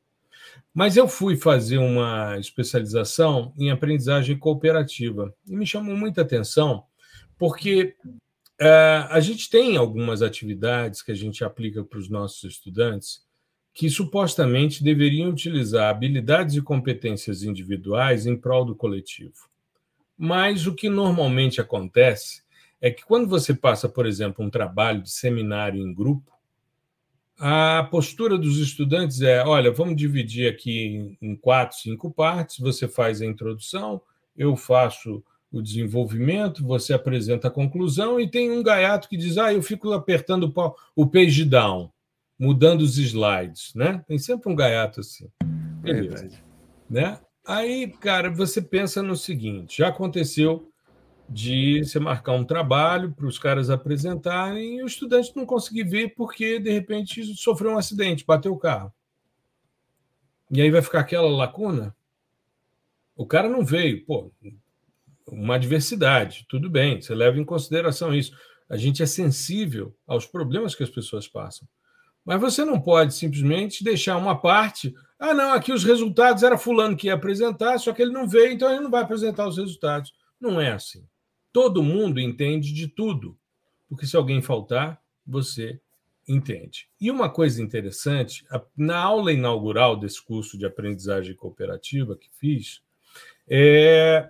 Mas 0.73 0.97
eu 0.97 1.07
fui 1.07 1.37
fazer 1.37 1.77
uma 1.77 2.37
especialização 2.39 3.53
em 3.57 3.71
aprendizagem 3.71 4.37
cooperativa 4.37 5.33
e 5.47 5.55
me 5.55 5.65
chamou 5.65 5.95
muita 5.95 6.21
atenção 6.21 6.83
porque 7.37 7.95
uh, 8.61 9.07
a 9.09 9.19
gente 9.19 9.49
tem 9.49 9.77
algumas 9.77 10.21
atividades 10.21 11.01
que 11.01 11.11
a 11.11 11.15
gente 11.15 11.43
aplica 11.43 11.83
para 11.83 11.99
os 11.99 12.09
nossos 12.09 12.43
estudantes 12.43 13.24
que 13.75 13.89
supostamente 13.89 14.81
deveriam 14.81 15.29
utilizar 15.29 15.89
habilidades 15.89 16.55
e 16.55 16.61
competências 16.61 17.43
individuais 17.43 18.25
em 18.25 18.37
prol 18.37 18.63
do 18.63 18.73
coletivo. 18.73 19.49
Mas 20.17 20.65
o 20.65 20.73
que 20.73 20.87
normalmente 20.87 21.59
acontece 21.59 22.41
é 22.79 22.89
que 22.89 23.03
quando 23.03 23.27
você 23.27 23.53
passa, 23.53 23.89
por 23.89 24.05
exemplo, 24.05 24.45
um 24.45 24.49
trabalho 24.49 25.01
de 25.01 25.11
seminário 25.11 25.81
em 25.81 25.93
grupo, 25.93 26.31
a 27.37 27.85
postura 27.91 28.37
dos 28.37 28.59
estudantes 28.59 29.19
é: 29.19 29.43
olha, 29.43 29.69
vamos 29.73 29.97
dividir 29.97 30.49
aqui 30.49 31.17
em 31.21 31.35
quatro, 31.35 31.77
cinco 31.77 32.09
partes. 32.09 32.59
Você 32.59 32.87
faz 32.87 33.21
a 33.21 33.25
introdução, 33.25 34.01
eu 34.37 34.55
faço 34.55 35.21
o 35.51 35.61
desenvolvimento, 35.61 36.65
você 36.65 36.93
apresenta 36.93 37.49
a 37.49 37.51
conclusão, 37.51 38.21
e 38.21 38.29
tem 38.29 38.51
um 38.51 38.63
gaiato 38.63 39.09
que 39.09 39.17
diz: 39.17 39.37
ah, 39.37 39.53
eu 39.53 39.61
fico 39.61 39.91
apertando 39.91 40.53
o 40.95 41.05
page 41.05 41.43
down 41.43 41.91
mudando 42.39 42.81
os 42.81 42.97
slides, 42.97 43.73
né? 43.73 44.03
Tem 44.07 44.17
sempre 44.17 44.51
um 44.51 44.55
gaiato 44.55 44.99
assim. 44.99 45.29
Beleza. 45.81 46.29
né? 46.89 47.19
Aí, 47.45 47.87
cara, 47.99 48.29
você 48.29 48.61
pensa 48.61 49.03
no 49.03 49.15
seguinte: 49.15 49.77
já 49.79 49.89
aconteceu 49.89 50.71
de 51.27 51.83
você 51.83 51.99
marcar 51.99 52.33
um 52.33 52.43
trabalho 52.43 53.13
para 53.13 53.25
os 53.25 53.39
caras 53.39 53.69
apresentarem 53.69 54.77
e 54.77 54.83
o 54.83 54.85
estudante 54.85 55.33
não 55.35 55.45
conseguir 55.45 55.83
ver 55.83 56.13
porque, 56.15 56.59
de 56.59 56.71
repente, 56.71 57.23
sofreu 57.35 57.71
um 57.71 57.77
acidente, 57.77 58.25
bateu 58.25 58.51
o 58.53 58.59
carro. 58.59 58.93
E 60.51 60.61
aí 60.61 60.69
vai 60.69 60.81
ficar 60.81 60.99
aquela 60.99 61.29
lacuna? 61.29 61.95
O 63.15 63.25
cara 63.25 63.49
não 63.49 63.65
veio, 63.65 64.05
pô, 64.05 64.31
uma 65.27 65.55
adversidade, 65.55 66.45
tudo 66.47 66.69
bem, 66.69 67.01
você 67.01 67.15
leva 67.15 67.39
em 67.39 67.45
consideração 67.45 68.13
isso. 68.13 68.37
A 68.69 68.77
gente 68.77 69.01
é 69.01 69.05
sensível 69.05 69.95
aos 70.05 70.25
problemas 70.25 70.75
que 70.75 70.83
as 70.83 70.89
pessoas 70.89 71.27
passam. 71.27 71.67
Mas 72.25 72.41
você 72.41 72.65
não 72.65 72.81
pode 72.81 73.13
simplesmente 73.13 73.83
deixar 73.83 74.17
uma 74.17 74.35
parte. 74.35 74.93
Ah, 75.19 75.33
não, 75.33 75.53
aqui 75.53 75.71
os 75.71 75.83
resultados 75.83 76.41
era 76.41 76.57
fulano 76.57 76.97
que 76.97 77.07
ia 77.07 77.13
apresentar, 77.13 77.77
só 77.77 77.93
que 77.93 78.01
ele 78.01 78.11
não 78.11 78.27
veio, 78.27 78.51
então 78.51 78.69
ele 78.71 78.81
não 78.81 78.89
vai 78.89 79.03
apresentar 79.03 79.47
os 79.47 79.57
resultados. 79.57 80.11
Não 80.41 80.59
é 80.59 80.71
assim. 80.71 81.07
Todo 81.53 81.83
mundo 81.83 82.19
entende 82.19 82.73
de 82.73 82.87
tudo, 82.87 83.37
porque 83.87 84.07
se 84.07 84.17
alguém 84.17 84.41
faltar, 84.41 84.99
você 85.25 85.79
entende. 86.27 86.89
E 86.99 87.11
uma 87.11 87.29
coisa 87.29 87.61
interessante, 87.61 88.43
na 88.75 88.97
aula 88.97 89.31
inaugural 89.31 89.95
desse 89.95 90.21
curso 90.21 90.57
de 90.57 90.65
aprendizagem 90.65 91.35
cooperativa 91.35 92.17
que 92.17 92.29
fiz, 92.39 92.81
é, 93.47 94.27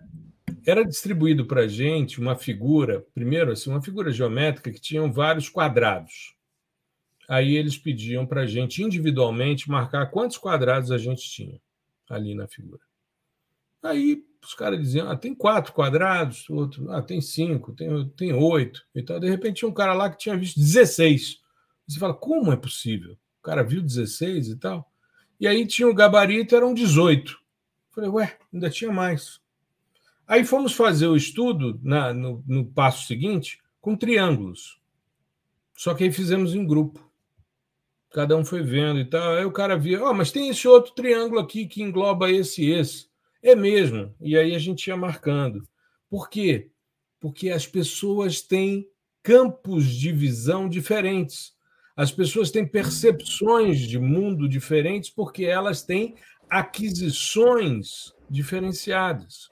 era 0.66 0.84
distribuído 0.84 1.46
para 1.46 1.62
a 1.62 1.68
gente 1.68 2.20
uma 2.20 2.36
figura, 2.36 3.06
primeiro, 3.14 3.52
assim, 3.52 3.70
uma 3.70 3.82
figura 3.82 4.12
geométrica 4.12 4.72
que 4.72 4.82
tinha 4.82 5.08
vários 5.08 5.48
quadrados. 5.48 6.35
Aí 7.28 7.56
eles 7.56 7.78
pediam 7.78 8.26
para 8.26 8.42
a 8.42 8.46
gente 8.46 8.84
individualmente 8.84 9.70
marcar 9.70 10.08
quantos 10.08 10.38
quadrados 10.38 10.92
a 10.92 10.98
gente 10.98 11.30
tinha 11.30 11.60
ali 12.10 12.36
na 12.36 12.48
figura. 12.48 12.82
Aí 13.82 14.24
os 14.44 14.54
caras 14.54 14.80
diziam, 14.80 15.10
ah, 15.10 15.16
tem 15.16 15.34
quatro 15.34 15.74
quadrados, 15.74 16.50
outro, 16.50 16.92
ah, 16.92 17.02
tem 17.02 17.20
cinco, 17.20 17.74
tem, 17.74 18.08
tem 18.10 18.34
oito. 18.34 18.86
Então, 18.94 19.20
de 19.20 19.28
repente, 19.28 19.58
tinha 19.58 19.70
um 19.70 19.74
cara 19.74 19.94
lá 19.94 20.10
que 20.10 20.18
tinha 20.18 20.38
visto 20.38 20.60
16. 20.60 21.40
Você 21.88 22.00
fala, 22.00 22.14
como 22.14 22.52
é 22.52 22.56
possível? 22.56 23.14
O 23.40 23.44
cara 23.44 23.64
viu 23.64 23.82
16 23.82 24.50
e 24.50 24.56
tal. 24.58 24.92
E 25.40 25.48
aí 25.48 25.66
tinha 25.66 25.88
o 25.88 25.94
gabarito, 25.94 26.56
eram 26.56 26.74
18. 26.74 27.38
Falei, 27.92 28.10
ué, 28.10 28.38
ainda 28.54 28.70
tinha 28.70 28.92
mais. 28.92 29.40
Aí 30.28 30.44
fomos 30.44 30.74
fazer 30.74 31.08
o 31.08 31.16
estudo 31.16 31.80
na, 31.84 32.14
no, 32.14 32.44
no 32.48 32.66
passo 32.66 33.06
seguinte 33.06 33.60
com 33.80 33.96
triângulos. 33.96 34.80
Só 35.76 35.94
que 35.94 36.04
aí 36.04 36.12
fizemos 36.12 36.56
em 36.56 36.66
grupo. 36.66 37.05
Cada 38.16 38.38
um 38.38 38.46
foi 38.46 38.62
vendo 38.62 38.98
e 38.98 39.04
tal. 39.04 39.34
Aí 39.34 39.44
o 39.44 39.52
cara 39.52 39.76
via, 39.76 40.02
oh, 40.02 40.14
mas 40.14 40.32
tem 40.32 40.48
esse 40.48 40.66
outro 40.70 40.94
triângulo 40.94 41.42
aqui 41.42 41.68
que 41.68 41.84
engloba 41.84 42.32
esse 42.32 42.64
e 42.64 42.72
esse. 42.72 43.10
É 43.44 43.54
mesmo. 43.58 44.16
E 44.22 44.38
aí 44.38 44.56
a 44.56 44.58
gente 44.58 44.88
ia 44.88 44.96
marcando. 44.96 45.68
Por 46.10 46.30
quê? 46.30 46.72
Porque 47.20 47.50
as 47.50 47.68
pessoas 47.68 48.42
têm 48.42 48.88
campos 49.22 49.88
de 49.88 50.14
visão 50.14 50.70
diferentes. 50.70 51.52
As 51.94 52.10
pessoas 52.10 52.52
têm 52.52 52.66
percepções 52.66 53.82
de 53.82 54.00
mundo 54.00 54.48
diferentes 54.48 55.10
porque 55.10 55.44
elas 55.44 55.84
têm 55.84 56.16
aquisições 56.50 58.14
diferenciadas. 58.30 59.50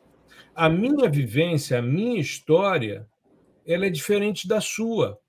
A 0.55 0.70
minha 0.70 1.09
vivência, 1.09 1.80
a 1.80 1.82
minha 1.82 2.22
história, 2.22 3.05
ela 3.68 3.88
é 3.88 3.89
diferente 3.89 4.47
da 4.47 4.61
sua. 4.61 5.20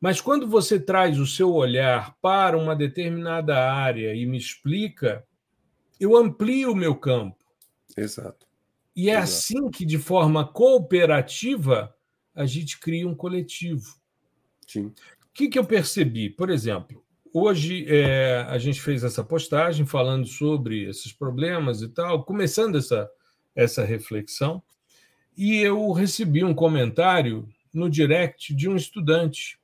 Mas 0.00 0.20
quando 0.20 0.46
você 0.46 0.78
traz 0.78 1.18
o 1.18 1.26
seu 1.26 1.52
olhar 1.52 2.16
para 2.20 2.56
uma 2.56 2.76
determinada 2.76 3.72
área 3.72 4.14
e 4.14 4.26
me 4.26 4.36
explica, 4.36 5.24
eu 5.98 6.16
amplio 6.16 6.72
o 6.72 6.76
meu 6.76 6.94
campo. 6.94 7.44
Exato. 7.96 8.46
E 8.94 9.08
é 9.08 9.12
Exato. 9.12 9.24
assim 9.24 9.70
que, 9.70 9.84
de 9.84 9.98
forma 9.98 10.46
cooperativa, 10.46 11.94
a 12.34 12.46
gente 12.46 12.78
cria 12.78 13.08
um 13.08 13.14
coletivo. 13.14 13.94
Sim. 14.66 14.86
O 14.86 14.94
que, 15.32 15.48
que 15.48 15.58
eu 15.58 15.64
percebi? 15.64 16.30
Por 16.30 16.50
exemplo, 16.50 17.02
hoje 17.32 17.86
é, 17.88 18.46
a 18.48 18.58
gente 18.58 18.80
fez 18.80 19.04
essa 19.04 19.22
postagem 19.22 19.84
falando 19.84 20.26
sobre 20.26 20.88
esses 20.88 21.12
problemas 21.12 21.82
e 21.82 21.88
tal, 21.88 22.24
começando 22.24 22.78
essa, 22.78 23.10
essa 23.54 23.84
reflexão, 23.84 24.62
e 25.36 25.58
eu 25.58 25.92
recebi 25.92 26.42
um 26.42 26.54
comentário 26.54 27.46
no 27.72 27.90
direct 27.90 28.54
de 28.54 28.68
um 28.68 28.76
estudante, 28.76 29.58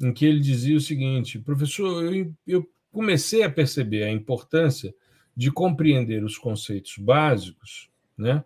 em 0.00 0.12
que 0.12 0.24
ele 0.24 0.40
dizia 0.40 0.76
o 0.76 0.80
seguinte: 0.80 1.38
professor, 1.38 2.04
eu, 2.04 2.34
eu 2.46 2.68
comecei 2.92 3.42
a 3.42 3.50
perceber 3.50 4.04
a 4.04 4.12
importância 4.12 4.94
de 5.36 5.50
compreender 5.50 6.22
os 6.22 6.38
conceitos 6.38 6.96
básicos, 6.98 7.90
né, 8.16 8.44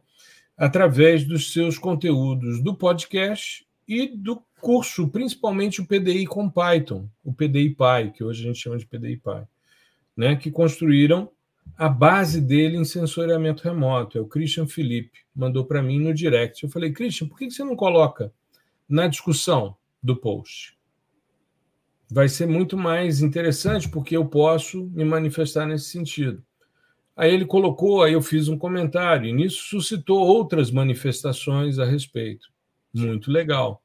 através 0.56 1.24
dos 1.24 1.52
seus 1.52 1.78
conteúdos 1.78 2.62
do 2.62 2.74
podcast 2.74 3.66
e 3.86 4.06
do 4.06 4.42
curso, 4.60 5.08
principalmente 5.08 5.80
o 5.80 5.86
PDI 5.86 6.26
com 6.26 6.50
Python, 6.50 7.08
o 7.22 7.32
PDI 7.32 7.70
Py, 7.70 8.12
que 8.14 8.24
hoje 8.24 8.42
a 8.42 8.46
gente 8.46 8.58
chama 8.58 8.78
de 8.78 8.86
PDI 8.86 9.16
Py, 9.18 9.46
né, 10.16 10.36
que 10.36 10.50
construíram 10.50 11.30
a 11.76 11.88
base 11.88 12.40
dele 12.40 12.76
em 12.76 12.84
sensoriamento 12.84 13.62
remoto. 13.62 14.18
É 14.18 14.20
o 14.20 14.26
Christian 14.26 14.66
Felipe, 14.66 15.20
mandou 15.34 15.64
para 15.64 15.82
mim 15.82 16.00
no 16.00 16.14
direct. 16.14 16.64
Eu 16.64 16.70
falei, 16.70 16.92
Christian, 16.92 17.28
por 17.28 17.38
que 17.38 17.50
você 17.50 17.62
não 17.62 17.76
coloca 17.76 18.32
na 18.88 19.06
discussão 19.06 19.76
do 20.02 20.16
post? 20.16 20.77
Vai 22.10 22.28
ser 22.28 22.46
muito 22.46 22.76
mais 22.76 23.20
interessante, 23.20 23.88
porque 23.88 24.16
eu 24.16 24.24
posso 24.26 24.84
me 24.86 25.04
manifestar 25.04 25.66
nesse 25.66 25.90
sentido. 25.90 26.42
Aí 27.14 27.34
ele 27.34 27.44
colocou, 27.44 28.02
aí 28.02 28.12
eu 28.12 28.22
fiz 28.22 28.48
um 28.48 28.56
comentário, 28.56 29.28
e 29.28 29.32
nisso 29.32 29.64
suscitou 29.64 30.20
outras 30.20 30.70
manifestações 30.70 31.78
a 31.78 31.84
respeito. 31.84 32.48
Muito 32.94 33.30
legal. 33.30 33.82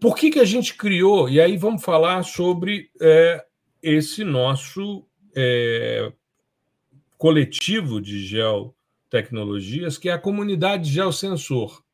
Por 0.00 0.16
que, 0.16 0.30
que 0.30 0.40
a 0.40 0.44
gente 0.44 0.74
criou? 0.74 1.28
E 1.28 1.40
aí 1.40 1.56
vamos 1.56 1.84
falar 1.84 2.24
sobre 2.24 2.90
é, 3.00 3.44
esse 3.80 4.24
nosso 4.24 5.06
é, 5.34 6.12
coletivo 7.16 8.00
de 8.00 8.18
geotecnologias, 8.26 9.96
que 9.96 10.08
é 10.08 10.12
a 10.12 10.18
comunidade 10.18 10.90
Geosensor. 10.90 11.84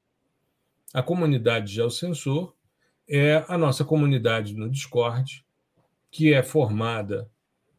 A 0.94 1.02
comunidade 1.02 1.70
Geosensor 1.70 2.54
é 3.08 3.44
a 3.48 3.56
nossa 3.56 3.84
comunidade 3.84 4.54
no 4.54 4.68
Discord, 4.68 5.44
que 6.10 6.32
é 6.32 6.42
formada 6.42 7.30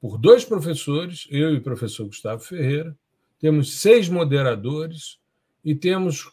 por 0.02 0.18
dois 0.18 0.44
professores, 0.44 1.28
eu 1.30 1.54
e 1.54 1.58
o 1.58 1.62
professor 1.62 2.06
Gustavo 2.06 2.42
Ferreira, 2.42 2.98
temos 3.38 3.80
seis 3.80 4.10
moderadores 4.10 5.20
e 5.64 5.76
temos 5.76 6.32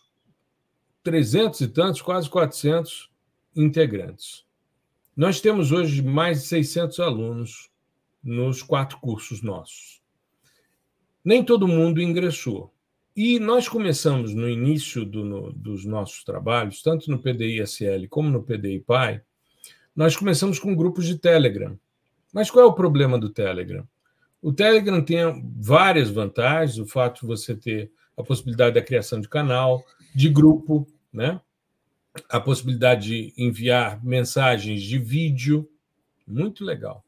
trezentos 1.02 1.60
e 1.60 1.68
tantos, 1.68 2.00
quase 2.00 2.28
400 2.28 3.10
integrantes. 3.54 4.44
Nós 5.16 5.40
temos 5.40 5.72
hoje 5.72 6.02
mais 6.02 6.42
de 6.42 6.48
600 6.48 7.00
alunos 7.00 7.70
nos 8.22 8.62
quatro 8.62 8.98
cursos 8.98 9.42
nossos. 9.42 10.02
Nem 11.24 11.44
todo 11.44 11.68
mundo 11.68 12.02
ingressou. 12.02 12.72
E 13.16 13.40
nós 13.40 13.66
começamos 13.66 14.34
no 14.34 14.46
início 14.46 15.02
do, 15.02 15.24
no, 15.24 15.50
dos 15.50 15.86
nossos 15.86 16.22
trabalhos, 16.22 16.82
tanto 16.82 17.10
no 17.10 17.18
PDI 17.18 17.62
SL 17.62 18.06
como 18.10 18.28
no 18.28 18.42
PDI 18.42 18.80
PAI, 18.80 19.22
nós 19.94 20.14
começamos 20.14 20.58
com 20.58 20.76
grupos 20.76 21.06
de 21.06 21.18
Telegram. 21.18 21.78
Mas 22.30 22.50
qual 22.50 22.66
é 22.66 22.68
o 22.68 22.74
problema 22.74 23.18
do 23.18 23.30
Telegram? 23.30 23.88
O 24.42 24.52
Telegram 24.52 25.02
tem 25.02 25.18
várias 25.56 26.10
vantagens, 26.10 26.78
o 26.78 26.84
fato 26.84 27.22
de 27.22 27.26
você 27.26 27.56
ter 27.56 27.90
a 28.14 28.22
possibilidade 28.22 28.74
da 28.74 28.82
criação 28.82 29.18
de 29.18 29.30
canal, 29.30 29.82
de 30.14 30.28
grupo, 30.28 30.86
né? 31.10 31.40
a 32.28 32.38
possibilidade 32.38 33.06
de 33.08 33.34
enviar 33.38 34.04
mensagens 34.04 34.82
de 34.82 34.98
vídeo, 34.98 35.66
muito 36.26 36.62
legal. 36.62 37.02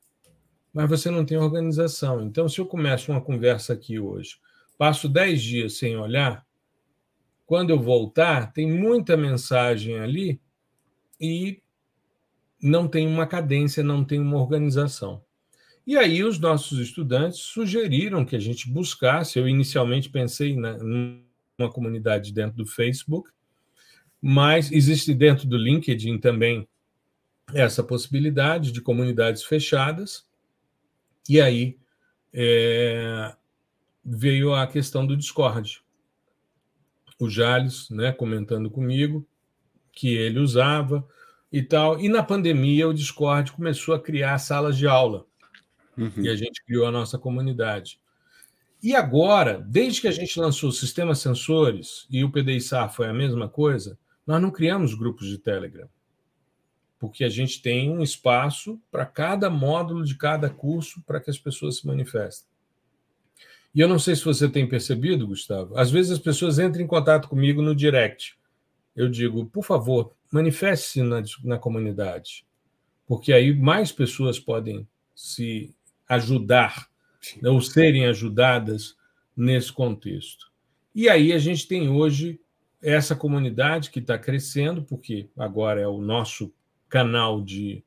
Mas 0.72 0.88
você 0.88 1.10
não 1.10 1.26
tem 1.26 1.36
organização. 1.36 2.22
Então, 2.22 2.48
se 2.48 2.58
eu 2.58 2.64
começo 2.64 3.12
uma 3.12 3.20
conversa 3.20 3.74
aqui 3.74 3.98
hoje, 3.98 4.38
passo 4.78 5.08
10 5.08 5.42
dias 5.42 5.76
sem 5.76 5.96
olhar, 5.96 6.46
quando 7.44 7.70
eu 7.70 7.80
voltar, 7.80 8.52
tem 8.52 8.70
muita 8.70 9.16
mensagem 9.16 9.98
ali 9.98 10.40
e 11.20 11.60
não 12.62 12.86
tem 12.86 13.06
uma 13.06 13.26
cadência, 13.26 13.82
não 13.82 14.04
tem 14.04 14.20
uma 14.20 14.36
organização. 14.36 15.22
E 15.86 15.96
aí 15.96 16.22
os 16.22 16.38
nossos 16.38 16.78
estudantes 16.78 17.38
sugeriram 17.38 18.24
que 18.24 18.36
a 18.36 18.38
gente 18.38 18.70
buscasse, 18.70 19.38
eu 19.38 19.48
inicialmente 19.48 20.10
pensei 20.10 20.54
na, 20.54 20.76
numa 20.76 21.72
comunidade 21.72 22.32
dentro 22.32 22.58
do 22.58 22.66
Facebook, 22.66 23.30
mas 24.20 24.70
existe 24.70 25.14
dentro 25.14 25.48
do 25.48 25.56
LinkedIn 25.56 26.18
também 26.18 26.68
essa 27.54 27.82
possibilidade 27.82 28.70
de 28.72 28.82
comunidades 28.82 29.42
fechadas. 29.42 30.26
E 31.28 31.40
aí 31.40 31.78
é, 32.32 33.34
veio 34.08 34.54
a 34.54 34.66
questão 34.66 35.06
do 35.06 35.16
Discord. 35.16 35.82
O 37.20 37.28
Jales, 37.28 37.90
né, 37.90 38.12
comentando 38.12 38.70
comigo 38.70 39.26
que 39.92 40.14
ele 40.16 40.38
usava 40.38 41.06
e 41.52 41.62
tal. 41.62 42.00
E 42.00 42.08
na 42.08 42.22
pandemia 42.22 42.88
o 42.88 42.94
Discord 42.94 43.52
começou 43.52 43.94
a 43.94 44.00
criar 44.00 44.38
salas 44.38 44.76
de 44.76 44.86
aula. 44.86 45.26
Uhum. 45.96 46.12
E 46.22 46.28
a 46.28 46.36
gente 46.36 46.64
criou 46.64 46.86
a 46.86 46.92
nossa 46.92 47.18
comunidade. 47.18 48.00
E 48.80 48.94
agora, 48.94 49.58
desde 49.58 50.00
que 50.00 50.08
a 50.08 50.12
gente 50.12 50.38
lançou 50.38 50.68
o 50.68 50.72
sistema 50.72 51.14
sensores 51.14 52.06
e 52.08 52.22
o 52.22 52.30
PDI-SAR 52.30 52.94
foi 52.94 53.08
a 53.08 53.12
mesma 53.12 53.48
coisa, 53.48 53.98
nós 54.24 54.40
não 54.40 54.52
criamos 54.52 54.94
grupos 54.94 55.26
de 55.26 55.36
Telegram, 55.36 55.88
porque 56.96 57.24
a 57.24 57.28
gente 57.28 57.60
tem 57.60 57.90
um 57.90 58.02
espaço 58.02 58.80
para 58.88 59.04
cada 59.04 59.50
módulo 59.50 60.04
de 60.04 60.14
cada 60.14 60.48
curso 60.48 61.02
para 61.02 61.20
que 61.20 61.28
as 61.28 61.38
pessoas 61.38 61.78
se 61.78 61.86
manifestem. 61.88 62.48
E 63.78 63.80
eu 63.80 63.86
não 63.86 64.00
sei 64.00 64.16
se 64.16 64.24
você 64.24 64.48
tem 64.48 64.68
percebido, 64.68 65.28
Gustavo, 65.28 65.78
às 65.78 65.88
vezes 65.88 66.10
as 66.10 66.18
pessoas 66.18 66.58
entram 66.58 66.82
em 66.82 66.86
contato 66.88 67.28
comigo 67.28 67.62
no 67.62 67.76
direct. 67.76 68.36
Eu 68.96 69.08
digo, 69.08 69.46
por 69.46 69.62
favor, 69.62 70.16
manifeste-se 70.32 71.00
na, 71.00 71.22
na 71.44 71.58
comunidade, 71.58 72.44
porque 73.06 73.32
aí 73.32 73.54
mais 73.54 73.92
pessoas 73.92 74.36
podem 74.40 74.84
se 75.14 75.72
ajudar 76.08 76.88
né, 77.40 77.48
ou 77.48 77.60
serem 77.60 78.06
ajudadas 78.06 78.96
nesse 79.36 79.72
contexto. 79.72 80.50
E 80.92 81.08
aí 81.08 81.32
a 81.32 81.38
gente 81.38 81.68
tem 81.68 81.88
hoje 81.88 82.40
essa 82.82 83.14
comunidade 83.14 83.92
que 83.92 84.00
está 84.00 84.18
crescendo, 84.18 84.82
porque 84.82 85.28
agora 85.38 85.80
é 85.80 85.86
o 85.86 86.00
nosso 86.00 86.52
canal 86.88 87.40
de, 87.40 87.84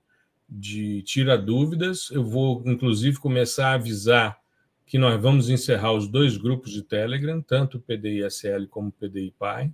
de 0.47 1.01
Tira 1.01 1.37
Dúvidas. 1.37 2.09
Eu 2.11 2.23
vou, 2.23 2.63
inclusive, 2.65 3.19
começar 3.19 3.71
a 3.71 3.73
avisar 3.73 4.40
que 4.85 4.97
nós 4.97 5.21
vamos 5.21 5.49
encerrar 5.49 5.93
os 5.93 6.07
dois 6.07 6.37
grupos 6.37 6.71
de 6.71 6.83
Telegram, 6.83 7.41
tanto 7.41 7.77
o 7.77 7.81
PDISL 7.81 8.67
como 8.69 8.89
o 8.89 8.91
PDI-PAI. 8.91 9.73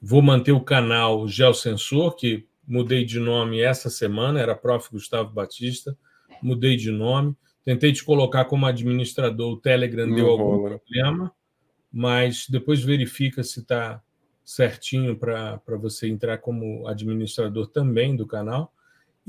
Vou 0.00 0.22
manter 0.22 0.52
o 0.52 0.60
canal 0.60 1.26
Geosensor, 1.26 2.14
que 2.14 2.46
mudei 2.66 3.04
de 3.04 3.18
nome 3.18 3.60
essa 3.60 3.90
semana, 3.90 4.40
era 4.40 4.54
Prof. 4.54 4.88
Gustavo 4.92 5.32
Batista, 5.32 5.96
mudei 6.40 6.76
de 6.76 6.90
nome. 6.90 7.34
Tentei 7.64 7.92
te 7.92 8.04
colocar 8.04 8.44
como 8.44 8.64
administrador, 8.66 9.52
o 9.52 9.56
Telegram 9.56 10.06
Não 10.06 10.14
deu 10.14 10.28
algum 10.28 10.56
rola. 10.56 10.78
problema, 10.78 11.32
mas 11.92 12.46
depois 12.48 12.82
verifica 12.82 13.42
se 13.42 13.60
está 13.60 14.00
certinho 14.44 15.18
para 15.18 15.60
você 15.78 16.08
entrar 16.08 16.38
como 16.38 16.86
administrador 16.86 17.66
também 17.66 18.16
do 18.16 18.26
canal. 18.26 18.72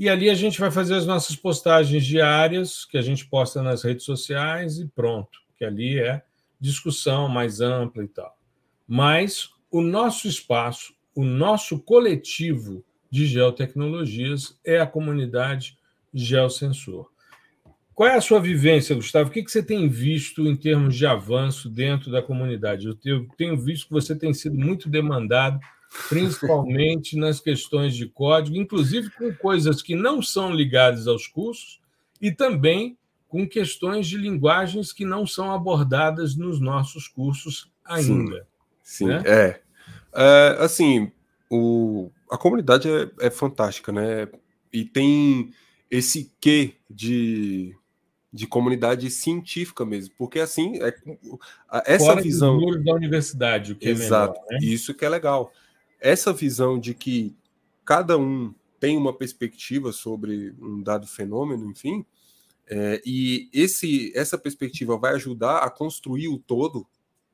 E 0.00 0.08
ali 0.08 0.30
a 0.30 0.34
gente 0.34 0.58
vai 0.58 0.70
fazer 0.70 0.94
as 0.94 1.04
nossas 1.04 1.36
postagens 1.36 2.06
diárias, 2.06 2.86
que 2.86 2.96
a 2.96 3.02
gente 3.02 3.26
posta 3.26 3.62
nas 3.62 3.82
redes 3.82 4.06
sociais 4.06 4.78
e 4.78 4.86
pronto, 4.86 5.38
que 5.58 5.62
ali 5.62 5.98
é 5.98 6.22
discussão 6.58 7.28
mais 7.28 7.60
ampla 7.60 8.02
e 8.02 8.08
tal. 8.08 8.34
Mas 8.88 9.50
o 9.70 9.82
nosso 9.82 10.26
espaço, 10.26 10.94
o 11.14 11.22
nosso 11.22 11.78
coletivo 11.78 12.82
de 13.10 13.26
geotecnologias 13.26 14.58
é 14.64 14.80
a 14.80 14.86
comunidade 14.86 15.76
Geosensor. 16.14 17.10
Qual 17.94 18.08
é 18.08 18.14
a 18.14 18.22
sua 18.22 18.40
vivência, 18.40 18.96
Gustavo? 18.96 19.28
O 19.28 19.32
que 19.34 19.46
você 19.46 19.62
tem 19.62 19.86
visto 19.86 20.46
em 20.46 20.56
termos 20.56 20.96
de 20.96 21.04
avanço 21.04 21.68
dentro 21.68 22.10
da 22.10 22.22
comunidade? 22.22 22.86
Eu 23.04 23.28
tenho 23.36 23.54
visto 23.58 23.88
que 23.88 23.92
você 23.92 24.16
tem 24.16 24.32
sido 24.32 24.56
muito 24.56 24.88
demandado, 24.88 25.60
principalmente 26.08 27.16
nas 27.16 27.40
questões 27.40 27.94
de 27.94 28.06
código, 28.06 28.56
inclusive 28.56 29.10
com 29.10 29.34
coisas 29.34 29.82
que 29.82 29.94
não 29.94 30.22
são 30.22 30.52
ligadas 30.52 31.06
aos 31.08 31.26
cursos 31.26 31.80
e 32.20 32.30
também 32.30 32.96
com 33.28 33.48
questões 33.48 34.06
de 34.06 34.16
linguagens 34.16 34.92
que 34.92 35.04
não 35.04 35.26
são 35.26 35.52
abordadas 35.52 36.36
nos 36.36 36.60
nossos 36.60 37.08
cursos 37.08 37.70
ainda. 37.84 38.46
Sim, 38.82 39.06
sim 39.06 39.06
né? 39.06 39.22
é. 39.26 39.60
é. 40.14 40.56
Assim, 40.60 41.10
o, 41.48 42.10
a 42.30 42.38
comunidade 42.38 42.88
é, 42.88 43.10
é 43.26 43.30
fantástica, 43.30 43.92
né? 43.92 44.28
E 44.72 44.84
tem 44.84 45.52
esse 45.90 46.32
quê 46.40 46.74
de 46.88 47.76
de 48.32 48.46
comunidade 48.46 49.10
científica 49.10 49.84
mesmo, 49.84 50.14
porque 50.16 50.38
assim 50.38 50.80
é 50.80 50.94
essa 51.84 52.06
Fora 52.06 52.22
visão 52.22 52.60
da 52.84 52.94
universidade, 52.94 53.72
o 53.72 53.76
que 53.76 53.88
exato, 53.88 54.38
é 54.38 54.54
melhor, 54.54 54.62
né? 54.62 54.68
isso 54.68 54.94
que 54.94 55.04
é 55.04 55.08
legal. 55.08 55.52
Essa 56.00 56.32
visão 56.32 56.78
de 56.78 56.94
que 56.94 57.36
cada 57.84 58.16
um 58.16 58.54
tem 58.78 58.96
uma 58.96 59.12
perspectiva 59.12 59.92
sobre 59.92 60.54
um 60.60 60.82
dado 60.82 61.06
fenômeno, 61.06 61.70
enfim, 61.70 62.04
é, 62.66 63.02
e 63.04 63.50
esse 63.52 64.12
essa 64.16 64.38
perspectiva 64.38 64.96
vai 64.96 65.14
ajudar 65.14 65.58
a 65.58 65.70
construir 65.70 66.28
o 66.28 66.38
todo, 66.38 66.86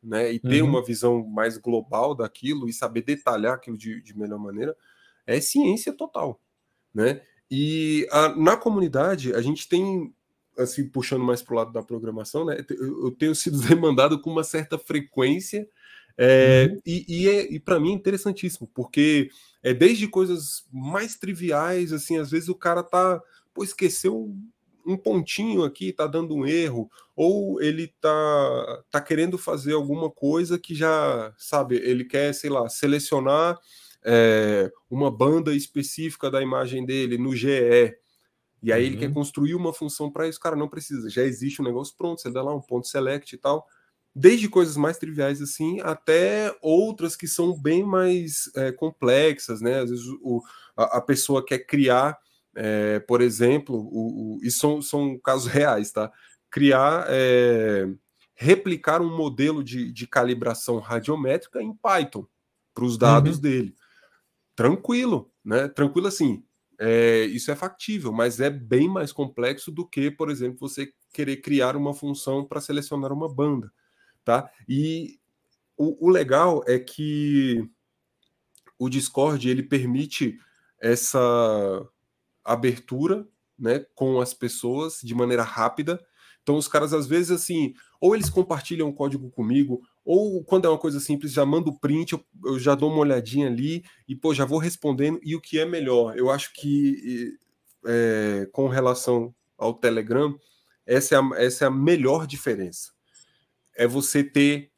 né, 0.03 0.33
e 0.33 0.39
ter 0.39 0.63
uhum. 0.63 0.71
uma 0.71 0.85
visão 0.85 1.27
mais 1.27 1.59
global 1.59 2.15
daquilo 2.15 2.69
e 2.69 2.73
saber 2.73 3.03
detalhar 3.03 3.55
aquilo 3.55 3.77
de, 3.77 4.01
de 4.01 4.17
melhor 4.17 4.39
maneira, 4.39 4.77
é 5.27 5.41
ciência 5.41 5.93
total, 5.93 6.41
né? 6.95 7.23
E 7.51 8.07
a, 8.11 8.29
na 8.37 8.57
comunidade 8.57 9.33
a 9.35 9.41
gente 9.41 9.69
tem 9.69 10.13
assim, 10.57 10.89
puxando 10.89 11.23
mais 11.25 11.43
para 11.43 11.53
o 11.53 11.57
lado 11.57 11.73
da 11.73 11.83
programação, 11.83 12.45
né? 12.45 12.65
Eu, 12.71 13.11
tenho 13.11 13.35
sido 13.35 13.59
demandado 13.69 14.21
com 14.21 14.31
uma 14.31 14.45
certa 14.45 14.79
frequência. 14.79 15.69
É, 16.19 16.69
uhum. 16.71 16.81
E, 16.87 17.05
e, 17.09 17.29
é, 17.29 17.53
e 17.53 17.61
para 17.61 17.79
mim 17.79 17.93
é 17.93 17.95
interessantíssimo, 17.95 18.69
porque 18.75 19.29
é 19.63 19.75
desde 19.75 20.09
coisas 20.09 20.65
mais 20.73 21.17
triviais, 21.17 21.93
assim, 21.93 22.17
às 22.17 22.31
vezes 22.31 22.49
o 22.49 22.55
cara 22.55 22.83
tá, 22.83 23.21
pô, 23.53 23.63
esqueceu 23.63 24.35
um, 24.87 24.97
pontinho 24.97 25.65
aqui, 25.65 25.93
tá 25.93 26.07
dando 26.07 26.35
um 26.35 26.47
erro, 26.47 26.89
ou 27.15 27.61
ele 27.61 27.89
tá, 28.01 28.83
tá 28.91 29.01
querendo 29.01 29.37
fazer 29.37 29.75
alguma 29.75 30.11
coisa 30.11 30.59
que 30.59 30.75
já, 30.75 31.35
sabe, 31.37 31.77
ele 31.77 32.05
quer, 32.05 32.33
sei 32.33 32.49
lá, 32.49 32.69
selecionar 32.69 33.59
é, 34.05 34.71
uma 34.89 35.11
banda 35.11 35.55
específica 35.55 36.31
da 36.31 36.41
imagem 36.41 36.87
dele 36.87 37.19
no 37.19 37.35
GE. 37.35 37.95
E 38.63 38.73
aí 38.73 38.83
uhum. 38.83 38.87
ele 38.87 38.97
quer 38.97 39.09
uhum. 39.09 39.15
construir 39.15 39.55
uma 39.55 39.73
função 39.73 40.11
para 40.11 40.29
isso, 40.29 40.41
cara, 40.41 40.57
não 40.57 40.69
precisa, 40.69 41.11
já 41.11 41.23
existe 41.23 41.61
um 41.61 41.65
negócio 41.65 41.95
pronto, 41.97 42.23
você 42.23 42.31
dá 42.31 42.43
lá 42.43 42.55
um 42.55 42.61
ponto 42.61 42.87
select 42.87 43.35
e 43.35 43.39
tal. 43.39 43.67
Desde 44.19 44.49
coisas 44.49 44.79
mais 44.79 44.97
triviais 44.97 45.43
assim, 45.43 45.79
até 45.83 46.57
outras 46.63 47.15
que 47.15 47.29
são 47.29 47.53
bem 47.53 47.85
mais 47.85 48.51
é, 48.57 48.73
complexas, 48.73 49.61
né? 49.61 49.81
Às 49.81 49.91
vezes 49.91 50.07
o, 50.23 50.43
a, 50.75 50.97
a 50.97 51.01
pessoa 51.03 51.45
quer 51.45 51.59
criar, 51.59 52.19
é, 52.55 52.99
por 53.01 53.21
exemplo, 53.21 53.77
o, 53.77 54.39
o, 54.39 54.41
e 54.43 54.51
são, 54.51 54.81
são 54.81 55.19
casos 55.19 55.47
reais, 55.53 55.93
tá? 55.93 56.11
Criar, 56.51 57.05
é, 57.11 57.87
replicar 58.35 59.03
um 59.03 59.15
modelo 59.15 59.63
de, 59.63 59.93
de 59.93 60.07
calibração 60.07 60.79
radiométrica 60.79 61.63
em 61.63 61.75
Python 61.75 62.27
para 62.75 62.85
os 62.85 62.97
dados 62.97 63.37
uhum. 63.37 63.43
dele. 63.43 63.75
Tranquilo, 64.55 65.31
né? 65.45 65.69
Tranquilo 65.69 66.07
assim, 66.07 66.43
é, 66.81 67.25
isso 67.25 67.51
é 67.51 67.55
factível, 67.55 68.13
mas 68.13 68.41
é 68.41 68.49
bem 68.49 68.89
mais 68.89 69.13
complexo 69.13 69.71
do 69.71 69.87
que, 69.87 70.11
por 70.11 70.31
exemplo, 70.31 70.59
você 70.59 70.91
querer 71.13 71.37
criar 71.39 71.77
uma 71.77 71.93
função 71.93 72.47
para 72.47 72.63
selecionar 72.63 73.13
uma 73.13 73.29
banda, 73.29 73.71
tá? 74.27 74.51
E 74.69 75.21
o, 75.79 76.09
o, 76.09 76.11
legal 76.11 76.65
é 76.67 76.81
que 76.81 77.65
o 78.77 78.89
Discord 78.89 79.49
ele 79.49 79.63
permite 79.63 80.37
essa 80.81 81.89
abertura, 82.45 83.27
né, 83.57 83.87
com 83.95 84.21
as 84.21 84.35
pessoas 84.35 85.01
de 85.01 85.15
maneira 85.15 85.45
rápida. 85.45 86.05
Então 86.43 86.57
os 86.57 86.67
caras 86.67 86.93
às 86.93 87.07
vezes 87.07 87.31
assim, 87.31 87.73
ou 88.01 88.17
eles 88.17 88.29
compartilham 88.29 88.89
o 88.89 88.93
código 88.93 89.31
comigo, 89.31 89.81
ou 90.05 90.43
quando 90.43 90.67
é 90.67 90.69
uma 90.69 90.79
coisa 90.79 90.99
simples, 90.99 91.33
já 91.33 91.47
mando 91.47 91.79
print, 91.79 92.13
eu, 92.13 92.25
eu, 92.45 92.59
já 92.59 92.75
dou 92.75 92.91
uma 92.91 93.01
olhadinha 93.01 93.47
ali 93.47 93.85
e 94.09 94.17
pô, 94.17 94.35
já 94.35 94.45
vou 94.45 94.59
respondendo. 94.59 95.21
E 95.23 95.37
o 95.37 95.41
que 95.41 95.59
é 95.59 95.65
melhor? 95.65 96.19
Eu 96.19 96.31
acho 96.31 96.53
que 96.53 97.39
é, 97.87 98.49
com 98.53 98.67
relação 98.67 99.33
ao 99.57 99.73
Telegram, 99.73 100.37
essa 100.85 101.15
é, 101.15 101.19
a, 101.19 101.31
essa 101.37 101.65
é 101.65 101.69
a 101.69 101.71
melhor 101.71 102.27
diferença. 102.27 102.96
É 103.77 103.87
você 103.87 104.25
ter 104.25 104.71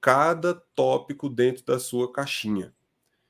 cada 0.00 0.54
tópico 0.74 1.28
dentro 1.28 1.64
da 1.64 1.78
sua 1.78 2.12
caixinha. 2.12 2.72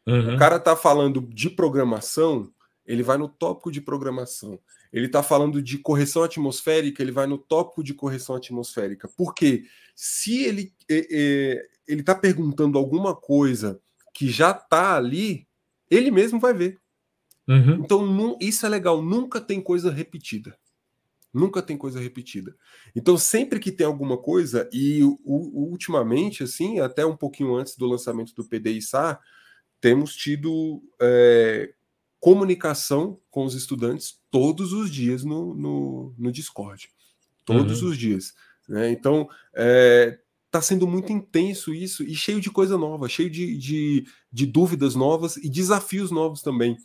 Uhum. 0.06 0.34
O 0.34 0.38
cara 0.38 0.58
tá 0.58 0.74
falando 0.74 1.20
de 1.20 1.48
programação, 1.50 2.52
ele 2.84 3.02
vai 3.02 3.16
no 3.16 3.28
tópico 3.28 3.70
de 3.70 3.80
programação. 3.80 4.58
Ele 4.92 5.06
está 5.06 5.22
falando 5.22 5.62
de 5.62 5.78
correção 5.78 6.22
atmosférica, 6.22 7.02
ele 7.02 7.12
vai 7.12 7.26
no 7.26 7.38
tópico 7.38 7.82
de 7.82 7.94
correção 7.94 8.36
atmosférica. 8.36 9.08
Por 9.08 9.34
quê? 9.34 9.64
Se 9.94 10.42
ele 10.42 10.74
é, 10.90 11.06
é, 11.10 11.66
ele 11.86 12.00
está 12.00 12.14
perguntando 12.14 12.76
alguma 12.76 13.14
coisa 13.14 13.80
que 14.14 14.28
já 14.28 14.50
está 14.50 14.96
ali, 14.96 15.46
ele 15.90 16.10
mesmo 16.10 16.38
vai 16.38 16.52
ver. 16.52 16.78
Uhum. 17.48 17.74
Então, 17.84 18.38
isso 18.40 18.64
é 18.66 18.68
legal. 18.68 19.02
Nunca 19.02 19.40
tem 19.40 19.60
coisa 19.60 19.90
repetida. 19.90 20.56
Nunca 21.32 21.62
tem 21.62 21.76
coisa 21.76 21.98
repetida. 21.98 22.54
Então, 22.94 23.16
sempre 23.16 23.58
que 23.58 23.72
tem 23.72 23.86
alguma 23.86 24.18
coisa, 24.18 24.68
e 24.72 25.00
ultimamente, 25.24 26.42
assim, 26.42 26.78
até 26.78 27.06
um 27.06 27.16
pouquinho 27.16 27.54
antes 27.54 27.76
do 27.76 27.86
lançamento 27.86 28.34
do 28.34 28.44
PDI-SAR, 28.44 29.18
temos 29.80 30.14
tido 30.14 30.82
é, 31.00 31.72
comunicação 32.20 33.18
com 33.30 33.44
os 33.44 33.54
estudantes 33.54 34.20
todos 34.30 34.72
os 34.72 34.90
dias 34.90 35.24
no, 35.24 35.54
no, 35.54 36.14
no 36.18 36.30
Discord. 36.30 36.90
Todos 37.44 37.82
uhum. 37.82 37.88
os 37.88 37.98
dias. 37.98 38.34
Né? 38.68 38.90
Então, 38.90 39.22
está 39.22 39.30
é, 39.54 40.18
tá 40.50 40.62
sendo 40.62 40.86
muito 40.86 41.12
intenso 41.12 41.74
isso 41.74 42.04
e 42.04 42.14
cheio 42.14 42.40
de 42.40 42.50
coisa 42.50 42.78
nova, 42.78 43.08
cheio 43.08 43.30
de, 43.30 43.56
de, 43.56 44.06
de 44.30 44.46
dúvidas 44.46 44.94
novas 44.94 45.36
e 45.38 45.48
desafios 45.48 46.10
novos 46.10 46.42
também. 46.42 46.76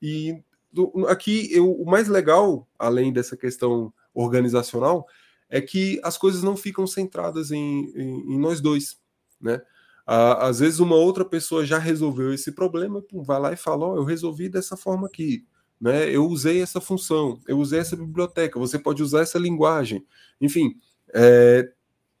E 0.00 0.42
do, 0.72 1.06
aqui, 1.08 1.48
eu, 1.52 1.70
o 1.70 1.84
mais 1.84 2.08
legal, 2.08 2.68
além 2.78 3.12
dessa 3.12 3.36
questão 3.36 3.92
organizacional, 4.16 5.06
é 5.48 5.60
que 5.60 6.00
as 6.02 6.18
coisas 6.18 6.42
não 6.42 6.56
ficam 6.56 6.86
centradas 6.86 7.50
em, 7.50 7.92
em, 7.94 8.34
em 8.34 8.38
nós 8.38 8.60
dois, 8.60 8.98
né? 9.40 9.60
às 10.06 10.60
vezes 10.60 10.78
uma 10.78 10.94
outra 10.94 11.24
pessoa 11.24 11.66
já 11.66 11.78
resolveu 11.78 12.32
esse 12.32 12.52
problema, 12.52 13.02
pum, 13.02 13.24
vai 13.24 13.40
lá 13.40 13.52
e 13.52 13.56
fala, 13.56 13.86
ó, 13.86 13.92
oh, 13.92 13.96
eu 13.96 14.04
resolvi 14.04 14.48
dessa 14.48 14.76
forma 14.76 15.08
aqui, 15.08 15.44
né? 15.80 16.08
Eu 16.08 16.26
usei 16.26 16.62
essa 16.62 16.80
função, 16.80 17.40
eu 17.48 17.58
usei 17.58 17.80
essa 17.80 17.96
biblioteca, 17.96 18.58
você 18.58 18.78
pode 18.78 19.02
usar 19.02 19.22
essa 19.22 19.38
linguagem, 19.38 20.06
enfim, 20.40 20.76
é, 21.12 21.68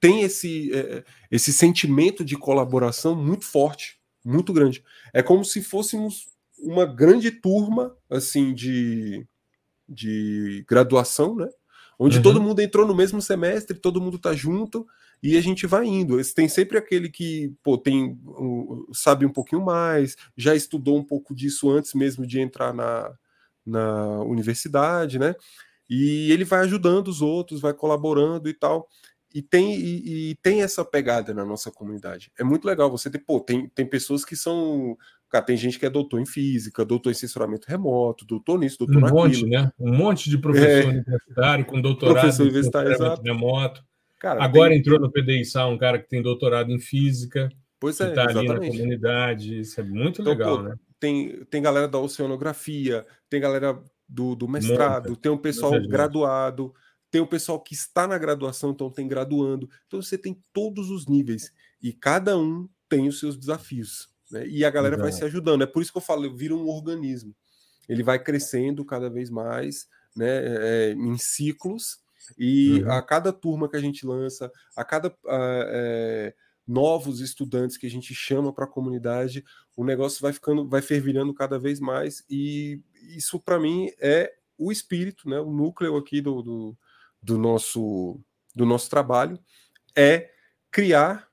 tem 0.00 0.22
esse, 0.22 0.72
é, 0.74 1.04
esse 1.30 1.52
sentimento 1.52 2.24
de 2.24 2.36
colaboração 2.36 3.14
muito 3.14 3.44
forte, 3.44 4.00
muito 4.24 4.52
grande. 4.52 4.82
É 5.14 5.22
como 5.22 5.44
se 5.44 5.62
fôssemos 5.62 6.28
uma 6.58 6.84
grande 6.84 7.30
turma 7.30 7.96
assim 8.10 8.52
de, 8.52 9.24
de 9.88 10.64
graduação, 10.68 11.36
né? 11.36 11.48
Onde 11.98 12.18
uhum. 12.18 12.22
todo 12.22 12.42
mundo 12.42 12.60
entrou 12.60 12.86
no 12.86 12.94
mesmo 12.94 13.22
semestre, 13.22 13.78
todo 13.78 14.00
mundo 14.00 14.18
tá 14.18 14.34
junto 14.34 14.86
e 15.22 15.36
a 15.36 15.40
gente 15.40 15.66
vai 15.66 15.86
indo. 15.86 16.22
Tem 16.34 16.48
sempre 16.48 16.76
aquele 16.76 17.08
que 17.08 17.54
pô, 17.62 17.78
tem, 17.78 18.18
sabe 18.92 19.24
um 19.24 19.32
pouquinho 19.32 19.64
mais, 19.64 20.16
já 20.36 20.54
estudou 20.54 20.98
um 20.98 21.04
pouco 21.04 21.34
disso 21.34 21.70
antes 21.70 21.94
mesmo 21.94 22.26
de 22.26 22.38
entrar 22.38 22.74
na, 22.74 23.12
na 23.64 24.20
universidade, 24.20 25.18
né? 25.18 25.34
E 25.88 26.30
ele 26.32 26.44
vai 26.44 26.60
ajudando 26.60 27.08
os 27.08 27.22
outros, 27.22 27.60
vai 27.60 27.72
colaborando 27.72 28.48
e 28.48 28.54
tal. 28.54 28.88
E 29.34 29.42
tem, 29.42 29.74
e, 29.74 30.30
e 30.30 30.34
tem 30.36 30.62
essa 30.62 30.84
pegada 30.84 31.34
na 31.34 31.44
nossa 31.44 31.70
comunidade. 31.70 32.30
É 32.38 32.44
muito 32.44 32.66
legal 32.66 32.90
você 32.90 33.10
ter, 33.10 33.18
pô, 33.18 33.40
tem, 33.40 33.68
tem 33.68 33.86
pessoas 33.86 34.24
que 34.24 34.36
são 34.36 34.96
Cara, 35.36 35.44
tem 35.44 35.56
gente 35.56 35.78
que 35.78 35.84
é 35.84 35.90
doutor 35.90 36.18
em 36.18 36.24
física, 36.24 36.82
doutor 36.82 37.10
em 37.10 37.14
censuramento 37.14 37.68
remoto, 37.68 38.24
doutor 38.24 38.58
nisso, 38.58 38.78
doutor 38.78 38.96
um 38.96 39.00
naquilo. 39.00 39.20
monte, 39.20 39.46
né? 39.46 39.70
Um 39.78 39.94
monte 39.94 40.30
de 40.30 40.38
professor 40.38 40.84
é... 40.84 40.86
universitário 40.86 41.64
com 41.66 41.80
doutorado 41.80 42.20
professor 42.20 42.42
universitário, 42.44 42.92
exato. 42.92 43.22
remoto. 43.22 43.84
Cara, 44.18 44.42
Agora 44.42 44.70
tem... 44.70 44.78
entrou 44.78 44.98
no 44.98 45.12
PDI-SA 45.12 45.66
um 45.66 45.76
cara 45.76 45.98
que 45.98 46.08
tem 46.08 46.22
doutorado 46.22 46.72
em 46.72 46.78
física. 46.78 47.50
Pois 47.78 48.00
é, 48.00 48.04
que 48.04 48.10
está 48.18 48.30
ali 48.30 48.48
na 48.48 48.58
comunidade. 48.58 49.60
Isso 49.60 49.78
é 49.78 49.84
muito 49.84 50.22
então, 50.22 50.32
legal, 50.32 50.56
pô, 50.56 50.62
né? 50.62 50.76
Tem, 50.98 51.44
tem 51.50 51.60
galera 51.60 51.86
da 51.86 51.98
oceanografia, 51.98 53.04
tem 53.28 53.38
galera 53.38 53.78
do, 54.08 54.34
do 54.34 54.48
mestrado, 54.48 55.08
Muita. 55.08 55.20
tem 55.20 55.30
um 55.30 55.36
pessoal 55.36 55.72
graduado, 55.86 56.72
tem 57.10 57.20
o 57.20 57.26
pessoal 57.26 57.60
que 57.60 57.74
está 57.74 58.06
na 58.06 58.16
graduação, 58.16 58.70
então 58.70 58.90
tem 58.90 59.06
graduando. 59.06 59.68
Então 59.86 60.00
você 60.00 60.16
tem 60.16 60.42
todos 60.50 60.88
os 60.88 61.06
níveis 61.06 61.52
e 61.82 61.92
cada 61.92 62.38
um 62.38 62.66
tem 62.88 63.06
os 63.06 63.20
seus 63.20 63.36
desafios. 63.36 64.15
Né? 64.30 64.46
E 64.46 64.64
a 64.64 64.70
galera 64.70 64.96
Exato. 64.96 65.10
vai 65.10 65.12
se 65.12 65.24
ajudando. 65.24 65.62
É 65.62 65.66
por 65.66 65.82
isso 65.82 65.92
que 65.92 65.98
eu 65.98 66.02
falo, 66.02 66.34
vira 66.34 66.54
um 66.54 66.68
organismo. 66.68 67.34
Ele 67.88 68.02
vai 68.02 68.18
crescendo 68.18 68.84
cada 68.84 69.08
vez 69.08 69.30
mais 69.30 69.86
né, 70.16 70.26
é, 70.28 70.92
em 70.92 71.18
ciclos, 71.18 71.98
e 72.36 72.82
uhum. 72.82 72.90
a 72.90 73.02
cada 73.02 73.32
turma 73.32 73.68
que 73.68 73.76
a 73.76 73.80
gente 73.80 74.06
lança, 74.06 74.50
a 74.74 74.84
cada 74.84 75.14
é, 75.28 76.34
novos 76.66 77.20
estudantes 77.20 77.76
que 77.76 77.86
a 77.86 77.90
gente 77.90 78.14
chama 78.14 78.52
para 78.52 78.64
a 78.64 78.68
comunidade, 78.68 79.44
o 79.76 79.84
negócio 79.84 80.20
vai 80.20 80.32
ficando, 80.32 80.68
vai 80.68 80.82
fervilhando 80.82 81.32
cada 81.34 81.58
vez 81.58 81.78
mais, 81.78 82.24
e 82.28 82.80
isso 83.14 83.38
para 83.38 83.60
mim 83.60 83.90
é 84.00 84.32
o 84.58 84.72
espírito, 84.72 85.28
né, 85.28 85.38
o 85.38 85.52
núcleo 85.52 85.96
aqui 85.96 86.20
do, 86.20 86.42
do, 86.42 86.78
do 87.22 87.38
nosso 87.38 88.18
do 88.54 88.64
nosso 88.64 88.88
trabalho 88.88 89.38
é 89.94 90.30
criar 90.70 91.25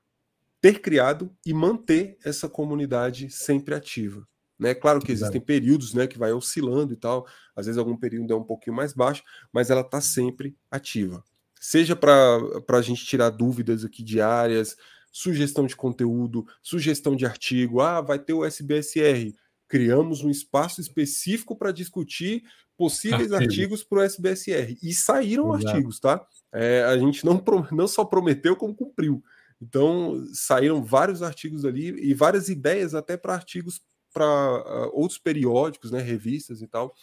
ter 0.64 0.80
criado 0.80 1.30
e 1.44 1.52
manter 1.52 2.16
essa 2.24 2.48
comunidade 2.48 3.28
sempre 3.28 3.74
ativa. 3.74 4.26
Né? 4.58 4.74
Claro 4.74 4.98
que 4.98 5.12
existem 5.12 5.36
Exato. 5.36 5.44
períodos 5.44 5.92
né, 5.92 6.06
que 6.06 6.16
vai 6.16 6.32
oscilando 6.32 6.94
e 6.94 6.96
tal, 6.96 7.26
às 7.54 7.66
vezes 7.66 7.78
algum 7.78 7.94
período 7.94 8.32
é 8.32 8.36
um 8.36 8.42
pouquinho 8.42 8.74
mais 8.74 8.94
baixo, 8.94 9.22
mas 9.52 9.68
ela 9.68 9.82
está 9.82 10.00
sempre 10.00 10.56
ativa. 10.70 11.22
Seja 11.60 11.94
para 11.94 12.40
a 12.66 12.80
gente 12.80 13.04
tirar 13.04 13.28
dúvidas 13.28 13.84
aqui 13.84 14.02
diárias, 14.02 14.74
sugestão 15.12 15.66
de 15.66 15.76
conteúdo, 15.76 16.46
sugestão 16.62 17.14
de 17.14 17.26
artigo, 17.26 17.82
ah, 17.82 18.00
vai 18.00 18.18
ter 18.18 18.32
o 18.32 18.42
SBSR. 18.42 19.34
Criamos 19.68 20.24
um 20.24 20.30
espaço 20.30 20.80
específico 20.80 21.54
para 21.54 21.72
discutir 21.72 22.42
possíveis 22.74 23.32
Artigo. 23.34 23.52
artigos 23.52 23.84
para 23.84 23.98
o 23.98 24.02
SBSR. 24.02 24.78
E 24.82 24.94
saíram 24.94 25.54
Exato. 25.54 25.68
artigos, 25.68 26.00
tá? 26.00 26.26
É, 26.50 26.84
a 26.84 26.96
gente 26.96 27.22
não, 27.22 27.44
não 27.70 27.86
só 27.86 28.02
prometeu, 28.02 28.56
como 28.56 28.74
cumpriu. 28.74 29.22
Então, 29.64 30.22
saíram 30.34 30.84
vários 30.84 31.22
artigos 31.22 31.64
ali 31.64 31.88
e 32.02 32.12
várias 32.12 32.50
ideias 32.50 32.94
até 32.94 33.16
para 33.16 33.32
artigos 33.34 33.80
para 34.12 34.26
uh, 34.26 34.90
outros 34.92 35.18
periódicos, 35.18 35.90
né, 35.90 36.00
revistas 36.00 36.60
e 36.60 36.68
tal. 36.68 36.94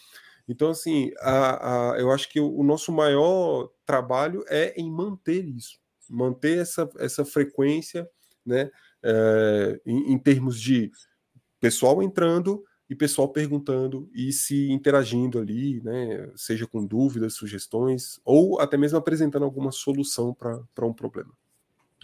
Então, 0.48 0.70
assim, 0.70 1.10
a, 1.20 1.92
a, 1.92 1.98
eu 1.98 2.10
acho 2.12 2.30
que 2.30 2.38
o, 2.38 2.56
o, 2.56 2.62
nosso 2.62 2.92
maior 2.92 3.68
trabalho 3.84 4.44
é 4.48 4.72
em 4.80 4.90
manter 4.90 5.44
isso, 5.44 5.78
manter 6.08 6.58
essa, 6.58 6.88
essa 6.98 7.24
frequência, 7.24 8.08
né, 8.46 8.70
é, 9.02 9.80
em, 9.84 10.12
em 10.12 10.18
termos 10.18 10.60
de 10.60 10.90
pessoal 11.60 12.02
entrando 12.02 12.64
e 12.88 12.94
pessoal 12.94 13.28
perguntando 13.28 14.08
e 14.14 14.32
se 14.32 14.70
interagindo 14.70 15.38
ali, 15.38 15.80
né, 15.82 16.30
seja 16.36 16.66
com 16.66 16.84
dúvidas, 16.84 17.34
sugestões, 17.34 18.20
ou 18.24 18.60
até 18.60 18.76
mesmo 18.76 18.98
apresentando 18.98 19.44
alguma 19.44 19.72
solução 19.72 20.32
para 20.32 20.86
um 20.86 20.92
problema. 20.92 21.32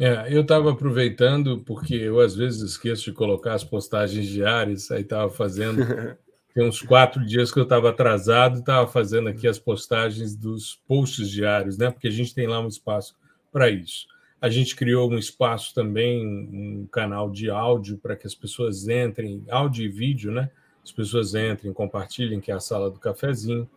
É, 0.01 0.33
eu 0.33 0.43
estava 0.43 0.71
aproveitando, 0.71 1.59
porque 1.67 1.95
eu 1.95 2.21
às 2.21 2.37
vezes 2.37 2.63
esqueço 2.63 3.05
de 3.05 3.13
colocar 3.13 3.55
as 3.55 3.65
postagens 3.65 4.27
diárias, 4.27 4.91
aí 4.91 5.03
estava 5.03 5.31
fazendo. 5.31 5.83
Tem 6.55 6.67
uns 6.67 6.83
quatro 6.83 7.25
dias 7.25 7.53
que 7.53 7.59
eu 7.59 7.65
estava 7.65 7.91
atrasado, 7.91 8.59
estava 8.59 8.87
fazendo 8.87 9.29
aqui 9.29 9.47
as 9.47 9.59
postagens 9.59 10.35
dos 10.35 10.81
posts 10.89 11.31
diários, 11.31 11.79
né? 11.79 11.91
Porque 11.91 12.09
a 12.09 12.11
gente 12.11 12.35
tem 12.35 12.49
lá 12.49 12.59
um 12.59 12.67
espaço 12.67 13.15
para 13.53 13.71
isso. 13.71 14.07
A 14.41 14.49
gente 14.49 14.75
criou 14.75 15.09
um 15.09 15.19
espaço 15.19 15.73
também, 15.73 16.27
um 16.27 16.89
canal 16.91 17.31
de 17.31 17.49
áudio 17.49 17.99
para 17.99 18.17
que 18.17 18.27
as 18.27 18.35
pessoas 18.35 18.89
entrem, 18.89 19.45
áudio 19.49 19.85
e 19.85 19.89
vídeo, 19.89 20.33
né? 20.33 20.51
As 20.83 20.91
pessoas 20.91 21.35
entrem, 21.35 21.73
compartilhem, 21.73 22.41
que 22.41 22.51
é 22.51 22.55
a 22.55 22.61
sala 22.61 22.91
do 22.91 22.99
cafezinho. 22.99 23.69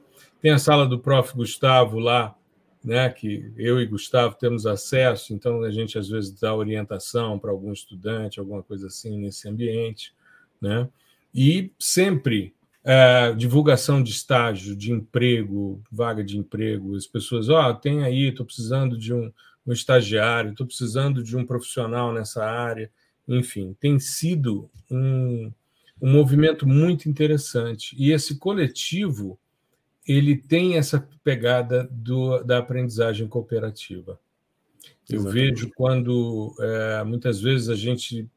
Tem 0.42 0.52
a 0.52 0.58
sala 0.58 0.88
do 0.88 0.98
Prof. 0.98 1.36
Gustavo 1.36 2.00
lá, 2.00 2.36
né, 2.84 3.10
que 3.10 3.52
eu 3.56 3.80
e 3.80 3.86
Gustavo 3.86 4.36
temos 4.36 4.66
acesso, 4.66 5.34
então 5.34 5.62
a 5.64 5.72
gente 5.72 5.98
às 5.98 6.10
vezes 6.10 6.32
dá 6.32 6.54
orientação 6.56 7.38
para 7.38 7.52
algum 7.52 7.72
estudante, 7.72 8.40
alguma 8.40 8.64
coisa 8.64 8.88
assim 8.88 9.18
nesse 9.20 9.48
ambiente, 9.48 10.14
né? 10.60 10.90
E 11.34 11.72
sempre 11.80 12.54
é, 12.84 13.34
divulgação 13.34 14.02
de 14.02 14.12
estágio, 14.12 14.76
de 14.76 14.92
emprego, 14.92 15.82
vaga 15.92 16.24
de 16.24 16.38
emprego, 16.38 16.96
as 16.96 17.06
pessoas, 17.06 17.50
ó, 17.50 17.70
oh, 17.70 17.74
tem 17.74 18.04
aí, 18.04 18.30
estou 18.30 18.46
precisando 18.46 18.98
de 18.98 19.14
um, 19.14 19.32
um 19.66 19.72
estagiário, 19.72 20.52
estou 20.52 20.66
precisando 20.66 21.24
de 21.24 21.38
um 21.38 21.46
profissional 21.46 22.12
nessa 22.12 22.44
área, 22.44 22.92
enfim, 23.28 23.76
tem 23.80 24.00
sido 24.00 24.70
um, 24.90 25.52
um 26.02 26.12
movimento 26.12 26.68
muito 26.68 27.08
interessante. 27.08 27.96
E 27.98 28.12
esse 28.12 28.40
coletivo 28.40 29.40
ele 30.08 30.36
tem 30.36 30.78
essa 30.78 31.08
pegada 31.24 31.88
do, 31.92 32.44
da 32.44 32.58
aprendizagem 32.58 33.28
cooperativa. 33.28 34.20
Eu 35.10 35.18
Exatamente. 35.22 35.34
vejo 35.34 35.72
quando 35.76 36.56
é, 36.60 37.04
muitas 37.04 37.40
vezes 37.42 37.70
a 37.70 37.76
gente 37.76 38.30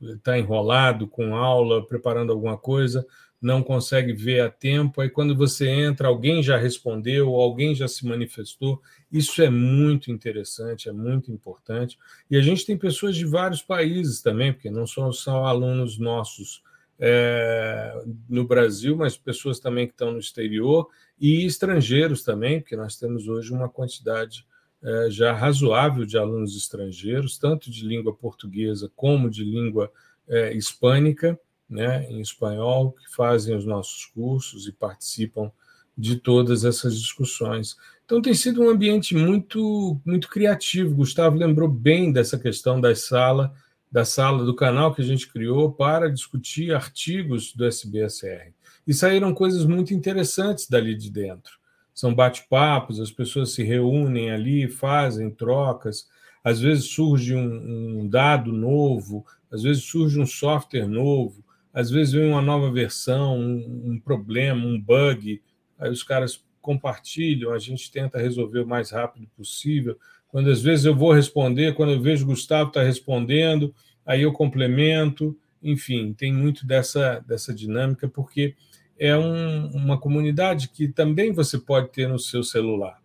está 0.00 0.38
enrolado 0.38 1.06
com 1.06 1.34
aula, 1.34 1.86
preparando 1.86 2.32
alguma 2.32 2.58
coisa, 2.58 3.06
não 3.40 3.62
consegue 3.62 4.12
ver 4.12 4.40
a 4.40 4.50
tempo, 4.50 5.00
aí 5.00 5.10
quando 5.10 5.36
você 5.36 5.68
entra, 5.68 6.08
alguém 6.08 6.42
já 6.42 6.56
respondeu, 6.56 7.34
alguém 7.34 7.74
já 7.74 7.86
se 7.86 8.06
manifestou. 8.06 8.80
Isso 9.12 9.42
é 9.42 9.50
muito 9.50 10.10
interessante, 10.10 10.88
é 10.88 10.92
muito 10.92 11.30
importante. 11.30 11.98
E 12.30 12.36
a 12.36 12.42
gente 12.42 12.66
tem 12.66 12.76
pessoas 12.76 13.14
de 13.14 13.24
vários 13.24 13.62
países 13.62 14.20
também, 14.20 14.52
porque 14.52 14.70
não 14.70 14.86
são 14.86 15.12
só 15.12 15.44
alunos 15.44 15.98
nossos 15.98 16.62
é, 16.98 18.02
no 18.28 18.46
Brasil, 18.46 18.96
mas 18.96 19.16
pessoas 19.16 19.60
também 19.60 19.86
que 19.86 19.92
estão 19.92 20.12
no 20.12 20.18
exterior 20.18 20.88
e 21.20 21.44
estrangeiros 21.44 22.22
também, 22.22 22.60
porque 22.60 22.76
nós 22.76 22.96
temos 22.96 23.28
hoje 23.28 23.52
uma 23.52 23.68
quantidade 23.68 24.46
é, 24.82 25.10
já 25.10 25.32
razoável 25.32 26.04
de 26.04 26.16
alunos 26.16 26.56
estrangeiros, 26.56 27.38
tanto 27.38 27.70
de 27.70 27.86
língua 27.86 28.14
portuguesa 28.14 28.90
como 28.94 29.30
de 29.30 29.44
língua 29.44 29.90
é, 30.28 30.52
hispânica, 30.54 31.38
né, 31.68 32.06
em 32.08 32.20
espanhol, 32.20 32.92
que 32.92 33.14
fazem 33.14 33.56
os 33.56 33.64
nossos 33.64 34.06
cursos 34.06 34.68
e 34.68 34.72
participam 34.72 35.50
de 35.96 36.16
todas 36.16 36.64
essas 36.64 36.98
discussões. 36.98 37.76
Então 38.04 38.22
tem 38.22 38.34
sido 38.34 38.62
um 38.62 38.68
ambiente 38.68 39.14
muito 39.16 40.00
muito 40.04 40.28
criativo. 40.28 40.94
Gustavo 40.94 41.36
lembrou 41.36 41.68
bem 41.68 42.12
dessa 42.12 42.38
questão 42.38 42.80
da 42.80 42.94
sala, 42.94 43.52
da 43.96 44.04
sala 44.04 44.44
do 44.44 44.54
canal 44.54 44.94
que 44.94 45.00
a 45.00 45.04
gente 45.04 45.26
criou 45.26 45.72
para 45.72 46.12
discutir 46.12 46.74
artigos 46.74 47.54
do 47.54 47.64
SBSR. 47.64 48.52
E 48.86 48.92
saíram 48.92 49.32
coisas 49.32 49.64
muito 49.64 49.94
interessantes 49.94 50.68
dali 50.68 50.94
de 50.94 51.10
dentro. 51.10 51.54
São 51.94 52.14
bate-papos, 52.14 53.00
as 53.00 53.10
pessoas 53.10 53.52
se 53.52 53.62
reúnem 53.62 54.30
ali, 54.30 54.68
fazem 54.68 55.30
trocas. 55.30 56.10
Às 56.44 56.60
vezes 56.60 56.90
surge 56.90 57.34
um, 57.34 58.00
um 58.00 58.06
dado 58.06 58.52
novo, 58.52 59.24
às 59.50 59.62
vezes 59.62 59.84
surge 59.84 60.20
um 60.20 60.26
software 60.26 60.86
novo, 60.86 61.42
às 61.72 61.90
vezes 61.90 62.12
vem 62.12 62.28
uma 62.28 62.42
nova 62.42 62.70
versão, 62.70 63.38
um, 63.38 63.92
um 63.92 63.98
problema, 63.98 64.62
um 64.66 64.78
bug. 64.78 65.42
Aí 65.78 65.90
os 65.90 66.02
caras 66.02 66.44
compartilham, 66.60 67.50
a 67.50 67.58
gente 67.58 67.90
tenta 67.90 68.18
resolver 68.18 68.60
o 68.60 68.68
mais 68.68 68.90
rápido 68.90 69.26
possível. 69.34 69.98
Quando 70.36 70.50
às 70.50 70.60
vezes 70.60 70.84
eu 70.84 70.94
vou 70.94 71.14
responder, 71.14 71.74
quando 71.74 71.92
eu 71.92 72.00
vejo 72.02 72.26
Gustavo 72.26 72.68
está 72.68 72.82
respondendo, 72.82 73.74
aí 74.04 74.20
eu 74.20 74.34
complemento. 74.34 75.34
Enfim, 75.62 76.12
tem 76.12 76.30
muito 76.30 76.66
dessa, 76.66 77.20
dessa 77.20 77.54
dinâmica, 77.54 78.06
porque 78.06 78.54
é 78.98 79.16
um, 79.16 79.68
uma 79.68 79.98
comunidade 79.98 80.68
que 80.68 80.88
também 80.88 81.32
você 81.32 81.58
pode 81.58 81.88
ter 81.88 82.06
no 82.06 82.18
seu 82.18 82.42
celular, 82.42 83.00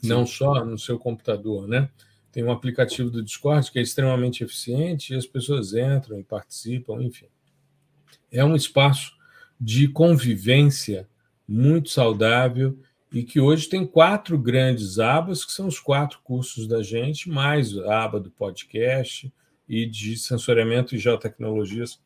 Sim. 0.00 0.08
não 0.08 0.24
só 0.24 0.64
no 0.64 0.78
seu 0.78 1.00
computador, 1.00 1.66
né? 1.66 1.90
Tem 2.30 2.44
um 2.44 2.52
aplicativo 2.52 3.10
do 3.10 3.24
Discord 3.24 3.68
que 3.68 3.80
é 3.80 3.82
extremamente 3.82 4.44
eficiente 4.44 5.12
e 5.12 5.16
as 5.16 5.26
pessoas 5.26 5.74
entram 5.74 6.16
e 6.16 6.22
participam, 6.22 7.02
enfim. 7.02 7.26
É 8.30 8.44
um 8.44 8.54
espaço 8.54 9.14
de 9.60 9.88
convivência 9.88 11.08
muito 11.48 11.90
saudável 11.90 12.78
e 13.12 13.22
que 13.22 13.40
hoje 13.40 13.68
tem 13.68 13.86
quatro 13.86 14.38
grandes 14.38 14.98
abas, 14.98 15.44
que 15.44 15.52
são 15.52 15.66
os 15.66 15.80
quatro 15.80 16.20
cursos 16.22 16.66
da 16.66 16.82
gente, 16.82 17.28
mais 17.28 17.76
a 17.76 18.04
aba 18.04 18.20
do 18.20 18.30
podcast 18.30 19.32
e 19.68 19.86
de 19.86 20.16
sensoriamento 20.16 20.94
e 20.94 20.98
geotecnologias 20.98 22.00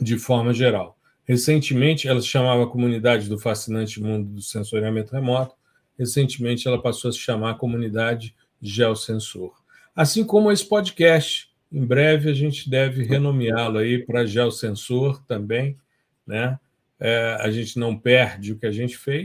de 0.00 0.18
forma 0.18 0.52
geral. 0.52 0.96
Recentemente, 1.24 2.08
ela 2.08 2.20
se 2.20 2.26
chamava 2.26 2.66
Comunidade 2.66 3.28
do 3.28 3.38
Fascinante 3.38 4.00
Mundo 4.00 4.28
do 4.28 4.42
Sensoriamento 4.42 5.12
Remoto. 5.12 5.54
Recentemente, 5.98 6.66
ela 6.66 6.80
passou 6.80 7.08
a 7.08 7.12
se 7.12 7.18
chamar 7.18 7.54
Comunidade 7.54 8.34
Geosensor. 8.60 9.54
Assim 9.94 10.24
como 10.24 10.50
esse 10.50 10.64
podcast. 10.64 11.50
Em 11.70 11.84
breve, 11.84 12.28
a 12.28 12.34
gente 12.34 12.68
deve 12.68 13.02
renomeá-lo 13.02 13.78
aí 13.78 14.04
para 14.04 14.26
Geosensor 14.26 15.22
também. 15.24 15.78
Né? 16.26 16.58
É, 17.00 17.38
a 17.40 17.50
gente 17.50 17.78
não 17.78 17.96
perde 17.96 18.52
o 18.52 18.58
que 18.58 18.66
a 18.66 18.72
gente 18.72 18.96
fez, 18.96 19.24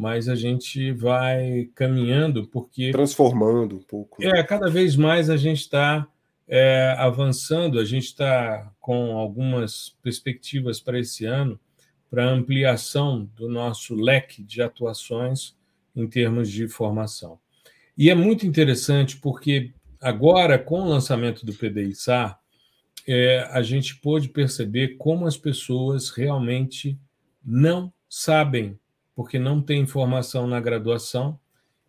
mas 0.00 0.30
a 0.30 0.34
gente 0.34 0.92
vai 0.92 1.68
caminhando, 1.74 2.46
porque. 2.46 2.90
Transformando 2.90 3.76
um 3.76 3.82
pouco. 3.82 4.24
É, 4.24 4.42
cada 4.42 4.70
vez 4.70 4.96
mais 4.96 5.28
a 5.28 5.36
gente 5.36 5.60
está 5.60 6.08
é, 6.48 6.94
avançando, 6.96 7.78
a 7.78 7.84
gente 7.84 8.04
está 8.04 8.72
com 8.80 9.18
algumas 9.18 9.94
perspectivas 10.02 10.80
para 10.80 10.98
esse 10.98 11.26
ano, 11.26 11.60
para 12.10 12.24
ampliação 12.24 13.30
do 13.36 13.46
nosso 13.46 13.94
leque 13.94 14.42
de 14.42 14.62
atuações 14.62 15.54
em 15.94 16.08
termos 16.08 16.50
de 16.50 16.66
formação. 16.66 17.38
E 17.94 18.08
é 18.08 18.14
muito 18.14 18.46
interessante 18.46 19.18
porque 19.18 19.70
agora, 20.00 20.58
com 20.58 20.80
o 20.80 20.88
lançamento 20.88 21.44
do 21.44 21.52
PDI-SAR, 21.52 22.40
é, 23.06 23.46
a 23.50 23.60
gente 23.60 23.96
pôde 23.96 24.30
perceber 24.30 24.96
como 24.96 25.26
as 25.26 25.36
pessoas 25.36 26.08
realmente 26.08 26.98
não 27.44 27.92
sabem, 28.08 28.78
porque 29.14 29.38
não 29.38 29.60
tem 29.60 29.80
informação 29.80 30.46
na 30.46 30.60
graduação 30.60 31.38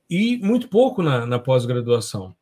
e 0.09 0.37
muito 0.37 0.67
pouco 0.67 1.01
na, 1.01 1.25
na 1.25 1.39
pós-graduação. 1.39 2.35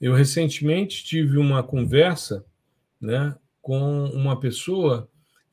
Eu 0.00 0.14
recentemente 0.14 1.04
tive 1.04 1.36
uma 1.36 1.62
conversa 1.62 2.44
né, 3.00 3.36
com 3.60 4.04
uma 4.06 4.38
pessoa 4.38 5.08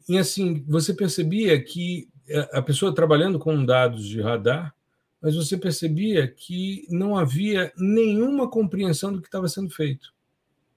e 0.08 0.18
assim 0.18 0.64
você 0.68 0.94
percebia 0.94 1.62
que 1.62 2.08
eh, 2.28 2.50
a 2.54 2.62
pessoa 2.62 2.96
trabalhando 2.96 3.40
com 3.40 3.66
dados 3.66 4.06
de 4.08 4.22
radar, 4.22 4.74
mas 5.22 5.36
você 5.36 5.58
percebia 5.58 6.28
que 6.28 6.86
não 6.90 7.18
havia 7.18 7.74
nenhuma 7.76 8.50
compreensão 8.50 9.12
do 9.12 9.22
que 9.22 9.28
estava 9.28 9.48
sendo 9.48 9.70
feito, 9.70 10.14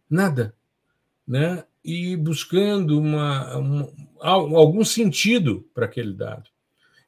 nada, 0.09 0.55
né? 1.27 1.65
E 1.85 2.17
buscando 2.17 2.99
uma, 2.99 3.57
uma 3.57 3.89
algum 4.21 4.85
sentido 4.85 5.67
para 5.73 5.87
aquele 5.87 6.13
dado. 6.13 6.50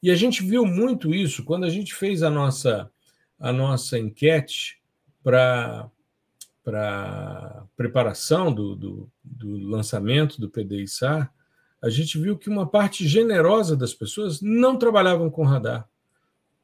E 0.02 0.10
a 0.10 0.16
gente 0.16 0.42
viu 0.42 0.66
muito 0.66 1.14
isso 1.14 1.44
quando 1.44 1.64
a 1.64 1.70
gente 1.70 1.94
fez 1.94 2.22
a 2.22 2.30
nossa 2.30 2.90
a 3.38 3.52
nossa 3.52 3.98
enquete 3.98 4.80
para 5.22 5.90
para 6.64 7.64
preparação 7.76 8.54
do, 8.54 8.76
do, 8.76 9.10
do, 9.24 9.56
lançamento 9.68 10.40
do 10.40 10.48
PDI-SAR, 10.48 11.32
a 11.82 11.90
gente 11.90 12.16
viu 12.16 12.38
que 12.38 12.48
uma 12.48 12.68
parte 12.68 13.04
generosa 13.04 13.76
das 13.76 13.92
pessoas 13.92 14.40
não 14.40 14.78
trabalhavam 14.78 15.28
com 15.28 15.42
radar, 15.42 15.88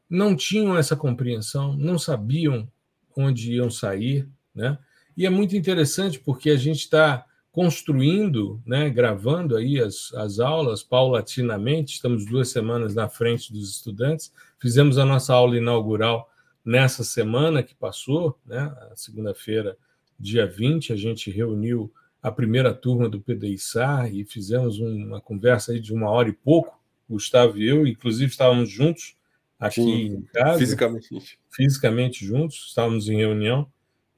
não 0.08 0.36
tinham 0.36 0.78
essa 0.78 0.94
compreensão, 0.94 1.76
não 1.76 1.98
sabiam 1.98 2.70
onde 3.16 3.54
iam 3.54 3.68
sair, 3.68 4.28
né? 4.54 4.78
E 5.16 5.26
é 5.26 5.30
muito 5.30 5.56
interessante 5.56 6.20
porque 6.20 6.50
a 6.50 6.56
gente 6.56 6.78
está 6.78 7.26
construindo, 7.58 8.62
né, 8.64 8.88
gravando 8.88 9.56
aí 9.56 9.80
as, 9.80 10.14
as 10.14 10.38
aulas 10.38 10.80
paulatinamente, 10.80 11.94
estamos 11.94 12.24
duas 12.24 12.50
semanas 12.50 12.94
na 12.94 13.08
frente 13.08 13.52
dos 13.52 13.68
estudantes, 13.68 14.32
fizemos 14.60 14.96
a 14.96 15.04
nossa 15.04 15.34
aula 15.34 15.56
inaugural 15.56 16.30
nessa 16.64 17.02
semana 17.02 17.60
que 17.60 17.74
passou, 17.74 18.38
né, 18.46 18.72
segunda-feira 18.94 19.76
dia 20.16 20.46
20, 20.46 20.92
a 20.92 20.96
gente 20.96 21.32
reuniu 21.32 21.92
a 22.22 22.30
primeira 22.30 22.72
turma 22.72 23.08
do 23.08 23.20
PDISAR 23.20 24.14
e 24.14 24.24
fizemos 24.24 24.78
uma 24.78 25.20
conversa 25.20 25.72
aí 25.72 25.80
de 25.80 25.92
uma 25.92 26.08
hora 26.10 26.28
e 26.28 26.32
pouco, 26.32 26.80
Gustavo 27.10 27.58
e 27.58 27.68
eu, 27.68 27.88
inclusive 27.88 28.30
estávamos 28.30 28.70
juntos 28.70 29.16
aqui 29.58 29.82
Sim, 29.82 30.06
em 30.06 30.22
casa. 30.32 30.60
Fisicamente. 30.60 31.40
Fisicamente 31.50 32.24
juntos, 32.24 32.66
estávamos 32.68 33.08
em 33.08 33.16
reunião 33.16 33.68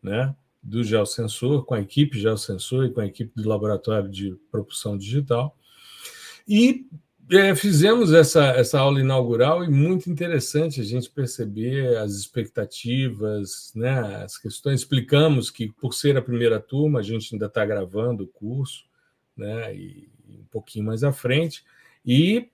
né, 0.02 0.36
do 0.62 0.84
Geosensor, 0.84 1.64
com 1.64 1.74
a 1.74 1.80
equipe 1.80 2.18
Geosensor 2.18 2.86
e 2.86 2.90
com 2.90 3.00
a 3.00 3.06
equipe 3.06 3.32
do 3.34 3.48
Laboratório 3.48 4.10
de 4.10 4.36
Propulsão 4.50 4.96
Digital. 4.96 5.56
E 6.46 6.86
é, 7.30 7.54
fizemos 7.54 8.12
essa, 8.12 8.46
essa 8.48 8.80
aula 8.80 9.00
inaugural 9.00 9.64
e 9.64 9.68
muito 9.68 10.10
interessante 10.10 10.80
a 10.80 10.84
gente 10.84 11.08
perceber 11.08 11.96
as 11.98 12.12
expectativas, 12.12 13.72
né, 13.74 14.24
as 14.24 14.36
questões. 14.36 14.80
Explicamos 14.80 15.48
que, 15.48 15.72
por 15.80 15.94
ser 15.94 16.16
a 16.16 16.22
primeira 16.22 16.58
turma, 16.58 16.98
a 16.98 17.02
gente 17.02 17.32
ainda 17.32 17.46
está 17.46 17.64
gravando 17.64 18.24
o 18.24 18.28
curso, 18.28 18.84
né, 19.36 19.74
e 19.74 20.10
um 20.28 20.44
pouquinho 20.50 20.84
mais 20.84 21.04
à 21.04 21.12
frente, 21.12 21.64
e 22.04 22.48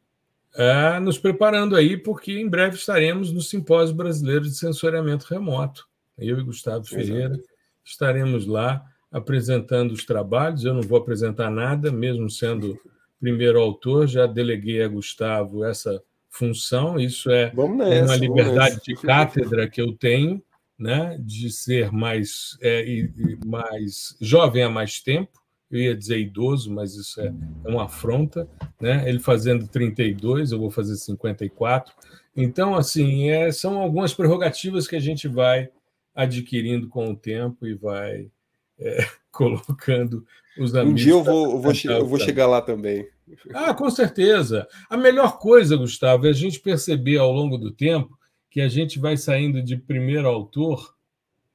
é, 0.54 1.00
nos 1.00 1.18
preparando 1.18 1.74
aí, 1.74 1.96
porque 1.96 2.38
em 2.38 2.48
breve 2.48 2.76
estaremos 2.76 3.32
no 3.32 3.40
Simpósio 3.40 3.94
Brasileiro 3.94 4.44
de 4.44 4.54
Sensoriamento 4.54 5.26
Remoto. 5.28 5.88
Eu 6.18 6.38
e 6.38 6.42
Gustavo 6.42 6.84
Ferreira 6.84 7.34
Exato. 7.34 7.55
Estaremos 7.86 8.46
lá 8.46 8.84
apresentando 9.10 9.92
os 9.92 10.04
trabalhos. 10.04 10.64
Eu 10.64 10.74
não 10.74 10.82
vou 10.82 10.98
apresentar 10.98 11.50
nada, 11.50 11.90
mesmo 11.92 12.28
sendo 12.28 12.78
primeiro 13.18 13.60
autor, 13.60 14.06
já 14.06 14.26
deleguei 14.26 14.82
a 14.82 14.88
Gustavo 14.88 15.64
essa 15.64 16.02
função. 16.28 16.98
Isso 16.98 17.30
é 17.30 17.52
nessa, 17.54 18.04
uma 18.04 18.16
liberdade 18.16 18.80
de 18.82 18.94
cátedra 18.94 19.68
que 19.68 19.80
eu 19.80 19.92
tenho, 19.94 20.42
né, 20.78 21.16
de 21.18 21.50
ser 21.50 21.90
mais, 21.90 22.58
é, 22.60 23.08
mais 23.44 24.16
jovem 24.20 24.62
há 24.62 24.68
mais 24.68 25.00
tempo. 25.00 25.40
Eu 25.70 25.80
ia 25.80 25.96
dizer 25.96 26.18
idoso, 26.18 26.72
mas 26.72 26.94
isso 26.94 27.20
é, 27.20 27.32
é 27.64 27.68
uma 27.68 27.86
afronta. 27.86 28.48
Né? 28.80 29.08
Ele 29.08 29.18
fazendo 29.18 29.66
32, 29.66 30.52
eu 30.52 30.58
vou 30.58 30.70
fazer 30.70 30.94
54. 30.94 31.92
Então, 32.36 32.76
assim, 32.76 33.30
é, 33.30 33.50
são 33.50 33.80
algumas 33.80 34.12
prerrogativas 34.12 34.86
que 34.86 34.94
a 34.94 35.00
gente 35.00 35.26
vai 35.26 35.68
adquirindo 36.16 36.88
com 36.88 37.10
o 37.10 37.16
tempo 37.16 37.66
e 37.66 37.74
vai 37.74 38.30
é, 38.78 39.06
colocando 39.30 40.26
os 40.58 40.74
amigos. 40.74 41.02
Um 41.02 41.04
dia 41.04 41.12
eu 41.12 41.22
vou, 41.22 41.52
eu 41.52 41.60
vou, 41.60 41.72
eu 41.84 42.06
vou 42.06 42.18
chegar 42.18 42.46
lá 42.46 42.62
também. 42.62 43.06
Ah, 43.52 43.74
com 43.74 43.90
certeza. 43.90 44.66
A 44.88 44.96
melhor 44.96 45.38
coisa, 45.38 45.76
Gustavo, 45.76 46.26
é 46.26 46.30
a 46.30 46.32
gente 46.32 46.60
perceber 46.60 47.18
ao 47.18 47.30
longo 47.30 47.58
do 47.58 47.70
tempo 47.70 48.18
que 48.50 48.60
a 48.60 48.68
gente 48.68 48.98
vai 48.98 49.16
saindo 49.16 49.62
de 49.62 49.76
primeiro 49.76 50.26
autor 50.26 50.94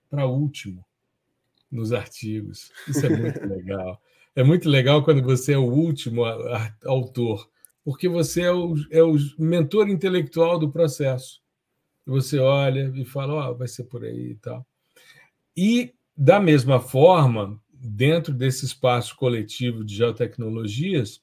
para 0.09 0.27
último 0.27 0.85
nos 1.71 1.93
artigos. 1.93 2.71
Isso 2.87 3.05
é 3.05 3.09
muito 3.09 3.39
legal. 3.47 3.99
É 4.35 4.43
muito 4.43 4.69
legal 4.69 5.03
quando 5.03 5.23
você 5.23 5.53
é 5.53 5.57
o 5.57 5.63
último 5.63 6.23
autor, 6.85 7.49
porque 7.83 8.07
você 8.07 8.43
é 8.43 8.51
o, 8.51 8.75
é 8.91 9.01
o 9.01 9.15
mentor 9.39 9.89
intelectual 9.89 10.59
do 10.59 10.71
processo. 10.71 11.40
Você 12.05 12.39
olha 12.39 12.91
e 12.95 13.05
fala, 13.05 13.33
ó, 13.33 13.51
oh, 13.51 13.55
vai 13.55 13.67
ser 13.67 13.83
por 13.83 14.03
aí 14.03 14.31
e 14.31 14.35
tal. 14.35 14.65
E, 15.55 15.93
da 16.15 16.39
mesma 16.39 16.79
forma, 16.79 17.59
dentro 17.71 18.33
desse 18.33 18.65
espaço 18.65 19.15
coletivo 19.15 19.83
de 19.83 19.95
geotecnologias, 19.95 21.21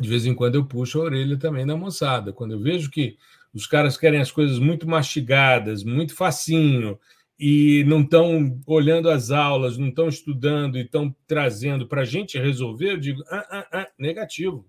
de 0.00 0.08
vez 0.08 0.24
em 0.24 0.34
quando 0.34 0.56
eu 0.56 0.64
puxo 0.64 1.00
a 1.00 1.04
orelha 1.04 1.36
também 1.38 1.66
da 1.66 1.76
moçada. 1.76 2.32
Quando 2.32 2.52
eu 2.52 2.60
vejo 2.60 2.90
que 2.90 3.16
os 3.52 3.66
caras 3.66 3.96
querem 3.96 4.20
as 4.20 4.32
coisas 4.32 4.58
muito 4.58 4.88
mastigadas, 4.88 5.84
muito 5.84 6.14
facinho, 6.14 6.98
e 7.38 7.84
não 7.84 8.02
estão 8.02 8.60
olhando 8.66 9.10
as 9.10 9.30
aulas, 9.30 9.76
não 9.76 9.88
estão 9.88 10.08
estudando 10.08 10.78
e 10.78 10.82
estão 10.82 11.14
trazendo 11.26 11.86
para 11.86 12.02
a 12.02 12.04
gente 12.04 12.38
resolver, 12.38 12.92
eu 12.92 12.96
digo, 12.96 13.22
ah, 13.28 13.46
ah, 13.50 13.68
ah, 13.72 13.88
negativo. 13.98 14.66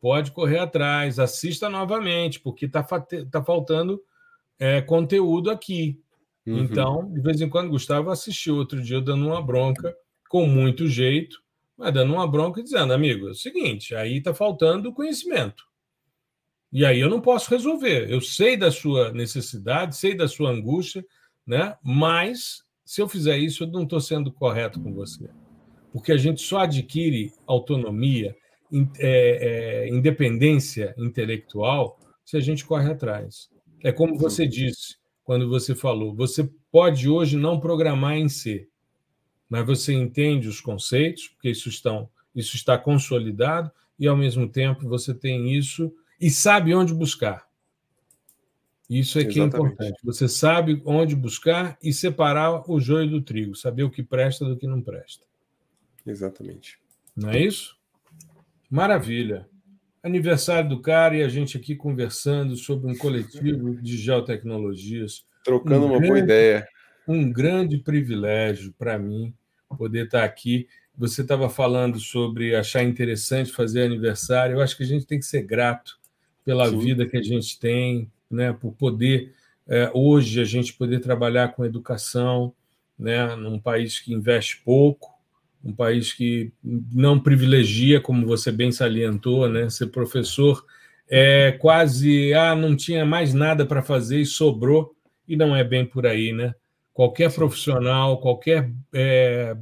Pode 0.00 0.30
correr 0.30 0.58
atrás, 0.58 1.18
assista 1.18 1.68
novamente, 1.68 2.40
porque 2.40 2.66
está 2.66 2.82
tá 2.82 3.44
faltando 3.44 4.00
é, 4.60 4.82
conteúdo 4.82 5.50
aqui. 5.50 5.98
Uhum. 6.46 6.58
Então, 6.58 7.10
de 7.12 7.20
vez 7.20 7.40
em 7.40 7.48
quando, 7.48 7.70
Gustavo 7.70 8.10
assistiu 8.10 8.56
outro 8.56 8.80
dia 8.80 9.00
dando 9.00 9.26
uma 9.26 9.42
bronca, 9.42 9.96
com 10.28 10.46
muito 10.46 10.86
jeito, 10.86 11.38
mas 11.76 11.92
dando 11.92 12.12
uma 12.12 12.28
bronca 12.28 12.60
e 12.60 12.62
dizendo, 12.62 12.92
amigo, 12.92 13.26
é 13.26 13.30
o 13.30 13.34
seguinte, 13.34 13.94
aí 13.94 14.18
está 14.18 14.32
faltando 14.34 14.92
conhecimento. 14.92 15.64
E 16.72 16.84
aí 16.84 17.00
eu 17.00 17.08
não 17.08 17.20
posso 17.20 17.50
resolver. 17.50 18.08
Eu 18.08 18.20
sei 18.20 18.56
da 18.56 18.70
sua 18.70 19.12
necessidade, 19.12 19.96
sei 19.96 20.14
da 20.14 20.28
sua 20.28 20.50
angústia, 20.50 21.04
né? 21.44 21.74
mas 21.82 22.62
se 22.84 23.00
eu 23.00 23.08
fizer 23.08 23.38
isso, 23.38 23.64
eu 23.64 23.68
não 23.68 23.82
estou 23.82 24.00
sendo 24.00 24.30
correto 24.30 24.80
com 24.80 24.92
você. 24.92 25.28
Porque 25.92 26.12
a 26.12 26.16
gente 26.16 26.42
só 26.42 26.60
adquire 26.60 27.32
autonomia, 27.46 28.36
é, 28.98 29.86
é, 29.86 29.88
independência 29.88 30.94
intelectual 30.96 31.98
se 32.24 32.36
a 32.36 32.40
gente 32.40 32.64
corre 32.64 32.88
atrás. 32.88 33.48
É 33.82 33.92
como 33.92 34.16
você 34.18 34.46
disse 34.46 34.96
quando 35.24 35.48
você 35.48 35.74
falou: 35.74 36.14
você 36.14 36.48
pode 36.70 37.08
hoje 37.08 37.36
não 37.36 37.60
programar 37.60 38.16
em 38.16 38.28
C, 38.28 38.68
mas 39.48 39.66
você 39.66 39.92
entende 39.92 40.48
os 40.48 40.60
conceitos, 40.60 41.28
porque 41.28 41.50
isso, 41.50 41.68
estão, 41.68 42.08
isso 42.34 42.56
está 42.56 42.78
consolidado, 42.78 43.70
e 43.98 44.06
ao 44.06 44.16
mesmo 44.16 44.48
tempo 44.48 44.88
você 44.88 45.14
tem 45.14 45.52
isso 45.54 45.92
e 46.20 46.30
sabe 46.30 46.74
onde 46.74 46.94
buscar. 46.94 47.48
Isso 48.88 49.18
é 49.18 49.22
Exatamente. 49.22 49.34
que 49.34 49.40
é 49.40 49.44
importante. 49.44 50.00
Você 50.04 50.28
sabe 50.28 50.82
onde 50.84 51.14
buscar 51.14 51.78
e 51.80 51.92
separar 51.92 52.68
o 52.68 52.80
joio 52.80 53.08
do 53.08 53.22
trigo, 53.22 53.54
saber 53.54 53.84
o 53.84 53.90
que 53.90 54.02
presta 54.02 54.44
do 54.44 54.56
que 54.56 54.66
não 54.66 54.82
presta. 54.82 55.24
Exatamente. 56.04 56.80
Não 57.14 57.30
é 57.30 57.40
isso? 57.40 57.76
Maravilha. 58.68 59.48
Aniversário 60.02 60.68
do 60.68 60.80
cara 60.80 61.16
e 61.16 61.22
a 61.22 61.28
gente 61.28 61.56
aqui 61.56 61.74
conversando 61.74 62.56
sobre 62.56 62.90
um 62.90 62.96
coletivo 62.96 63.74
de 63.80 63.96
geotecnologias. 63.96 65.24
Trocando 65.44 65.86
um 65.86 65.88
uma 65.90 65.98
grande, 65.98 66.08
boa 66.08 66.18
ideia. 66.18 66.68
Um 67.06 67.32
grande 67.32 67.78
privilégio 67.78 68.74
para 68.78 68.98
mim 68.98 69.34
poder 69.76 70.06
estar 70.06 70.24
aqui. 70.24 70.68
Você 70.96 71.22
estava 71.22 71.48
falando 71.48 71.98
sobre 71.98 72.54
achar 72.54 72.82
interessante 72.82 73.52
fazer 73.52 73.82
aniversário. 73.82 74.56
Eu 74.56 74.60
acho 74.60 74.76
que 74.76 74.82
a 74.82 74.86
gente 74.86 75.06
tem 75.06 75.18
que 75.18 75.26
ser 75.26 75.42
grato 75.42 75.98
pela 76.44 76.68
Sim. 76.68 76.78
vida 76.78 77.06
que 77.06 77.16
a 77.16 77.22
gente 77.22 77.58
tem, 77.58 78.10
né, 78.30 78.52
por 78.52 78.72
poder 78.72 79.32
é, 79.70 79.88
hoje 79.94 80.40
a 80.40 80.44
gente 80.44 80.74
poder 80.74 80.98
trabalhar 80.98 81.52
com 81.52 81.64
educação, 81.64 82.52
né, 82.98 83.36
num 83.36 83.56
país 83.56 84.00
que 84.00 84.12
investe 84.12 84.60
pouco, 84.64 85.09
um 85.62 85.72
país 85.72 86.12
que 86.12 86.52
não 86.62 87.20
privilegia, 87.20 88.00
como 88.00 88.26
você 88.26 88.50
bem 88.50 88.72
salientou, 88.72 89.48
né, 89.48 89.68
ser 89.68 89.88
professor 89.88 90.64
é 91.10 91.52
quase 91.52 92.32
ah 92.34 92.54
não 92.54 92.76
tinha 92.76 93.04
mais 93.04 93.34
nada 93.34 93.66
para 93.66 93.82
fazer 93.82 94.20
e 94.20 94.26
sobrou 94.26 94.94
e 95.26 95.36
não 95.36 95.54
é 95.54 95.64
bem 95.64 95.84
por 95.84 96.06
aí, 96.06 96.32
né? 96.32 96.54
Qualquer 96.92 97.32
profissional, 97.32 98.20
qualquer 98.20 98.70
é, 98.92 99.56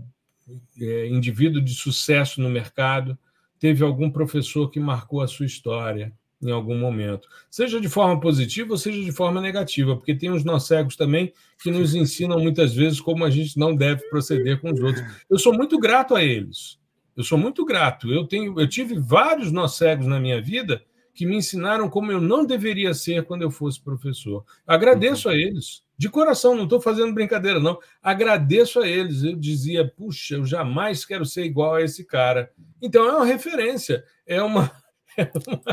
é, 0.81 1.07
indivíduo 1.07 1.63
de 1.63 1.75
sucesso 1.75 2.41
no 2.41 2.51
mercado 2.51 3.19
teve 3.59 3.83
algum 3.83 4.11
professor 4.11 4.71
que 4.71 4.79
marcou 4.79 5.21
a 5.23 5.29
sua 5.29 5.47
história, 5.47 6.13
em 6.41 6.51
algum 6.51 6.79
momento, 6.79 7.29
seja 7.51 7.81
de 7.81 7.89
forma 7.89 8.21
positiva 8.21 8.73
ou 8.73 8.79
seja 8.79 9.03
de 9.03 9.13
forma 9.13 9.41
negativa, 9.41 9.97
porque 9.97 10.15
tem 10.15 10.31
os 10.31 10.45
nós 10.45 10.67
cegos 10.67 10.97
também 10.97 11.33
que 11.63 11.71
nos 11.71 11.95
ensinam 11.95 12.39
muitas 12.39 12.75
vezes 12.75 13.01
como 13.01 13.25
a 13.25 13.31
gente 13.31 13.59
não 13.59 13.75
deve 13.75 14.09
proceder 14.09 14.61
com 14.61 14.73
os 14.73 14.81
outros. 14.81 15.05
Eu 15.29 15.39
sou 15.39 15.53
muito 15.53 15.79
grato 15.79 16.15
a 16.15 16.23
eles. 16.23 16.79
Eu 17.17 17.25
sou 17.25 17.37
muito 17.37 17.65
grato. 17.65 18.13
Eu 18.13 18.25
tenho, 18.25 18.61
eu 18.61 18.69
tive 18.69 18.97
vários 18.97 19.51
nós 19.51 19.75
cegos 19.75 20.07
na 20.07 20.21
minha 20.21 20.41
vida 20.41 20.81
que 21.13 21.27
me 21.27 21.35
ensinaram 21.35 21.91
como 21.91 22.13
eu 22.13 22.21
não 22.21 22.47
deveria 22.47 22.95
ser 22.95 23.25
quando 23.25 23.43
eu 23.43 23.51
fosse 23.51 23.81
professor. 23.81 24.45
Agradeço 24.65 25.29
a 25.29 25.35
eles. 25.35 25.83
De 25.97 26.09
coração, 26.09 26.55
não 26.55 26.63
estou 26.63 26.81
fazendo 26.81 27.13
brincadeira, 27.13 27.59
não. 27.59 27.77
Agradeço 28.01 28.79
a 28.79 28.87
eles. 28.87 29.25
Eu 29.25 29.35
dizia, 29.35 29.85
puxa, 29.85 30.37
eu 30.37 30.45
jamais 30.45 31.05
quero 31.05 31.27
ser 31.27 31.43
igual 31.43 31.75
a 31.75 31.83
esse 31.83 32.05
cara. 32.05 32.53
Então 32.81 33.05
é 33.05 33.13
uma 33.13 33.27
referência, 33.27 34.05
é 34.25 34.41
uma, 34.41 34.71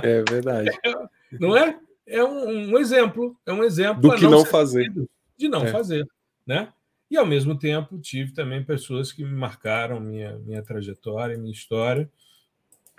é 0.04 0.24
verdade. 0.24 0.70
É, 0.84 0.93
não 1.39 1.56
é? 1.56 1.80
É 2.08 2.24
um, 2.24 2.74
um, 2.74 2.78
exemplo, 2.78 3.36
é 3.46 3.52
um 3.52 3.64
exemplo 3.64 4.02
do 4.02 4.16
que 4.16 4.24
não, 4.24 4.32
não 4.32 4.46
fazer, 4.46 4.91
de 5.36 5.48
não 5.48 5.66
é. 5.66 5.72
fazer, 5.72 6.08
né? 6.46 6.72
E 7.10 7.18
ao 7.18 7.26
mesmo 7.26 7.58
tempo 7.58 8.00
tive 8.00 8.32
também 8.32 8.64
pessoas 8.64 9.12
que 9.12 9.24
me 9.24 9.34
marcaram 9.34 10.00
minha 10.00 10.38
minha 10.39 10.62
trajetória, 10.62 11.38
minha 11.38 11.52
história, 11.52 12.10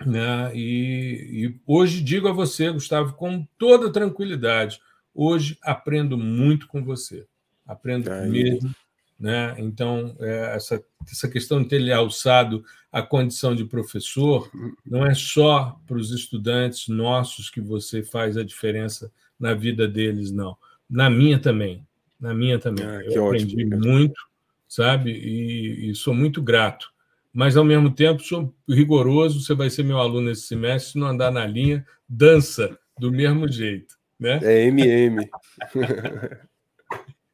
né? 0.05 0.51
E, 0.53 1.45
e 1.45 1.59
hoje 1.65 2.01
digo 2.01 2.27
a 2.27 2.33
você, 2.33 2.69
Gustavo, 2.69 3.13
com 3.13 3.47
toda 3.57 3.91
tranquilidade, 3.91 4.81
hoje 5.13 5.57
aprendo 5.61 6.17
muito 6.17 6.67
com 6.67 6.83
você, 6.83 7.25
aprendo 7.65 8.11
Aí. 8.11 8.29
mesmo 8.29 8.75
né? 9.19 9.55
Então, 9.57 10.15
é, 10.19 10.55
essa, 10.55 10.83
essa 11.09 11.27
questão 11.27 11.61
de 11.61 11.69
ter 11.69 11.79
lhe 11.79 11.91
alçado 11.91 12.63
a 12.91 13.01
condição 13.01 13.53
de 13.55 13.65
professor 13.65 14.49
não 14.85 15.05
é 15.05 15.13
só 15.13 15.79
para 15.85 15.97
os 15.97 16.11
estudantes 16.11 16.87
nossos 16.87 17.49
que 17.49 17.59
você 17.59 18.01
faz 18.01 18.37
a 18.37 18.43
diferença 18.43 19.11
na 19.39 19.53
vida 19.53 19.87
deles, 19.87 20.31
não. 20.31 20.57
Na 20.89 21.09
minha 21.09 21.39
também. 21.39 21.85
Na 22.19 22.33
minha 22.33 22.57
também. 22.57 22.85
Ah, 22.85 23.03
Eu 23.03 23.27
aprendi 23.27 23.65
muito, 23.65 24.19
sabe? 24.67 25.11
E, 25.11 25.91
e, 25.91 25.95
sou 25.95 26.13
muito 26.13 26.41
grato. 26.41 26.89
Mas, 27.33 27.55
ao 27.55 27.63
mesmo 27.63 27.91
tempo, 27.91 28.23
sou 28.23 28.51
rigoroso. 28.67 29.41
Você 29.41 29.53
vai 29.53 29.69
ser 29.69 29.83
meu 29.83 29.99
aluno 29.99 30.31
esse 30.31 30.43
semestre. 30.43 30.93
Se 30.93 30.97
não 30.97 31.07
andar 31.07 31.31
na 31.31 31.45
linha, 31.45 31.85
dança 32.09 32.75
do 32.97 33.11
mesmo 33.11 33.47
jeito. 33.47 33.95
Né? 34.19 34.39
É 34.41 34.65
MM. 34.65 35.29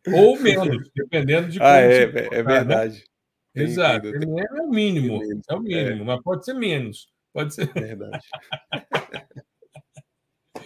Ou 0.08 0.39
menos, 0.39 0.89
dependendo 0.95 1.49
de 1.49 1.62
ah, 1.62 1.80
é, 1.80 2.04
é, 2.04 2.28
é 2.32 2.43
verdade. 2.43 3.04
Né? 3.56 3.64
Exato. 3.64 4.08
É 4.08 4.62
o 4.62 4.70
mínimo. 4.70 5.22
É 5.49 5.54
o 5.54 5.60
mínimo, 5.60 6.01
é. 6.01 6.06
mas 6.06 6.22
pode 6.22 6.43
ser 6.43 6.54
menos. 6.54 7.08
Pode 7.32 7.54
ser. 7.54 7.72
Verdade. 7.74 8.26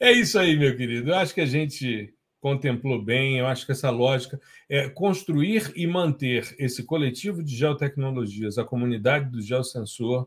é 0.00 0.12
isso 0.12 0.38
aí, 0.38 0.56
meu 0.56 0.76
querido. 0.76 1.10
Eu 1.10 1.16
acho 1.16 1.34
que 1.34 1.40
a 1.40 1.46
gente 1.46 2.12
contemplou 2.40 3.00
bem, 3.00 3.38
eu 3.38 3.46
acho 3.46 3.66
que 3.66 3.72
essa 3.72 3.90
lógica 3.90 4.40
é 4.68 4.88
construir 4.88 5.72
e 5.76 5.86
manter 5.86 6.54
esse 6.58 6.82
coletivo 6.82 7.42
de 7.42 7.54
geotecnologias, 7.54 8.56
a 8.56 8.64
comunidade 8.64 9.30
do 9.30 9.42
geosensor, 9.42 10.26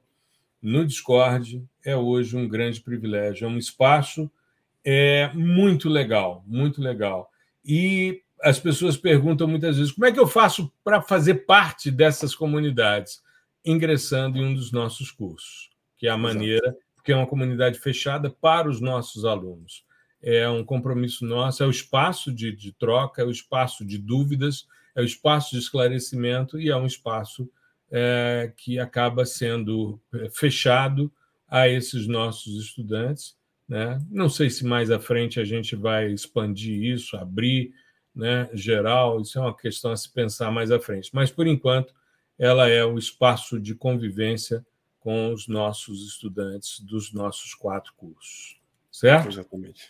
no 0.62 0.86
Discord, 0.86 1.62
é 1.84 1.96
hoje 1.96 2.38
um 2.38 2.48
grande 2.48 2.80
privilégio. 2.80 3.46
É 3.46 3.50
um 3.50 3.58
espaço 3.58 4.32
é 4.84 5.32
muito 5.34 5.90
legal, 5.90 6.44
muito 6.46 6.82
legal. 6.82 7.32
E 7.66 8.22
as 8.44 8.60
pessoas 8.60 8.98
perguntam 8.98 9.48
muitas 9.48 9.78
vezes 9.78 9.94
como 9.94 10.06
é 10.06 10.12
que 10.12 10.20
eu 10.20 10.28
faço 10.28 10.72
para 10.84 11.02
fazer 11.02 11.46
parte 11.46 11.90
dessas 11.90 12.36
comunidades? 12.36 13.24
Ingressando 13.66 14.38
em 14.38 14.46
um 14.46 14.54
dos 14.54 14.74
nossos 14.74 15.10
cursos, 15.10 15.70
que 15.98 16.08
é 16.08 16.10
a 16.10 16.18
maneira, 16.18 16.76
porque 16.94 17.14
é 17.14 17.16
uma 17.16 17.26
comunidade 17.26 17.80
fechada 17.80 18.30
para 18.30 18.70
os 18.70 18.82
nossos 18.82 19.24
alunos. 19.24 19.86
É 20.22 20.48
um 20.50 20.64
compromisso 20.64 21.26
nosso, 21.26 21.64
é 21.64 21.66
o 21.66 21.72
espaço 21.72 22.34
de, 22.34 22.52
de 22.52 22.74
troca, 22.74 23.22
é 23.22 23.26
o 23.26 23.32
espaço 23.32 23.86
de 23.86 23.98
dúvidas, 23.98 24.68
é 24.94 25.02
o 25.02 25.06
espaço 25.06 25.52
de 25.52 25.60
esclarecimento 25.60 26.60
e 26.60 26.70
é 26.70 26.76
um 26.76 26.86
espaço 26.86 27.50
é, 27.90 28.52
que 28.58 28.78
acaba 28.78 29.26
sendo 29.26 30.02
é, 30.14 30.30
fechado 30.30 31.10
a 31.48 31.70
esses 31.70 32.08
nossos 32.08 32.62
estudantes. 32.62 33.38
Né? 33.68 34.02
Não 34.12 34.28
sei 34.28 34.50
se 34.50 34.66
mais 34.66 34.92
à 34.92 35.00
frente 35.00 35.40
a 35.40 35.46
gente 35.46 35.78
vai 35.78 36.12
expandir 36.12 36.94
isso, 36.94 37.16
abrir 37.16 37.72
né, 38.16 38.50
geral, 38.54 39.22
isso 39.22 39.38
é 39.38 39.42
uma 39.42 39.56
questão 39.56 39.92
a 39.92 39.98
se 39.98 40.12
pensar 40.12 40.52
mais 40.52 40.72
à 40.72 40.80
frente. 40.80 41.10
Mas, 41.14 41.32
por 41.32 41.48
enquanto, 41.48 41.94
ela 42.38 42.70
é 42.70 42.84
o 42.84 42.98
espaço 42.98 43.60
de 43.60 43.76
convivência 43.76 44.66
com 45.00 45.34
os 45.34 45.48
nossos 45.48 46.08
estudantes 46.08 46.80
dos 46.80 47.12
nossos 47.12 47.54
quatro 47.54 47.94
cursos. 47.96 48.58
Certo? 48.92 49.28
Exatamente. 49.28 49.90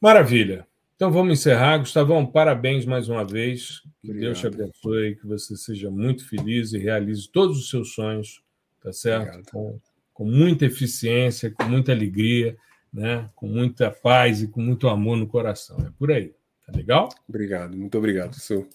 Maravilha. 0.00 0.66
Então 0.96 1.10
vamos 1.10 1.40
encerrar. 1.40 1.78
Gustavão, 1.78 2.24
parabéns 2.24 2.84
mais 2.84 3.08
uma 3.08 3.24
vez. 3.24 3.82
Que 4.00 4.10
Obrigado. 4.10 4.20
Deus 4.20 4.38
te 4.38 4.46
abençoe, 4.46 5.16
que 5.16 5.26
você 5.26 5.56
seja 5.56 5.90
muito 5.90 6.28
feliz 6.28 6.72
e 6.72 6.78
realize 6.78 7.28
todos 7.28 7.58
os 7.58 7.68
seus 7.68 7.94
sonhos, 7.94 8.42
tá 8.80 8.92
certo? 8.92 9.50
Com, 9.50 9.80
com 10.12 10.24
muita 10.24 10.66
eficiência, 10.66 11.50
com 11.50 11.64
muita 11.64 11.90
alegria, 11.90 12.56
né? 12.92 13.28
com 13.34 13.48
muita 13.48 13.90
paz 13.90 14.40
e 14.40 14.48
com 14.48 14.60
muito 14.60 14.88
amor 14.88 15.16
no 15.16 15.26
coração. 15.26 15.78
É 15.80 15.90
por 15.98 16.12
aí. 16.12 16.32
Tá 16.66 16.72
legal? 16.74 17.08
Obrigado, 17.28 17.76
muito 17.76 17.96
obrigado, 17.98 18.34
Sul. 18.34 18.68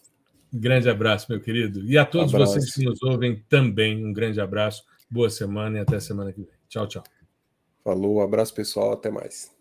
Um 0.53 0.59
grande 0.59 0.89
abraço, 0.89 1.27
meu 1.29 1.39
querido. 1.39 1.83
E 1.85 1.97
a 1.97 2.05
todos 2.05 2.31
vocês 2.31 2.73
que 2.73 2.83
nos 2.83 3.01
ouvem 3.03 3.43
também, 3.47 4.05
um 4.05 4.13
grande 4.13 4.39
abraço. 4.41 4.83
Boa 5.09 5.29
semana 5.29 5.77
e 5.77 5.81
até 5.81 5.99
semana 5.99 6.31
que 6.31 6.41
vem. 6.41 6.49
Tchau, 6.67 6.87
tchau. 6.87 7.03
Falou, 7.83 8.21
abraço 8.21 8.53
pessoal, 8.53 8.93
até 8.93 9.09
mais. 9.09 9.58